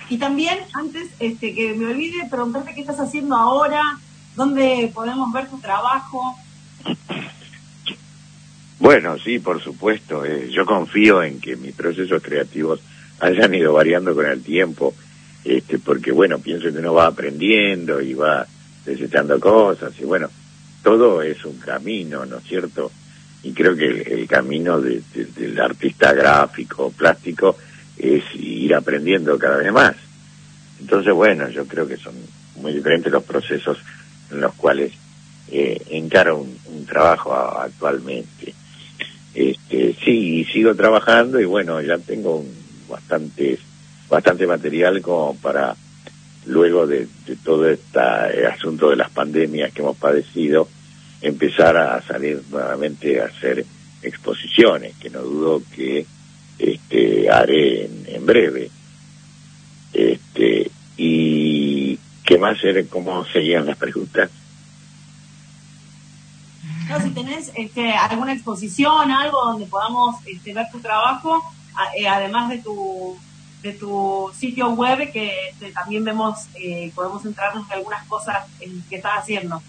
Y 0.09 0.17
también, 0.17 0.57
antes 0.73 1.09
este, 1.19 1.53
que 1.53 1.73
me 1.73 1.87
olvide, 1.87 2.27
preguntarte 2.29 2.73
qué 2.73 2.81
estás 2.81 2.99
haciendo 2.99 3.35
ahora, 3.35 3.81
dónde 4.35 4.89
podemos 4.93 5.31
ver 5.33 5.49
tu 5.49 5.59
trabajo. 5.59 6.37
Bueno, 8.79 9.17
sí, 9.19 9.39
por 9.39 9.61
supuesto. 9.61 10.23
Eh, 10.25 10.49
yo 10.51 10.65
confío 10.65 11.21
en 11.21 11.39
que 11.39 11.55
mis 11.55 11.75
procesos 11.75 12.23
creativos 12.23 12.79
hayan 13.19 13.53
ido 13.55 13.73
variando 13.73 14.13
con 14.13 14.25
el 14.25 14.41
tiempo, 14.41 14.93
este, 15.43 15.79
porque 15.79 16.11
bueno, 16.11 16.39
pienso 16.39 16.71
que 16.71 16.79
uno 16.79 16.93
va 16.93 17.07
aprendiendo 17.07 18.01
y 18.01 18.13
va 18.13 18.45
desechando 18.85 19.39
cosas, 19.39 19.93
y 19.99 20.05
bueno, 20.05 20.29
todo 20.83 21.21
es 21.21 21.43
un 21.45 21.57
camino, 21.57 22.25
¿no 22.25 22.37
es 22.37 22.43
cierto? 22.43 22.91
Y 23.43 23.53
creo 23.53 23.75
que 23.75 23.85
el, 23.85 24.27
camino 24.27 24.79
del 24.81 25.59
artista 25.59 26.13
gráfico, 26.13 26.91
plástico, 26.91 27.57
es 27.97 28.23
ir 28.35 28.73
aprendiendo 28.73 29.37
cada 29.37 29.57
vez 29.57 29.71
más. 29.71 29.95
Entonces, 30.79 31.13
bueno, 31.13 31.49
yo 31.49 31.65
creo 31.65 31.87
que 31.87 31.97
son 31.97 32.15
muy 32.57 32.73
diferentes 32.73 33.11
los 33.11 33.23
procesos 33.23 33.77
en 34.31 34.41
los 34.41 34.53
cuales 34.55 34.91
eh, 35.51 35.79
encaro 35.89 36.37
un, 36.39 36.85
trabajo 36.85 37.33
actualmente. 37.33 38.53
Este, 39.33 39.95
sí, 40.03 40.45
sigo 40.51 40.75
trabajando 40.75 41.39
y 41.39 41.45
bueno, 41.45 41.81
ya 41.81 41.97
tengo 41.97 42.37
un, 42.37 42.64
bastante, 42.87 43.59
bastante 44.09 44.47
material 44.47 45.01
como 45.01 45.35
para 45.35 45.75
luego 46.45 46.85
de, 46.85 47.07
todo 47.43 47.69
este 47.69 47.99
asunto 48.47 48.89
de 48.89 48.95
las 48.95 49.09
pandemias 49.09 49.73
que 49.73 49.81
hemos 49.81 49.97
padecido, 49.97 50.67
empezar 51.21 51.75
a 51.77 52.01
salir 52.01 52.41
nuevamente 52.49 53.21
a 53.21 53.25
hacer 53.25 53.65
exposiciones, 54.01 54.95
que 54.97 55.09
no 55.09 55.21
dudo 55.21 55.61
que 55.75 56.05
este, 56.59 57.29
haré 57.29 57.89
en, 58.07 58.25
breve. 58.25 58.69
Este, 59.93 60.69
y 60.97 61.97
qué 62.23 62.37
más, 62.37 62.57
cómo 62.89 63.25
seguían 63.25 63.65
las 63.65 63.77
preguntas. 63.77 64.29
si 67.01 67.09
tenés 67.11 67.51
este, 67.55 67.91
alguna 67.91 68.33
exposición, 68.33 69.11
algo 69.11 69.45
donde 69.45 69.65
podamos 69.65 70.15
este, 70.25 70.53
ver 70.53 70.67
tu 70.71 70.79
trabajo, 70.79 71.43
además 72.07 72.49
de 72.49 72.59
tu 72.59 73.17
de 73.65 73.73
tu 73.73 74.29
sitio 74.37 74.69
web 74.69 75.11
que 75.11 75.31
este, 75.49 75.71
también 75.71 76.03
vemos, 76.03 76.47
eh, 76.53 76.91
podemos 76.93 77.25
entrarnos 77.25 77.65
en 77.67 77.73
algunas 77.73 78.05
cosas 78.05 78.45
que 78.59 78.95
estás 78.95 79.13
haciendo. 79.17 79.61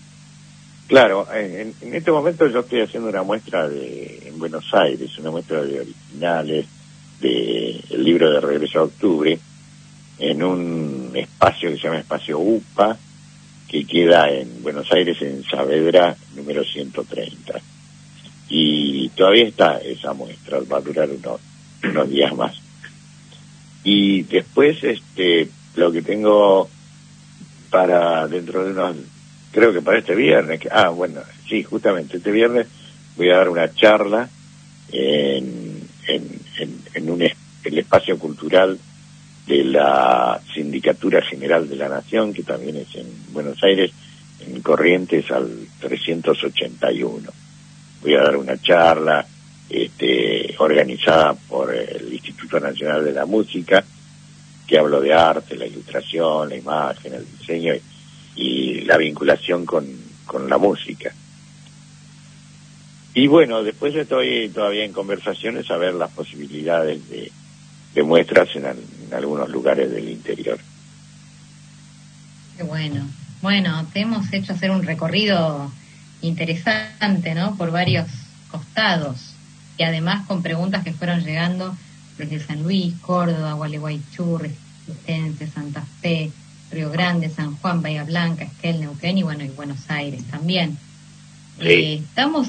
Claro, 0.86 1.26
en, 1.32 1.74
este 1.80 2.12
momento 2.12 2.46
yo 2.46 2.60
estoy 2.60 2.82
haciendo 2.82 3.08
una 3.08 3.22
muestra 3.22 3.66
de, 3.68 4.22
en 4.26 4.38
Buenos 4.38 4.72
Aires, 4.74 5.18
una 5.18 5.30
muestra 5.30 5.62
de 5.62 5.80
originales 5.80 6.66
del 7.20 8.04
libro 8.04 8.30
de 8.30 8.40
Regreso 8.40 8.80
a 8.80 8.84
Octubre, 8.84 9.38
en 10.18 10.42
un 10.42 11.12
espacio 11.14 11.70
que 11.70 11.76
se 11.76 11.82
llama 11.82 11.98
Espacio 11.98 12.38
UPA, 12.38 12.98
que 13.66 13.84
queda 13.86 14.28
en 14.28 14.62
Buenos 14.62 14.92
Aires, 14.92 15.20
en 15.22 15.42
Saavedra, 15.42 16.14
número 16.36 16.62
130. 16.62 17.60
Y 18.48 19.08
todavía 19.08 19.48
está 19.48 19.78
esa 19.78 20.12
muestra, 20.12 20.60
va 20.70 20.76
a 20.76 20.82
durar 20.82 21.08
unos, 21.10 21.40
unos 21.84 22.08
días 22.08 22.34
más. 22.34 22.56
Y 23.84 24.22
después, 24.22 24.82
este, 24.82 25.48
lo 25.76 25.92
que 25.92 26.02
tengo 26.02 26.68
para 27.70 28.26
dentro 28.26 28.64
de 28.64 28.72
unos 28.72 28.96
creo 29.52 29.72
que 29.72 29.80
para 29.80 29.98
este 29.98 30.14
viernes, 30.14 30.60
ah, 30.70 30.90
bueno, 30.90 31.22
sí, 31.48 31.62
justamente 31.62 32.18
este 32.18 32.30
viernes 32.30 32.66
voy 33.16 33.30
a 33.30 33.38
dar 33.38 33.48
una 33.48 33.72
charla 33.72 34.28
en, 34.92 35.80
en, 36.06 36.40
en, 36.94 37.10
un 37.10 37.22
el 37.22 37.78
espacio 37.78 38.18
cultural 38.18 38.78
de 39.46 39.64
la 39.64 40.40
Sindicatura 40.52 41.22
General 41.22 41.66
de 41.66 41.76
la 41.76 41.88
Nación, 41.88 42.34
que 42.34 42.42
también 42.42 42.76
es 42.76 42.94
en 42.96 43.06
Buenos 43.32 43.62
Aires, 43.62 43.92
en 44.40 44.60
Corrientes 44.60 45.30
al 45.30 45.66
381. 45.80 47.30
Voy 48.02 48.14
a 48.14 48.22
dar 48.22 48.36
una 48.36 48.60
charla 48.60 49.26
este, 49.68 50.54
organizada 50.58 51.34
por 51.34 51.74
el 51.74 52.12
Instituto 52.12 52.60
Nacional 52.60 53.04
de 53.04 53.12
la 53.12 53.26
Música, 53.26 53.84
que 54.66 54.78
hablo 54.78 55.00
de 55.00 55.12
arte, 55.12 55.56
la 55.56 55.66
ilustración, 55.66 56.48
la 56.48 56.56
imagen, 56.56 57.14
el 57.14 57.26
diseño 57.38 57.74
y 58.34 58.80
la 58.82 58.96
vinculación 58.96 59.64
con, 59.64 59.86
con 60.24 60.48
la 60.48 60.58
música. 60.58 61.12
Y 63.14 63.28
bueno, 63.28 63.62
después 63.62 63.94
estoy 63.94 64.50
todavía 64.50 64.84
en 64.84 64.92
conversaciones 64.92 65.70
a 65.70 65.78
ver 65.78 65.94
las 65.94 66.10
posibilidades 66.10 67.08
de, 67.08 67.32
de 67.94 68.02
muestras 68.02 68.48
en, 68.54 68.66
algunos 69.12 69.48
lugares 69.48 69.90
del 69.90 70.08
interior. 70.10 70.58
Qué 72.56 72.62
bueno. 72.62 73.08
Bueno, 73.40 73.86
te 73.92 74.00
hemos 74.00 74.30
hecho 74.32 74.52
hacer 74.52 74.70
un 74.70 74.82
recorrido 74.82 75.72
interesante, 76.20 77.34
¿no? 77.34 77.56
Por 77.56 77.70
varios 77.70 78.06
costados 78.50 79.35
y 79.78 79.82
además 79.82 80.26
con 80.26 80.42
preguntas 80.42 80.84
que 80.84 80.92
fueron 80.92 81.22
llegando 81.24 81.76
desde 82.18 82.40
San 82.40 82.62
Luis, 82.62 82.94
Córdoba, 83.00 83.52
Gualeguaychú, 83.54 84.38
Resistencia, 84.38 85.46
Santa 85.48 85.84
Fe, 86.00 86.30
Río 86.70 86.90
Grande, 86.90 87.28
San 87.28 87.56
Juan, 87.56 87.82
Bahía 87.82 88.04
Blanca, 88.04 88.44
Esquel, 88.44 88.80
Neuquén 88.80 89.18
y 89.18 89.22
bueno, 89.22 89.44
y 89.44 89.48
Buenos 89.48 89.88
Aires 89.88 90.24
también. 90.30 90.78
Eh, 91.60 92.02
estamos 92.02 92.48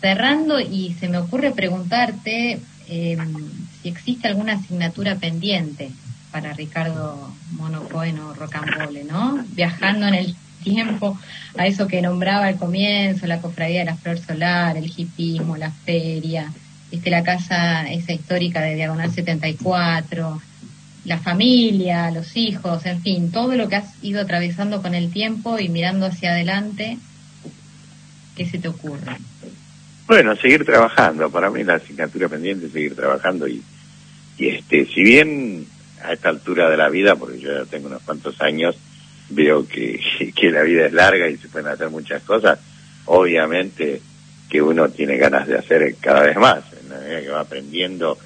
cerrando 0.00 0.60
y 0.60 0.94
se 0.98 1.08
me 1.08 1.18
ocurre 1.18 1.52
preguntarte 1.52 2.60
em, 2.88 3.34
si 3.82 3.88
existe 3.88 4.28
alguna 4.28 4.54
asignatura 4.54 5.16
pendiente 5.16 5.90
para 6.32 6.52
Ricardo 6.52 7.32
Monocoen 7.52 8.18
o 8.18 8.34
Rocambole, 8.34 9.04
¿no? 9.04 9.44
Viajando 9.50 10.06
en 10.06 10.14
el 10.14 10.36
tiempo 10.62 11.18
a 11.56 11.66
eso 11.66 11.86
que 11.86 12.02
nombraba 12.02 12.46
al 12.46 12.56
comienzo, 12.56 13.26
la 13.26 13.40
cofradía 13.40 13.80
de 13.80 13.86
la 13.86 13.96
flor 13.96 14.18
solar, 14.18 14.76
el 14.76 14.92
hipismo, 14.94 15.56
la 15.56 15.70
feria, 15.70 16.52
este, 16.90 17.10
la 17.10 17.22
casa 17.22 17.90
esa 17.90 18.12
histórica 18.12 18.60
de 18.60 18.74
Diagonal 18.74 19.10
74, 19.12 20.40
la 21.04 21.18
familia, 21.18 22.10
los 22.10 22.36
hijos, 22.36 22.84
en 22.86 23.00
fin, 23.02 23.32
todo 23.32 23.56
lo 23.56 23.68
que 23.68 23.76
has 23.76 24.02
ido 24.02 24.20
atravesando 24.20 24.82
con 24.82 24.94
el 24.94 25.10
tiempo 25.10 25.58
y 25.58 25.68
mirando 25.68 26.06
hacia 26.06 26.32
adelante, 26.32 26.98
¿qué 28.36 28.46
se 28.46 28.58
te 28.58 28.68
ocurre? 28.68 29.16
Bueno, 30.06 30.34
seguir 30.36 30.64
trabajando. 30.64 31.30
Para 31.30 31.50
mí 31.50 31.64
la 31.64 31.74
asignatura 31.74 32.28
pendiente 32.28 32.66
es 32.66 32.72
seguir 32.72 32.94
trabajando 32.94 33.46
y, 33.46 33.62
y 34.38 34.48
este, 34.48 34.86
si 34.86 35.02
bien 35.02 35.66
a 36.02 36.12
esta 36.12 36.28
altura 36.28 36.70
de 36.70 36.76
la 36.76 36.88
vida, 36.88 37.16
porque 37.16 37.40
yo 37.40 37.52
ya 37.52 37.64
tengo 37.64 37.88
unos 37.88 38.02
cuantos 38.02 38.40
años, 38.40 38.76
veo 39.30 39.66
que, 39.66 40.00
que 40.34 40.50
la 40.50 40.62
vida 40.62 40.86
es 40.86 40.92
larga 40.92 41.28
y 41.28 41.36
se 41.36 41.48
pueden 41.48 41.68
hacer 41.68 41.90
muchas 41.90 42.22
cosas, 42.22 42.58
obviamente 43.06 44.00
que 44.48 44.62
uno 44.62 44.88
tiene 44.88 45.18
ganas 45.18 45.46
de 45.46 45.58
hacer 45.58 45.96
cada 46.00 46.22
vez 46.22 46.36
más, 46.36 46.64
la 46.88 46.98
medida 46.98 47.20
que 47.20 47.28
va 47.28 47.40
aprendiendo, 47.40 48.18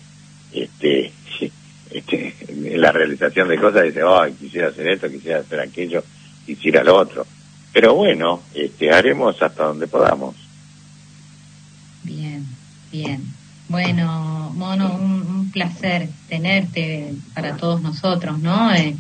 este, 0.53 1.13
este, 1.91 2.35
la 2.77 2.93
realización 2.93 3.49
de 3.49 3.59
cosas 3.59 3.85
dice, 3.85 4.03
oh, 4.03 4.25
quisiera 4.39 4.69
hacer 4.69 4.89
esto, 4.89 5.11
quisiera 5.11 5.41
hacer 5.41 5.61
aquello, 5.61 6.05
quisiera 6.47 6.83
lo 6.83 6.97
otro. 6.97 7.27
Pero 7.73 7.95
bueno, 7.95 8.43
este, 8.55 8.91
haremos 8.91 9.41
hasta 9.43 9.65
donde 9.65 9.87
podamos. 9.87 10.37
Bien, 12.03 12.45
bien. 12.91 13.23
Bueno, 13.69 14.53
Mono, 14.55 14.95
un, 14.95 15.51
placer 15.53 16.09
tenerte 16.29 17.13
para 17.35 17.57
todos 17.57 17.83
nosotros, 17.83 18.39
¿no? 18.39 18.73
Eh, 18.75 18.97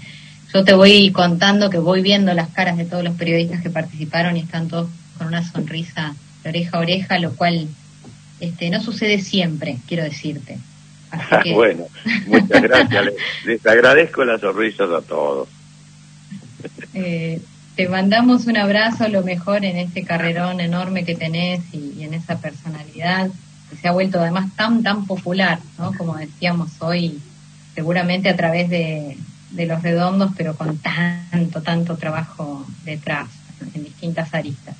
yo 0.52 0.64
te 0.64 0.74
voy 0.74 1.10
contando 1.12 1.70
que 1.70 1.78
voy 1.78 2.02
viendo 2.02 2.34
las 2.34 2.50
caras 2.50 2.76
de 2.76 2.84
todos 2.84 3.02
los 3.02 3.14
periodistas 3.14 3.62
que 3.62 3.70
participaron 3.70 4.36
y 4.36 4.40
están 4.40 4.68
todos 4.68 4.88
con 5.16 5.28
una 5.28 5.42
sonrisa 5.42 6.14
de 6.42 6.50
oreja 6.50 6.76
a 6.76 6.80
oreja, 6.80 7.18
lo 7.18 7.34
cual 7.34 7.68
este, 8.42 8.70
no 8.70 8.82
sucede 8.82 9.20
siempre, 9.20 9.76
quiero 9.86 10.02
decirte. 10.02 10.58
bueno, 11.54 11.84
muchas 12.26 12.60
gracias. 12.60 13.04
les, 13.44 13.64
agradezco 13.64 14.24
las 14.24 14.40
sonrisas 14.40 14.90
a 14.90 15.00
todos. 15.00 15.48
Eh, 16.94 17.40
te 17.74 17.88
mandamos 17.88 18.46
un 18.46 18.56
abrazo, 18.56 19.08
lo 19.08 19.22
mejor 19.22 19.64
en 19.64 19.78
este 19.78 20.04
carrerón 20.04 20.60
enorme 20.60 21.04
que 21.04 21.14
tenés 21.14 21.62
y, 21.72 22.02
en 22.02 22.12
esa 22.12 22.38
personalidad 22.38 23.30
que 23.70 23.76
se 23.76 23.88
ha 23.88 23.92
vuelto 23.92 24.20
además 24.20 24.54
tan, 24.54 24.82
tan 24.82 25.06
popular, 25.06 25.58
¿no? 25.78 25.92
Como 25.94 26.16
decíamos 26.16 26.70
hoy, 26.80 27.18
seguramente 27.74 28.28
a 28.28 28.36
través 28.36 28.68
de, 28.68 29.16
de 29.50 29.66
los 29.66 29.82
redondos, 29.82 30.32
pero 30.36 30.54
con 30.54 30.78
tanto, 30.78 31.62
tanto 31.62 31.96
trabajo 31.96 32.64
detrás, 32.84 33.28
en 33.74 33.84
distintas 33.84 34.34
aristas. 34.34 34.76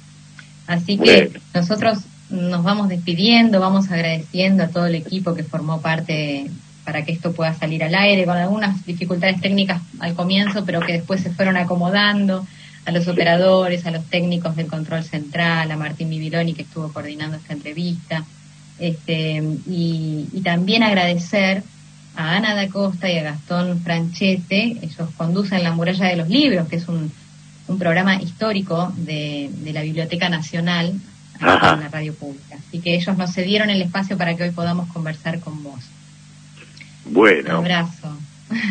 Así 0.67 0.99
que 0.99 1.33
nosotros 1.55 2.05
nos 2.33 2.65
vamos 2.65 2.89
despidiendo, 2.89 3.61
vamos 3.61 3.91
agradeciendo 3.91 4.65
a 4.65 4.69
todo 4.69 4.87
el 4.87 4.95
equipo 4.95 5.35
que 5.35 5.45
formó 5.45 5.81
parte 5.81 6.51
para 6.85 7.05
que 7.05 7.13
esto 7.13 7.33
pueda 7.33 7.55
salir 7.55 7.85
al 7.85 7.95
aire, 7.95 8.25
con 8.25 8.37
algunas 8.37 8.85
dificultades 8.85 9.41
técnicas 9.41 9.81
al 10.01 10.15
comienzo, 10.15 10.65
pero 10.65 10.81
que 10.81 10.95
después 10.95 11.21
se 11.21 11.31
fueron 11.31 11.57
acomodando 11.57 12.45
a 12.85 12.91
los 12.91 13.07
operadores, 13.07 13.87
a 13.87 13.93
los 13.93 14.05
técnicos 14.07 14.57
del 14.57 14.67
control 14.67 15.05
central, 15.05 15.71
a 15.71 15.77
Martín 15.77 16.11
Bibiloni 16.11 16.55
que 16.55 16.63
estuvo 16.63 16.93
coordinando 16.93 17.37
esta 17.37 17.53
entrevista, 17.53 18.25
este, 18.79 19.43
y, 19.67 20.41
también 20.43 20.83
agradecer 20.83 21.63
a 22.17 22.37
Ana 22.37 22.55
da 22.55 22.67
Costa 22.69 23.09
y 23.09 23.19
a 23.19 23.23
Gastón 23.23 23.81
Franchete, 23.81 24.79
ellos 24.83 25.09
conducen 25.17 25.63
La 25.63 25.73
Muralla 25.73 26.07
de 26.07 26.17
los 26.17 26.29
Libros, 26.29 26.67
que 26.69 26.77
es 26.77 26.89
un, 26.89 27.13
programa 27.79 28.21
histórico 28.21 28.93
de 28.99 29.49
la 29.73 29.81
Biblioteca 29.81 30.29
Nacional 30.29 30.93
en 31.43 31.81
la 31.81 31.89
radio 31.89 32.15
pública. 32.15 32.57
Así 32.57 32.81
que 32.81 32.95
ellos 32.95 33.17
nos 33.17 33.33
cedieron 33.33 33.71
el 33.71 33.83
espacio 33.83 34.17
para 34.17 34.37
que 34.37 34.45
hoy 34.45 34.51
podamos 34.51 34.91
conversar 34.93 35.41
con 35.41 35.63
vos. 35.63 35.81
Bueno. 37.05 37.61
Un 37.61 37.67
abrazo. 37.67 38.17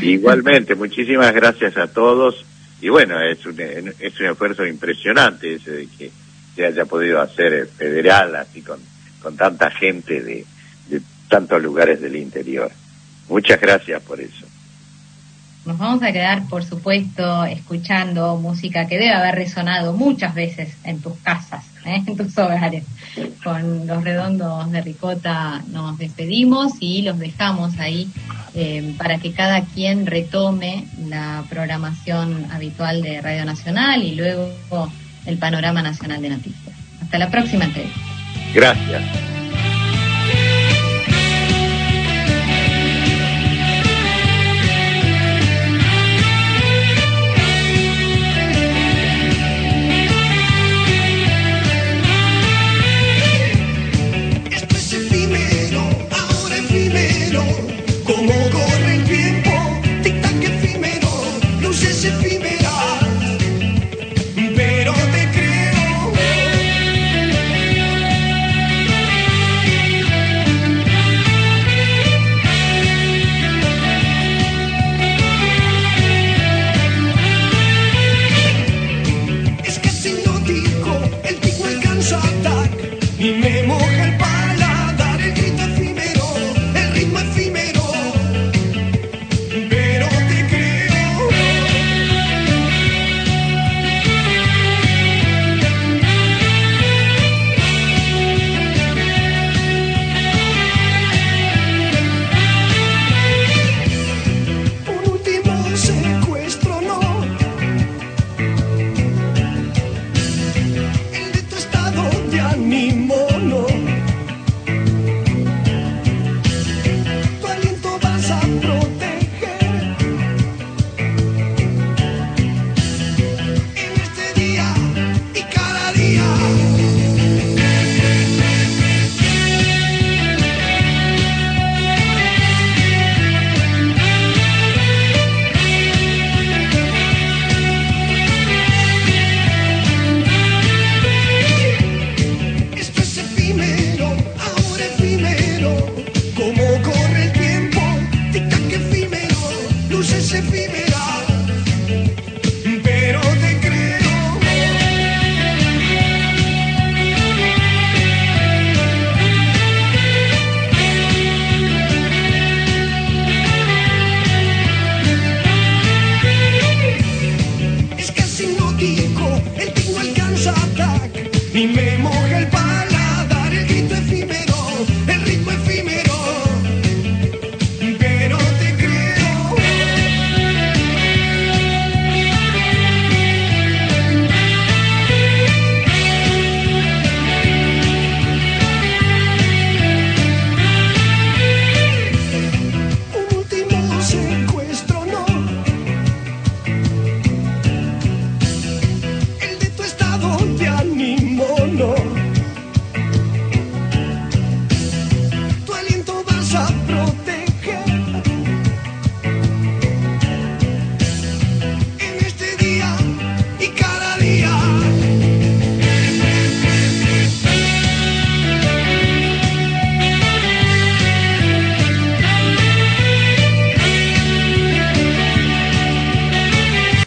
Igualmente, 0.01 0.75
muchísimas 0.75 1.33
gracias 1.33 1.77
a 1.77 1.87
todos. 1.87 2.45
Y 2.81 2.89
bueno, 2.89 3.19
es 3.21 3.45
un, 3.45 3.59
es 3.59 4.19
un 4.19 4.25
esfuerzo 4.25 4.65
impresionante 4.65 5.55
ese 5.55 5.71
de 5.71 5.87
que 5.87 6.11
se 6.55 6.65
haya 6.65 6.85
podido 6.85 7.21
hacer 7.21 7.67
federal 7.67 8.35
así 8.35 8.61
con, 8.61 8.79
con 9.21 9.35
tanta 9.37 9.69
gente 9.71 10.21
de, 10.21 10.45
de 10.89 11.01
tantos 11.27 11.61
lugares 11.61 12.01
del 12.01 12.15
interior. 12.15 12.71
Muchas 13.29 13.61
gracias 13.61 14.01
por 14.01 14.19
eso. 14.19 14.45
Nos 15.63 15.77
vamos 15.77 16.01
a 16.01 16.11
quedar, 16.11 16.47
por 16.47 16.63
supuesto, 16.63 17.45
escuchando 17.45 18.35
música 18.37 18.87
que 18.87 18.97
debe 18.97 19.13
haber 19.13 19.35
resonado 19.35 19.93
muchas 19.93 20.33
veces 20.33 20.75
en 20.83 21.01
tus 21.01 21.15
casas, 21.19 21.63
¿eh? 21.85 22.03
en 22.05 22.17
tus 22.17 22.37
hogares. 22.37 22.83
Con 23.43 23.87
los 23.87 24.03
redondos 24.03 24.71
de 24.71 24.81
ricota 24.81 25.61
nos 25.71 25.97
despedimos 25.97 26.73
y 26.79 27.01
los 27.01 27.19
dejamos 27.19 27.77
ahí 27.79 28.09
eh, 28.53 28.93
para 28.97 29.17
que 29.17 29.31
cada 29.31 29.61
quien 29.61 30.05
retome 30.05 30.87
la 31.07 31.43
programación 31.49 32.47
habitual 32.51 33.01
de 33.01 33.21
Radio 33.21 33.45
Nacional 33.45 34.03
y 34.03 34.15
luego 34.15 34.51
el 35.25 35.37
panorama 35.37 35.81
nacional 35.81 36.21
de 36.21 36.29
noticias. 36.29 36.75
Hasta 37.01 37.17
la 37.17 37.29
próxima 37.29 37.65
entrevista. 37.65 37.99
Gracias. 38.53 39.40